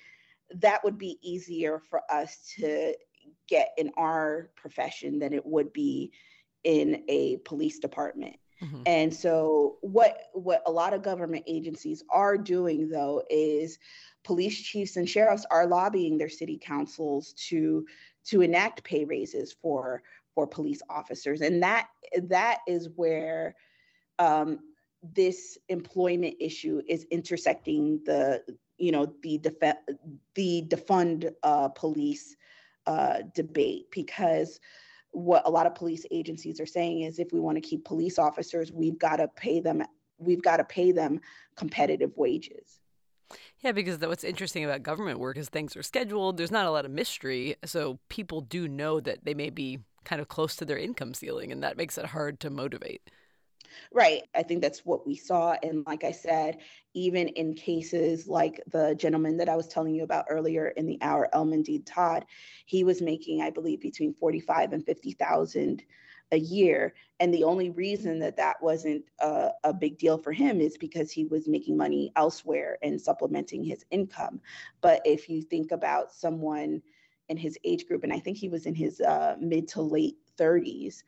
that 0.55 0.83
would 0.85 0.99
be 0.99 1.19
easier 1.23 1.79
for 1.79 2.01
us 2.11 2.53
to 2.59 2.95
get 3.49 3.73
in 3.79 3.91
our 3.97 4.51
profession 4.57 5.19
than 5.19 5.33
it 5.33 5.45
would 5.45 5.73
be 5.73 6.13
in 6.65 7.05
a 7.09 7.37
police 7.39 7.79
department. 7.79 8.37
Mm-hmm. 8.63 8.83
And 8.87 9.15
so 9.15 9.77
what 9.83 10.19
what 10.33 10.63
a 10.67 10.71
lot 10.71 10.95
of 10.95 11.03
government 11.03 11.45
agencies 11.47 12.03
are 12.11 12.39
doing 12.39 12.89
though 12.89 13.23
is 13.29 13.79
police 14.25 14.61
chiefs 14.61 14.97
and 14.97 15.09
sheriffs 15.09 15.45
are 15.51 15.67
lobbying 15.67 16.17
their 16.17 16.29
city 16.29 16.59
councils 16.61 17.35
to 17.49 17.87
to 18.27 18.41
enact 18.41 18.83
pay 18.83 19.05
raises 19.05 19.53
for 19.53 20.03
for 20.35 20.47
police 20.47 20.81
officers 20.89 21.43
and 21.43 21.63
that 21.63 21.89
that 22.23 22.59
is 22.67 22.89
where 22.97 23.55
um, 24.19 24.59
this 25.15 25.59
employment 25.69 26.37
issue 26.41 26.81
is 26.89 27.07
intersecting 27.11 28.01
the 28.05 28.43
you 28.79 28.93
know 28.93 29.13
the 29.23 29.39
def- 29.39 29.97
the 30.35 30.65
defund 30.69 31.31
uh, 31.43 31.69
police 31.69 32.37
uh, 32.87 33.19
debate 33.35 33.87
because 33.91 34.61
what 35.13 35.47
a 35.47 35.51
lot 35.51 35.67
of 35.67 35.75
police 35.75 36.05
agencies 36.11 36.61
are 36.61 36.67
saying 36.67 37.03
is 37.03 37.19
if 37.19 37.33
we 37.33 37.41
want 37.41 37.57
to 37.57 37.61
keep 37.61 37.85
police 37.85 38.19
officers, 38.19 38.73
we've 38.73 38.99
got 38.99 39.17
to 39.17 39.29
pay 39.29 39.61
them 39.61 39.83
we've 40.19 40.43
got 40.43 40.57
to 40.59 40.65
pay 40.65 40.93
them 40.93 41.21
competitive 41.57 42.13
wages. 42.17 42.81
Yeah, 43.61 43.73
because 43.73 43.99
what's 43.99 44.25
interesting 44.25 44.65
about 44.65 44.83
government 44.83 45.19
work 45.19 45.37
is 45.37 45.49
things 45.49 45.77
are 45.77 45.83
scheduled. 45.83 46.37
There's 46.37 46.51
not 46.51 46.67
a 46.67 46.71
lot 46.71 46.85
of 46.85 46.91
mystery, 46.91 47.57
so 47.65 47.99
people 48.09 48.41
do 48.41 48.69
know 48.69 49.01
that 49.01 49.25
they 49.25 49.35
may 49.35 49.51
be 49.51 49.81
kind 50.05 50.21
of 50.21 50.29
close 50.29 50.55
to 50.57 50.65
their 50.65 50.79
income 50.79 51.15
ceiling, 51.15 51.51
and 51.51 51.63
that 51.63 51.77
makes 51.77 51.99
it 51.99 52.07
hard 52.07 52.39
to 52.41 52.51
motivate. 52.51 53.03
Right. 53.93 54.23
I 54.35 54.43
think 54.43 54.63
that's 54.63 54.85
what 54.85 55.07
we 55.07 55.17
saw. 55.17 55.57
And 55.63 55.85
like 55.87 56.05
I 56.05 56.13
said, 56.13 56.59
even 56.95 57.29
in 57.29 57.55
cases 57.55 58.27
like 58.27 58.61
the 58.71 58.95
gentleman 58.95 59.37
that 59.39 59.49
I 59.49 59.57
was 59.57 59.69
telling 59.69 59.95
you 59.95 60.05
about 60.05 60.27
earlier 60.29 60.69
in 60.69 60.87
the 60.87 60.99
hour, 61.03 61.29
Elmandeed 61.33 61.87
Todd, 61.87 62.27
he 62.65 62.85
was 62.85 63.01
making, 63.03 63.43
I 63.43 63.51
believe, 63.51 63.81
between 63.81 64.15
45 64.15 64.73
and 64.73 64.85
50,000 64.85 65.83
a 66.33 66.39
year. 66.39 66.95
And 67.21 67.33
the 67.33 67.45
only 67.45 67.71
reason 67.71 68.19
that 68.21 68.37
that 68.37 68.61
wasn't 68.61 69.05
a, 69.21 69.51
a, 69.65 69.73
big 69.73 69.99
deal 69.99 70.19
for 70.19 70.33
him 70.33 70.61
is 70.61 70.77
because 70.77 71.13
he 71.13 71.25
was 71.25 71.47
making 71.47 71.77
money 71.77 72.13
elsewhere 72.17 72.79
and 72.83 73.01
supplementing 73.01 73.63
his 73.63 73.85
income. 73.91 74.41
But 74.81 75.03
if 75.05 75.29
you 75.29 75.43
think 75.43 75.71
about 75.71 76.13
someone 76.13 76.83
in 77.29 77.37
his 77.37 77.57
age 77.65 77.87
group, 77.87 78.03
and 78.03 78.13
I 78.13 78.19
think 78.19 78.37
he 78.37 78.49
was 78.49 78.67
in 78.67 78.75
his 78.75 79.01
uh, 79.01 79.37
mid 79.41 79.69
to 79.69 79.83
late 79.83 80.17
30s, 80.37 81.03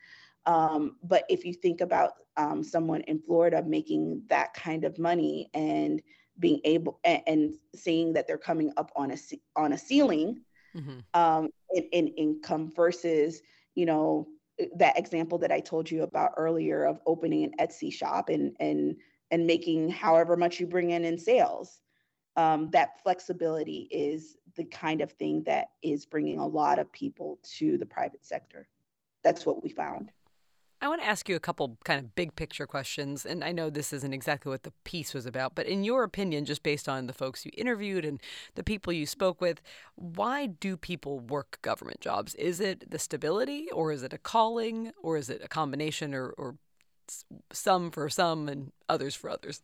um, 0.45 0.95
but 1.03 1.25
if 1.29 1.45
you 1.45 1.53
think 1.53 1.81
about 1.81 2.13
um, 2.39 2.63
someone 2.63 3.01
in 3.01 3.19
Florida 3.19 3.61
making 3.61 4.23
that 4.29 4.53
kind 4.53 4.85
of 4.85 4.97
money 4.97 5.49
and 5.53 6.01
being 6.39 6.61
able 6.63 6.99
and, 7.03 7.21
and 7.27 7.53
seeing 7.75 8.13
that 8.13 8.27
they're 8.27 8.37
coming 8.37 8.71
up 8.77 8.91
on 8.95 9.11
a 9.11 9.17
on 9.57 9.73
a 9.73 9.77
ceiling 9.77 10.41
mm-hmm. 10.75 10.99
um, 11.13 11.49
in, 11.73 11.83
in 11.91 12.07
income 12.07 12.71
versus 12.73 13.41
you 13.75 13.85
know 13.85 14.25
that 14.75 14.97
example 14.97 15.37
that 15.37 15.51
I 15.51 15.59
told 15.59 15.91
you 15.91 16.03
about 16.03 16.31
earlier 16.37 16.85
of 16.85 17.01
opening 17.05 17.43
an 17.43 17.53
Etsy 17.59 17.91
shop 17.91 18.29
and 18.29 18.55
and 18.61 18.95
and 19.31 19.45
making 19.45 19.89
however 19.89 20.37
much 20.37 20.59
you 20.59 20.65
bring 20.65 20.91
in 20.91 21.03
in 21.03 21.17
sales. 21.17 21.81
Um, 22.37 22.69
that 22.71 23.03
flexibility 23.03 23.89
is 23.91 24.37
the 24.55 24.63
kind 24.63 25.01
of 25.01 25.11
thing 25.11 25.43
that 25.43 25.71
is 25.83 26.05
bringing 26.05 26.39
a 26.39 26.47
lot 26.47 26.79
of 26.79 26.91
people 26.93 27.37
to 27.57 27.77
the 27.77 27.85
private 27.85 28.25
sector. 28.25 28.69
That's 29.23 29.45
what 29.45 29.61
we 29.61 29.69
found. 29.69 30.11
I 30.81 30.87
want 30.87 31.01
to 31.01 31.07
ask 31.07 31.27
you 31.27 31.35
a 31.35 31.41
couple 31.41 31.77
kind 31.83 31.99
of 31.99 32.15
big 32.15 32.35
picture 32.35 32.65
questions. 32.65 33.25
And 33.25 33.43
I 33.43 33.51
know 33.51 33.69
this 33.69 33.91
isn't 33.91 34.13
exactly 34.13 34.49
what 34.49 34.63
the 34.63 34.71
piece 34.85 35.13
was 35.13 35.25
about, 35.25 35.53
but 35.53 35.65
in 35.65 35.83
your 35.83 36.03
opinion, 36.03 36.45
just 36.45 36.63
based 36.63 36.87
on 36.87 37.07
the 37.07 37.13
folks 37.13 37.45
you 37.45 37.51
interviewed 37.57 38.05
and 38.05 38.21
the 38.55 38.63
people 38.63 38.93
you 38.93 39.05
spoke 39.05 39.41
with, 39.41 39.61
why 39.95 40.45
do 40.45 40.77
people 40.77 41.19
work 41.19 41.59
government 41.61 41.99
jobs? 41.99 42.33
Is 42.35 42.61
it 42.61 42.89
the 42.89 42.99
stability, 42.99 43.67
or 43.71 43.91
is 43.91 44.03
it 44.03 44.13
a 44.13 44.17
calling, 44.17 44.93
or 45.01 45.17
is 45.17 45.29
it 45.29 45.41
a 45.43 45.49
combination, 45.49 46.13
or, 46.13 46.29
or 46.29 46.55
some 47.51 47.91
for 47.91 48.07
some 48.07 48.47
and 48.47 48.71
others 48.87 49.15
for 49.15 49.29
others? 49.29 49.61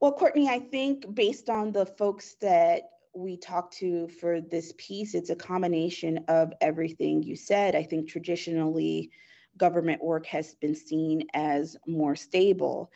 Well, 0.00 0.12
Courtney, 0.12 0.48
I 0.48 0.58
think 0.58 1.14
based 1.14 1.48
on 1.48 1.70
the 1.70 1.86
folks 1.86 2.34
that 2.40 2.90
we 3.14 3.36
talked 3.36 3.76
to 3.78 4.08
for 4.08 4.40
this 4.40 4.72
piece, 4.76 5.14
it's 5.14 5.30
a 5.30 5.36
combination 5.36 6.24
of 6.28 6.52
everything 6.60 7.22
you 7.22 7.36
said. 7.36 7.74
I 7.74 7.82
think 7.82 8.08
traditionally, 8.08 9.10
government 9.56 10.02
work 10.02 10.26
has 10.26 10.54
been 10.54 10.74
seen 10.74 11.22
as 11.34 11.76
more 11.86 12.16
stable. 12.16 12.90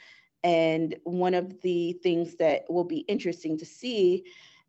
And 0.45 0.97
one 1.05 1.35
of 1.35 1.61
the 1.63 1.95
things 2.03 2.37
that 2.37 2.65
will 2.69 2.85
be 2.85 2.99
interesting 3.01 3.59
to 3.59 3.67
see 3.67 4.25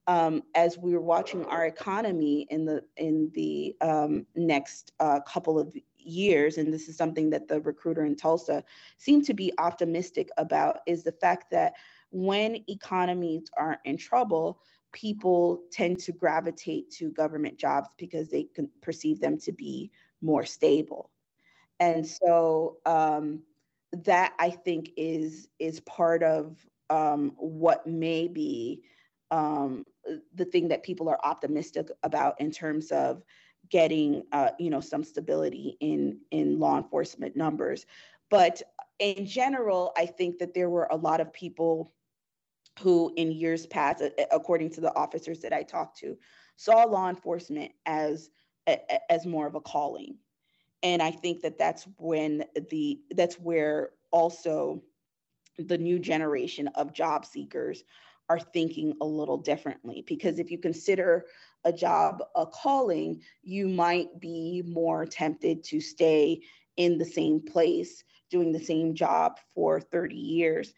um, 0.08 0.42
as 0.56 0.78
we're 0.78 1.02
watching 1.02 1.46
our 1.46 1.68
economy 1.68 2.48
in 2.50 2.66
the 2.66 2.84
in 2.98 3.32
the 3.36 3.76
um, 3.82 4.26
next 4.36 4.92
uh, 5.00 5.20
couple 5.22 5.60
of 5.60 5.76
years, 5.98 6.58
and 6.58 6.74
this 6.74 6.90
is 6.90 6.98
something 6.98 7.30
that 7.30 7.48
the 7.48 7.62
recruiter 7.62 8.06
in 8.06 8.16
Tulsa 8.16 8.64
seemed 8.98 9.26
to 9.26 9.36
be 9.36 9.54
optimistic 9.60 10.30
about, 10.38 10.80
is 10.88 11.04
the 11.04 11.12
fact 11.12 11.52
that 11.52 11.74
when 12.10 12.64
economies 12.68 13.52
are 13.56 13.80
in 13.86 13.98
trouble, 13.98 14.62
people 14.92 15.62
tend 15.72 16.00
to 16.00 16.12
gravitate 16.12 16.90
to 16.92 17.12
government 17.12 17.58
jobs 17.58 17.90
because 17.98 18.30
they 18.30 18.44
can 18.44 18.70
perceive 18.82 19.20
them 19.20 19.38
to 19.40 19.52
be 19.52 19.92
more 20.22 20.46
stable. 20.46 21.10
And 21.80 22.06
so 22.06 22.78
um, 22.86 23.42
that 23.92 24.34
I 24.40 24.50
think 24.50 24.92
is 24.98 25.48
is 25.60 25.80
part 25.82 26.24
of 26.24 26.58
um, 26.90 27.34
what 27.38 27.86
may 27.88 28.28
be 28.28 28.84
um, 29.32 29.86
the 30.36 30.46
thing 30.46 30.68
that 30.70 30.84
people 30.84 31.08
are 31.10 31.20
optimistic 31.24 31.90
about 32.04 32.40
in 32.42 32.52
terms 32.52 32.92
of 32.92 33.24
getting 33.70 34.24
uh, 34.32 34.50
you 34.60 34.70
know 34.70 34.82
some 34.82 35.04
stability 35.04 35.78
in 35.80 36.20
in 36.32 36.60
law 36.60 36.78
enforcement 36.78 37.36
numbers. 37.36 37.86
But 38.30 38.62
in 39.00 39.26
general, 39.26 39.94
I 39.98 40.06
think 40.06 40.40
that 40.40 40.54
there 40.54 40.70
were 40.70 40.88
a 40.92 40.98
lot 40.98 41.22
of 41.22 41.34
people 41.34 41.94
who 42.82 43.14
in 43.16 43.32
years 43.32 43.66
past, 43.66 44.04
according 44.32 44.72
to 44.72 44.82
the 44.82 44.94
officers 44.96 45.40
that 45.40 45.54
I 45.54 45.64
talked 45.64 45.98
to, 46.00 46.18
saw 46.56 46.84
law 46.84 47.10
enforcement 47.10 47.72
as 47.86 48.30
as 49.10 49.26
more 49.26 49.48
of 49.48 49.56
a 49.56 49.62
calling. 49.62 50.18
And 50.84 51.02
i 51.02 51.12
think 51.12 51.42
that 51.42 51.58
that's 51.58 51.88
when 51.98 52.44
the 52.70 53.02
that's 53.12 53.36
where 53.40 53.90
also 54.12 54.82
the 55.58 55.78
new 55.78 56.00
generation 56.00 56.68
of 56.76 56.94
job 56.94 57.26
seekers 57.26 57.84
are 58.30 58.40
thinking 58.40 58.94
a 59.02 59.06
little 59.06 59.38
differently. 59.38 60.04
Because 60.08 60.38
if 60.38 60.52
you 60.52 60.60
consider 60.60 61.26
a 61.66 61.74
job 61.74 62.24
a 62.36 62.46
calling 62.46 63.22
you 63.42 63.68
might 63.68 64.20
be 64.20 64.64
more 64.66 65.06
tempted 65.06 65.64
to 65.66 65.82
stay 65.82 66.42
in 66.78 66.98
the 66.98 67.06
same 67.06 67.42
place 67.42 68.04
doing 68.30 68.52
the 68.52 68.64
same 68.64 68.94
job 68.94 69.40
for 69.54 69.82
30 69.82 70.16
years 70.16 70.74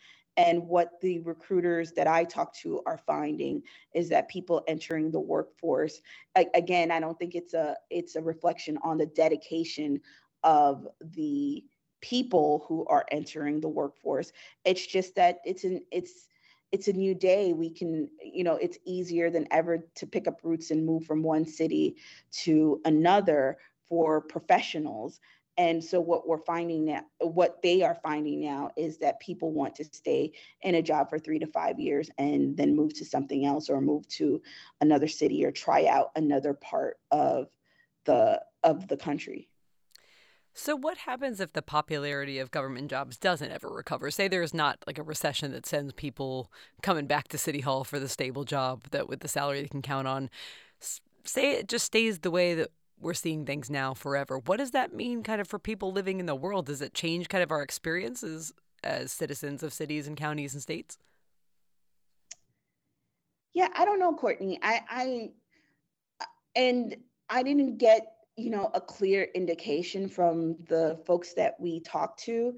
and 0.48 0.68
what 0.68 1.00
the 1.02 1.20
recruiters 1.20 1.92
that 1.94 2.08
I 2.08 2.24
talk 2.24 2.54
to 2.56 2.82
are 2.86 2.98
finding 2.98 3.62
is 3.94 4.10
that 4.10 4.28
people 4.28 4.64
entering 4.68 5.12
the 5.12 5.20
workforce, 5.20 6.02
again, 6.36 6.92
I 6.92 7.00
don't 7.00 7.18
think 7.18 7.36
it's 7.36 7.54
a 7.54 7.76
it's 7.90 8.16
a 8.16 8.22
reflection 8.22 8.78
on 8.84 8.98
the 8.98 9.06
dedication 9.06 10.02
of 10.44 10.88
the 11.00 11.64
people 12.02 12.66
who 12.68 12.86
are 12.88 13.06
entering 13.12 13.62
the 13.62 13.70
workforce. 13.70 14.32
It's 14.66 14.86
just 14.86 15.16
that 15.16 15.40
it's 15.46 15.64
an 15.64 15.82
it's 15.92 16.28
it's 16.72 16.88
a 16.88 16.94
new 16.94 17.14
day. 17.14 17.54
We 17.54 17.70
can, 17.70 18.10
you 18.24 18.44
know, 18.44 18.56
it's 18.56 18.80
easier 18.86 19.30
than 19.30 19.48
ever 19.52 19.86
to 19.96 20.08
pick 20.08 20.28
up 20.28 20.40
roots 20.44 20.72
and 20.72 20.86
move 20.86 21.06
from 21.06 21.22
one 21.22 21.46
city 21.46 21.98
to 22.44 22.82
another 22.86 23.58
for 23.88 24.22
professionals. 24.22 25.20
And 25.58 25.84
so 25.84 26.00
what 26.00 26.28
we're 26.28 26.38
finding 26.38 26.86
now, 26.86 27.02
what 27.20 27.62
they 27.62 27.82
are 27.82 27.98
finding 28.02 28.42
now 28.42 28.72
is 28.78 28.98
that 29.00 29.20
people 29.20 29.52
want 29.52 29.76
to 29.76 29.84
stay 29.84 30.32
in 30.62 30.76
a 30.76 30.82
job 30.82 31.10
for 31.10 31.20
three 31.20 31.40
to 31.40 31.48
five 31.48 31.80
years 31.80 32.10
and 32.18 32.56
then 32.56 32.76
move 32.76 32.94
to 32.96 33.06
something 33.06 33.46
else 33.46 33.70
or 33.70 33.82
move 33.82 34.08
to 34.10 34.42
another 34.80 35.08
city 35.08 35.44
or 35.44 35.52
try 35.52 35.86
out 35.88 36.12
another 36.16 36.54
part 36.54 36.98
of 37.12 37.48
the 38.06 38.42
of 38.64 38.88
the 38.88 38.98
country. 38.98 39.50
So, 40.54 40.76
what 40.76 40.98
happens 40.98 41.40
if 41.40 41.54
the 41.54 41.62
popularity 41.62 42.38
of 42.40 42.52
government 42.52 42.90
jobs 42.90 43.18
doesn't 43.18 43.52
ever 43.52 43.70
recover? 43.70 44.12
Say 44.12 44.28
there's 44.28 44.54
not 44.54 44.80
like 44.86 44.98
a 44.98 45.04
recession 45.04 45.52
that 45.52 45.66
sends 45.66 45.94
people 45.94 46.52
coming 46.82 47.08
back 47.08 47.30
to 47.30 47.38
City 47.38 47.62
Hall 47.62 47.84
for 47.84 48.00
the 48.00 48.10
stable 48.10 48.44
job 48.44 48.84
that 48.92 49.08
with 49.08 49.22
the 49.22 49.30
salary 49.30 49.62
they 49.62 49.68
can 49.70 49.82
count 49.82 50.08
on. 50.08 50.30
Say 51.24 51.52
it 51.52 51.70
just 51.70 51.86
stays 51.86 52.20
the 52.20 52.32
way 52.32 52.54
that 52.56 52.70
we're 53.02 53.14
seeing 53.14 53.46
things 53.46 53.70
now 53.70 53.94
forever. 53.94 54.40
What 54.40 54.58
does 54.58 54.72
that 54.72 54.94
mean 54.94 55.24
kind 55.24 55.42
of 55.42 55.48
for 55.48 55.60
people 55.60 55.92
living 55.92 56.20
in 56.20 56.26
the 56.26 56.36
world? 56.36 56.68
Does 56.68 56.82
it 56.82 56.94
change 56.94 57.30
kind 57.30 57.44
of 57.44 57.52
our 57.52 57.62
experiences 57.62 58.54
as 58.84 59.12
citizens 59.12 59.64
of 59.64 59.74
cities 59.74 60.08
and 60.08 60.16
counties 60.16 60.54
and 60.54 60.62
states? 60.62 60.98
Yeah, 63.54 63.68
I 63.76 63.86
don't 63.86 64.00
know, 64.00 64.14
Courtney. 64.14 64.60
I, 64.64 64.82
I, 64.90 65.30
and 66.56 66.96
I 67.30 67.44
didn't 67.44 67.78
get, 67.78 68.14
you 68.38 68.50
know, 68.50 68.72
a 68.74 68.82
clear 68.82 69.28
indication 69.36 70.08
from 70.08 70.56
the 70.70 71.00
folks 71.06 71.34
that 71.34 71.60
we 71.60 71.82
talked 71.82 72.24
to 72.24 72.56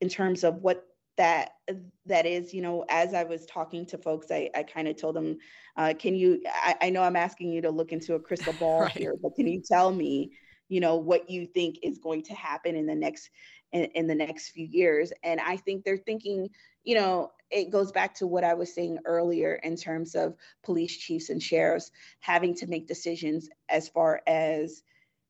in 0.00 0.08
terms 0.08 0.44
of 0.44 0.62
what 0.62 0.84
that 1.16 1.52
that 2.04 2.26
is 2.26 2.52
you 2.52 2.62
know 2.62 2.84
as 2.88 3.14
i 3.14 3.24
was 3.24 3.46
talking 3.46 3.86
to 3.86 3.98
folks 3.98 4.30
i, 4.30 4.50
I 4.54 4.62
kind 4.62 4.88
of 4.88 4.96
told 4.96 5.16
them 5.16 5.38
uh, 5.76 5.94
can 5.98 6.14
you 6.14 6.42
I, 6.46 6.74
I, 6.82 6.90
know 6.90 7.02
i'm 7.02 7.16
asking 7.16 7.52
you 7.52 7.62
to 7.62 7.70
look 7.70 7.92
into 7.92 8.14
a 8.14 8.20
crystal 8.20 8.52
ball 8.60 8.82
right. 8.82 8.90
here 8.90 9.14
but 9.20 9.34
can 9.34 9.46
you 9.46 9.62
tell 9.66 9.92
me 9.92 10.32
you 10.68 10.80
know 10.80 10.96
what 10.96 11.30
you 11.30 11.46
think 11.46 11.78
is 11.82 11.98
going 11.98 12.22
to 12.24 12.34
happen 12.34 12.76
in 12.76 12.86
the 12.86 12.94
next 12.94 13.30
in, 13.72 13.84
in 13.94 14.06
the 14.06 14.14
next 14.14 14.50
few 14.50 14.66
years 14.66 15.12
and 15.22 15.40
i 15.40 15.56
think 15.56 15.84
they're 15.84 15.96
thinking 15.96 16.48
you 16.84 16.94
know 16.94 17.30
it 17.50 17.70
goes 17.70 17.92
back 17.92 18.14
to 18.14 18.26
what 18.26 18.44
i 18.44 18.54
was 18.54 18.74
saying 18.74 18.98
earlier 19.04 19.54
in 19.62 19.76
terms 19.76 20.14
of 20.14 20.34
police 20.64 20.96
chiefs 20.96 21.30
and 21.30 21.42
sheriffs 21.42 21.90
having 22.20 22.54
to 22.54 22.66
make 22.66 22.86
decisions 22.86 23.48
as 23.68 23.88
far 23.88 24.20
as 24.26 24.82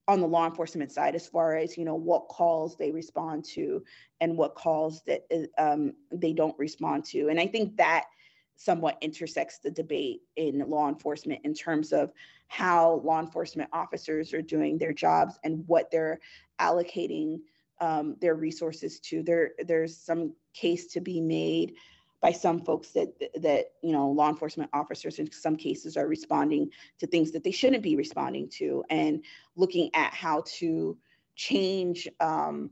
on 0.08 0.20
the 0.20 0.26
law 0.26 0.46
enforcement 0.46 0.92
side 0.92 1.14
as 1.14 1.26
far 1.26 1.56
as 1.56 1.76
you 1.76 1.84
know 1.84 1.94
what 1.94 2.28
calls 2.28 2.76
they 2.76 2.90
respond 2.90 3.44
to 3.44 3.82
and 4.20 4.36
what 4.36 4.54
calls 4.54 5.02
that 5.06 5.26
uh, 5.32 5.62
um, 5.62 5.94
they 6.12 6.32
don't 6.32 6.58
respond 6.58 7.04
to. 7.04 7.28
And 7.28 7.40
i 7.40 7.46
think 7.46 7.76
that 7.76 8.04
somewhat 8.56 8.96
intersects 9.00 9.58
the 9.58 9.70
debate 9.70 10.22
in 10.36 10.58
law 10.68 10.88
enforcement 10.88 11.40
in 11.44 11.54
terms 11.54 11.92
of 11.92 12.10
how 12.48 13.02
law 13.04 13.20
enforcement 13.20 13.68
officers 13.72 14.32
are 14.32 14.42
doing 14.42 14.78
their 14.78 14.92
jobs 14.92 15.38
and 15.44 15.64
what 15.66 15.90
they're 15.90 16.18
allocating 16.60 17.40
um, 17.80 18.16
their 18.20 18.34
resources 18.34 18.98
to. 19.00 19.22
There 19.22 19.50
there's 19.66 19.96
some 19.96 20.34
case 20.54 20.86
to 20.88 21.00
be 21.00 21.20
made 21.20 21.74
by 22.20 22.32
some 22.32 22.60
folks 22.60 22.90
that 22.90 23.08
that 23.40 23.72
you 23.82 23.92
know 23.92 24.10
law 24.10 24.28
enforcement 24.28 24.70
officers 24.72 25.18
in 25.18 25.30
some 25.30 25.56
cases 25.56 25.96
are 25.96 26.08
responding 26.08 26.70
to 26.98 27.06
things 27.06 27.30
that 27.32 27.44
they 27.44 27.50
shouldn't 27.50 27.82
be 27.82 27.96
responding 27.96 28.48
to 28.48 28.82
and 28.90 29.24
looking 29.56 29.90
at 29.94 30.12
how 30.14 30.42
to 30.46 30.96
change 31.34 32.08
um, 32.20 32.70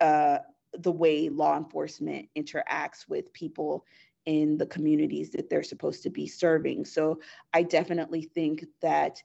uh, 0.00 0.38
the 0.78 0.92
way 0.92 1.28
law 1.28 1.56
enforcement 1.56 2.28
interacts 2.36 3.08
with 3.08 3.32
people 3.32 3.84
in 4.26 4.58
the 4.58 4.66
communities 4.66 5.30
that 5.30 5.48
they're 5.48 5.62
supposed 5.62 6.02
to 6.02 6.10
be 6.10 6.26
serving. 6.26 6.84
So 6.84 7.20
i 7.54 7.62
definitely 7.62 8.22
think 8.22 8.64
that 8.82 9.22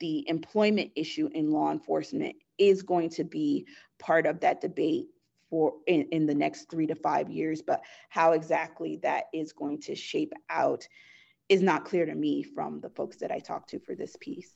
the 0.00 0.28
employment 0.28 0.90
issue 0.96 1.28
in 1.32 1.50
law 1.50 1.70
enforcement 1.70 2.36
is 2.58 2.82
going 2.82 3.10
to 3.10 3.24
be 3.24 3.66
part 3.98 4.26
of 4.26 4.40
that 4.40 4.60
debate 4.60 5.06
for 5.50 5.74
in, 5.86 6.08
in 6.12 6.26
the 6.26 6.34
next 6.34 6.70
three 6.70 6.86
to 6.86 6.94
five 6.94 7.30
years, 7.30 7.62
but 7.62 7.82
how 8.08 8.32
exactly 8.32 8.98
that 9.02 9.24
is 9.32 9.52
going 9.52 9.80
to 9.82 9.94
shape 9.94 10.32
out 10.50 10.86
is 11.48 11.62
not 11.62 11.84
clear 11.84 12.06
to 12.06 12.14
me 12.14 12.42
from 12.42 12.80
the 12.80 12.90
folks 12.90 13.16
that 13.18 13.30
I 13.30 13.38
talked 13.38 13.70
to 13.70 13.78
for 13.78 13.94
this 13.94 14.16
piece. 14.20 14.52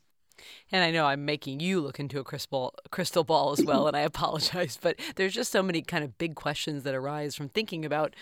And 0.73 0.85
I 0.85 0.91
know 0.91 1.07
I'm 1.07 1.25
making 1.25 1.61
you 1.61 1.81
look 1.81 1.99
into 1.99 2.21
a 2.21 2.25
crystal 2.25 2.75
crystal 2.91 3.25
ball 3.25 3.53
as 3.53 3.65
well, 3.65 3.87
and 3.87 3.97
I 3.97 4.01
apologize, 4.01 4.79
but 4.81 4.97
there's 5.17 5.35
just 5.35 5.53
so 5.53 5.63
many 5.63 5.83
kind 5.83 6.05
of 6.05 6.19
big 6.19 6.35
questions 6.35 6.83
that 6.85 6.95
arise 6.95 7.35
from 7.35 7.49
thinking 7.49 7.85
about 7.85 8.15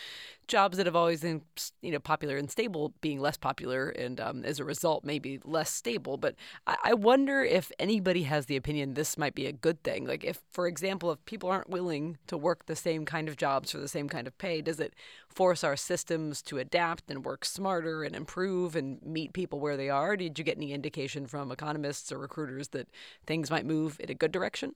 jobs 0.49 0.79
that 0.79 0.87
have 0.87 0.97
always 0.97 1.21
been 1.21 1.43
you 1.83 1.93
know 1.93 1.99
popular 1.99 2.39
and 2.39 2.51
stable 2.51 2.95
being 3.03 3.21
less 3.21 3.37
popular 3.37 3.91
and 3.91 4.19
um, 4.19 4.45
as 4.45 4.59
a 4.59 4.65
result 4.65 5.05
maybe 5.05 5.39
less 5.45 5.71
stable. 5.71 6.17
But 6.17 6.35
I, 6.67 6.77
I 6.85 6.95
wonder 6.95 7.45
if 7.45 7.71
anybody 7.79 8.23
has 8.25 8.47
the 8.47 8.57
opinion 8.57 8.95
this 8.95 9.17
might 9.17 9.35
be 9.35 9.47
a 9.47 9.53
good 9.53 9.83
thing. 9.85 10.07
Like 10.07 10.25
if 10.25 10.41
for 10.51 10.67
example 10.67 11.13
if 11.13 11.25
people 11.27 11.51
aren't 11.51 11.71
willing 11.71 12.19
to 12.27 12.37
work 12.37 12.67
the 12.67 12.77
same 12.77 13.05
kind 13.05 13.29
of 13.29 13.37
jobs 13.37 13.71
for 13.71 13.79
the 13.79 13.89
same 13.89 14.09
kind 14.09 14.27
of 14.27 14.37
pay 14.39 14.61
does 14.63 14.81
it 14.81 14.95
force 15.29 15.63
our 15.63 15.77
systems 15.77 16.43
to 16.43 16.59
adapt 16.59 17.11
and 17.11 17.25
work 17.25 17.45
smarter 17.45 18.03
and 18.03 18.17
improve 18.17 18.75
and 18.75 19.01
meet 19.03 19.33
people 19.33 19.61
where 19.61 19.77
they 19.77 19.91
are? 19.91 20.17
Did 20.17 20.39
you 20.39 20.45
get 20.45 20.57
any 20.57 20.73
indication 20.73 21.27
from 21.27 21.53
economists 21.53 22.11
or 22.11 22.19
recruiters 22.19 22.69
that 22.69 22.89
things 23.27 23.51
might 23.51 23.67
move 23.67 23.99
in 24.01 24.11
a 24.11 24.15
good 24.15 24.33
direction? 24.33 24.75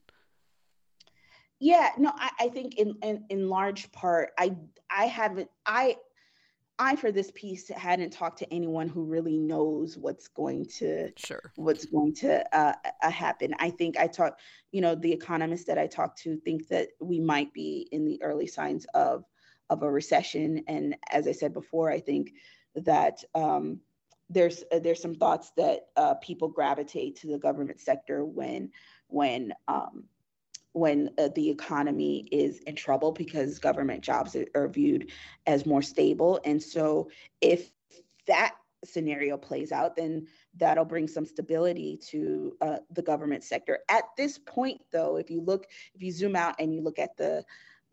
Yeah, 1.58 1.90
no, 1.96 2.12
I, 2.16 2.30
I 2.40 2.48
think 2.48 2.74
in, 2.74 2.96
in 3.02 3.24
in 3.30 3.48
large 3.48 3.92
part, 3.92 4.30
I 4.36 4.56
I 4.90 5.04
haven't 5.04 5.48
I 5.64 5.96
I 6.78 6.96
for 6.96 7.12
this 7.12 7.30
piece 7.34 7.68
hadn't 7.68 8.12
talked 8.12 8.38
to 8.38 8.52
anyone 8.52 8.88
who 8.88 9.04
really 9.04 9.38
knows 9.38 9.96
what's 9.96 10.26
going 10.26 10.66
to 10.78 11.12
sure. 11.16 11.52
what's 11.54 11.84
going 11.86 12.14
to 12.14 12.44
uh, 12.56 12.74
uh, 13.02 13.10
happen. 13.10 13.54
I 13.60 13.70
think 13.70 13.96
I 13.96 14.08
talked, 14.08 14.40
you 14.72 14.80
know, 14.80 14.96
the 14.96 15.12
economists 15.12 15.64
that 15.66 15.78
I 15.78 15.86
talked 15.86 16.18
to 16.22 16.36
think 16.38 16.66
that 16.68 16.88
we 17.00 17.20
might 17.20 17.52
be 17.52 17.88
in 17.92 18.04
the 18.04 18.20
early 18.22 18.48
signs 18.48 18.84
of 18.94 19.24
of 19.72 19.82
a 19.82 19.90
recession, 19.90 20.62
and 20.68 20.96
as 21.10 21.26
I 21.26 21.32
said 21.32 21.52
before, 21.54 21.90
I 21.90 22.00
think 22.00 22.34
that 22.74 23.24
um, 23.34 23.80
there's 24.28 24.62
uh, 24.70 24.78
there's 24.78 25.00
some 25.00 25.14
thoughts 25.14 25.50
that 25.56 25.86
uh, 25.96 26.14
people 26.14 26.48
gravitate 26.48 27.16
to 27.16 27.28
the 27.28 27.38
government 27.38 27.80
sector 27.80 28.24
when 28.24 28.70
when 29.08 29.52
um, 29.68 30.04
when 30.72 31.10
uh, 31.18 31.28
the 31.34 31.48
economy 31.48 32.28
is 32.30 32.60
in 32.60 32.76
trouble 32.76 33.12
because 33.12 33.58
government 33.58 34.02
jobs 34.02 34.36
are 34.54 34.68
viewed 34.68 35.10
as 35.46 35.66
more 35.66 35.82
stable. 35.82 36.40
And 36.44 36.62
so, 36.62 37.10
if 37.40 37.70
that 38.26 38.54
scenario 38.84 39.36
plays 39.36 39.72
out, 39.72 39.96
then 39.96 40.26
that'll 40.56 40.84
bring 40.84 41.08
some 41.08 41.24
stability 41.24 41.98
to 42.08 42.56
uh, 42.60 42.76
the 42.90 43.02
government 43.02 43.42
sector. 43.42 43.78
At 43.88 44.04
this 44.18 44.38
point, 44.38 44.80
though, 44.92 45.16
if 45.16 45.30
you 45.30 45.40
look, 45.40 45.66
if 45.94 46.02
you 46.02 46.12
zoom 46.12 46.36
out 46.36 46.56
and 46.58 46.74
you 46.74 46.82
look 46.82 46.98
at 46.98 47.16
the 47.16 47.44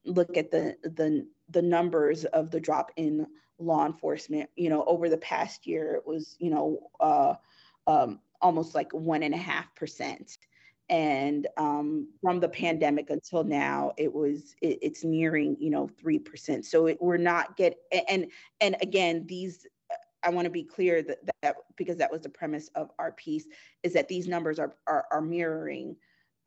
look 0.06 0.38
at 0.38 0.52
the 0.52 0.76
the 0.84 1.26
the 1.50 1.62
numbers 1.62 2.26
of 2.26 2.52
the 2.52 2.60
drop 2.60 2.92
in 2.96 3.26
law 3.58 3.86
enforcement, 3.86 4.50
you 4.56 4.70
know, 4.70 4.84
over 4.86 5.10
the 5.10 5.18
past 5.18 5.68
year, 5.68 5.96
it 5.96 6.08
was 6.08 6.36
you 6.40 6.50
know 6.50 6.90
uh, 7.00 7.34
um, 7.88 8.20
almost 8.42 8.76
like 8.76 8.92
one 8.94 9.24
and 9.24 9.34
a 9.34 9.38
half 9.38 9.74
percent. 9.76 10.38
And 10.90 11.46
um, 11.58 12.08
from 12.22 12.40
the 12.40 12.50
pandemic 12.50 13.12
until 13.12 13.44
now 13.44 13.92
it 13.98 14.12
was 14.12 14.56
it, 14.62 14.80
it's 14.82 15.04
nearing 15.04 15.56
you 15.60 15.70
know 15.70 15.88
3% 16.04 16.66
so 16.66 16.88
it, 16.88 16.98
we're 17.00 17.18
not 17.18 17.56
get 17.56 17.78
and 18.10 18.26
and 18.60 18.76
again 18.82 19.24
these 19.28 19.68
i 20.24 20.30
want 20.32 20.46
to 20.46 20.50
be 20.50 20.64
clear 20.64 21.04
that, 21.04 21.20
that 21.44 21.58
because 21.76 21.98
that 21.98 22.12
was 22.12 22.22
the 22.22 22.30
premise 22.30 22.70
of 22.74 22.90
our 22.98 23.12
piece 23.12 23.46
is 23.84 23.94
that 23.94 24.08
these 24.08 24.28
numbers 24.28 24.58
are 24.58 24.74
are, 24.88 25.06
are 25.12 25.22
mirroring 25.22 25.96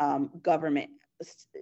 um, 0.00 0.28
government 0.42 0.90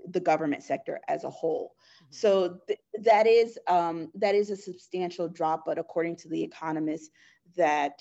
the 0.08 0.20
government 0.20 0.62
sector 0.62 1.00
as 1.08 1.24
a 1.24 1.30
whole. 1.30 1.74
Mm-hmm. 2.02 2.06
So 2.10 2.58
th- 2.66 2.80
that 3.02 3.26
is 3.26 3.58
um, 3.66 4.10
that 4.14 4.34
is 4.34 4.50
a 4.50 4.56
substantial 4.56 5.28
drop, 5.28 5.64
but 5.66 5.78
according 5.78 6.16
to 6.16 6.28
the 6.28 6.42
economists 6.42 7.10
that 7.56 8.00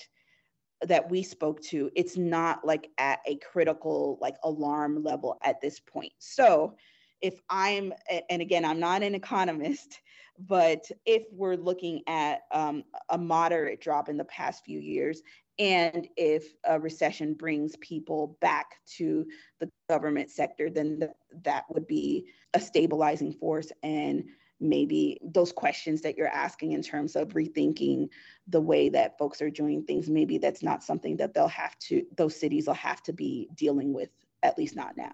that 0.82 1.10
we 1.10 1.22
spoke 1.22 1.60
to, 1.60 1.90
it's 1.94 2.16
not 2.16 2.64
like 2.64 2.88
at 2.98 3.20
a 3.26 3.36
critical 3.36 4.18
like 4.20 4.36
alarm 4.44 5.02
level 5.02 5.38
at 5.44 5.60
this 5.60 5.78
point. 5.78 6.12
So 6.18 6.76
if 7.20 7.34
I'm, 7.50 7.92
and 8.30 8.40
again, 8.40 8.64
I'm 8.64 8.80
not 8.80 9.02
an 9.02 9.14
economist, 9.14 10.00
but 10.38 10.90
if 11.04 11.24
we're 11.32 11.56
looking 11.56 12.02
at 12.06 12.42
um, 12.50 12.84
a 13.10 13.18
moderate 13.18 13.80
drop 13.80 14.08
in 14.08 14.16
the 14.16 14.24
past 14.24 14.64
few 14.64 14.78
years, 14.78 15.22
and 15.60 16.08
if 16.16 16.54
a 16.64 16.80
recession 16.80 17.34
brings 17.34 17.76
people 17.76 18.38
back 18.40 18.76
to 18.96 19.26
the 19.60 19.68
government 19.90 20.30
sector, 20.30 20.70
then 20.70 21.00
th- 21.00 21.10
that 21.44 21.64
would 21.68 21.86
be 21.86 22.26
a 22.54 22.60
stabilizing 22.60 23.34
force. 23.34 23.70
And 23.82 24.24
maybe 24.58 25.20
those 25.22 25.52
questions 25.52 26.00
that 26.00 26.16
you're 26.16 26.28
asking 26.28 26.72
in 26.72 26.82
terms 26.82 27.14
of 27.14 27.28
rethinking 27.28 28.08
the 28.48 28.60
way 28.60 28.88
that 28.88 29.18
folks 29.18 29.40
are 29.40 29.50
doing 29.50 29.82
things 29.82 30.10
maybe 30.10 30.36
that's 30.36 30.62
not 30.62 30.84
something 30.84 31.16
that 31.16 31.32
they'll 31.32 31.48
have 31.48 31.78
to 31.78 32.04
those 32.18 32.38
cities 32.38 32.66
will 32.66 32.74
have 32.74 33.02
to 33.02 33.10
be 33.14 33.48
dealing 33.54 33.94
with 33.94 34.10
at 34.42 34.58
least 34.58 34.76
not 34.76 34.98
now 34.98 35.12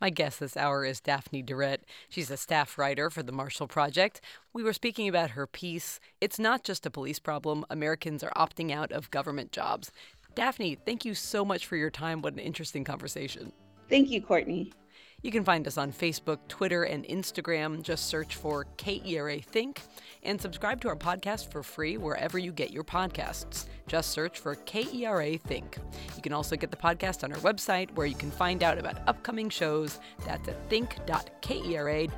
my 0.00 0.10
guest 0.10 0.40
this 0.40 0.56
hour 0.56 0.84
is 0.84 1.00
Daphne 1.00 1.42
Duret. 1.42 1.78
She's 2.08 2.30
a 2.30 2.36
staff 2.36 2.78
writer 2.78 3.10
for 3.10 3.22
the 3.22 3.32
Marshall 3.32 3.66
Project. 3.66 4.20
We 4.52 4.62
were 4.62 4.72
speaking 4.72 5.08
about 5.08 5.30
her 5.30 5.46
piece, 5.46 5.98
It's 6.20 6.38
Not 6.38 6.64
Just 6.64 6.86
a 6.86 6.90
Police 6.90 7.18
Problem 7.18 7.64
Americans 7.70 8.22
Are 8.22 8.32
Opting 8.36 8.72
Out 8.72 8.92
of 8.92 9.10
Government 9.10 9.52
Jobs. 9.52 9.90
Daphne, 10.34 10.76
thank 10.76 11.04
you 11.04 11.14
so 11.14 11.44
much 11.44 11.66
for 11.66 11.76
your 11.76 11.90
time. 11.90 12.22
What 12.22 12.34
an 12.34 12.38
interesting 12.38 12.84
conversation. 12.84 13.52
Thank 13.88 14.10
you, 14.10 14.22
Courtney. 14.22 14.72
You 15.20 15.32
can 15.32 15.42
find 15.42 15.66
us 15.66 15.76
on 15.76 15.92
Facebook, 15.92 16.38
Twitter, 16.46 16.84
and 16.84 17.04
Instagram. 17.04 17.82
Just 17.82 18.06
search 18.06 18.36
for 18.36 18.66
KERA 18.76 19.42
Think 19.42 19.82
and 20.22 20.40
subscribe 20.40 20.80
to 20.82 20.88
our 20.88 20.94
podcast 20.96 21.50
for 21.50 21.64
free 21.64 21.96
wherever 21.96 22.38
you 22.38 22.52
get 22.52 22.70
your 22.70 22.84
podcasts. 22.84 23.66
Just 23.88 24.10
search 24.10 24.38
for 24.38 24.54
KERA 24.54 25.40
Think. 25.40 25.78
You 26.14 26.22
can 26.22 26.32
also 26.32 26.54
get 26.54 26.70
the 26.70 26.76
podcast 26.76 27.24
on 27.24 27.32
our 27.32 27.38
website 27.40 27.90
where 27.96 28.06
you 28.06 28.14
can 28.14 28.30
find 28.30 28.62
out 28.62 28.78
about 28.78 29.00
upcoming 29.08 29.50
shows. 29.50 29.98
That's 30.24 30.48
at 30.48 30.70
think.kera.org. 30.70 32.12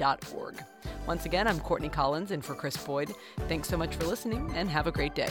Once 1.07 1.24
again, 1.24 1.48
I'm 1.48 1.61
Courtney 1.61 1.88
Collins 1.88 2.32
and 2.32 2.44
for 2.44 2.55
Krys 2.55 2.84
Boyd. 2.84 3.14
Thanks 3.48 3.68
so 3.68 3.78
much 3.78 3.94
for 3.96 4.05
listening 4.05 4.53
and 4.55 4.68
have 4.68 4.86
a 4.86 4.92
great 4.92 5.14
day. 5.14 5.30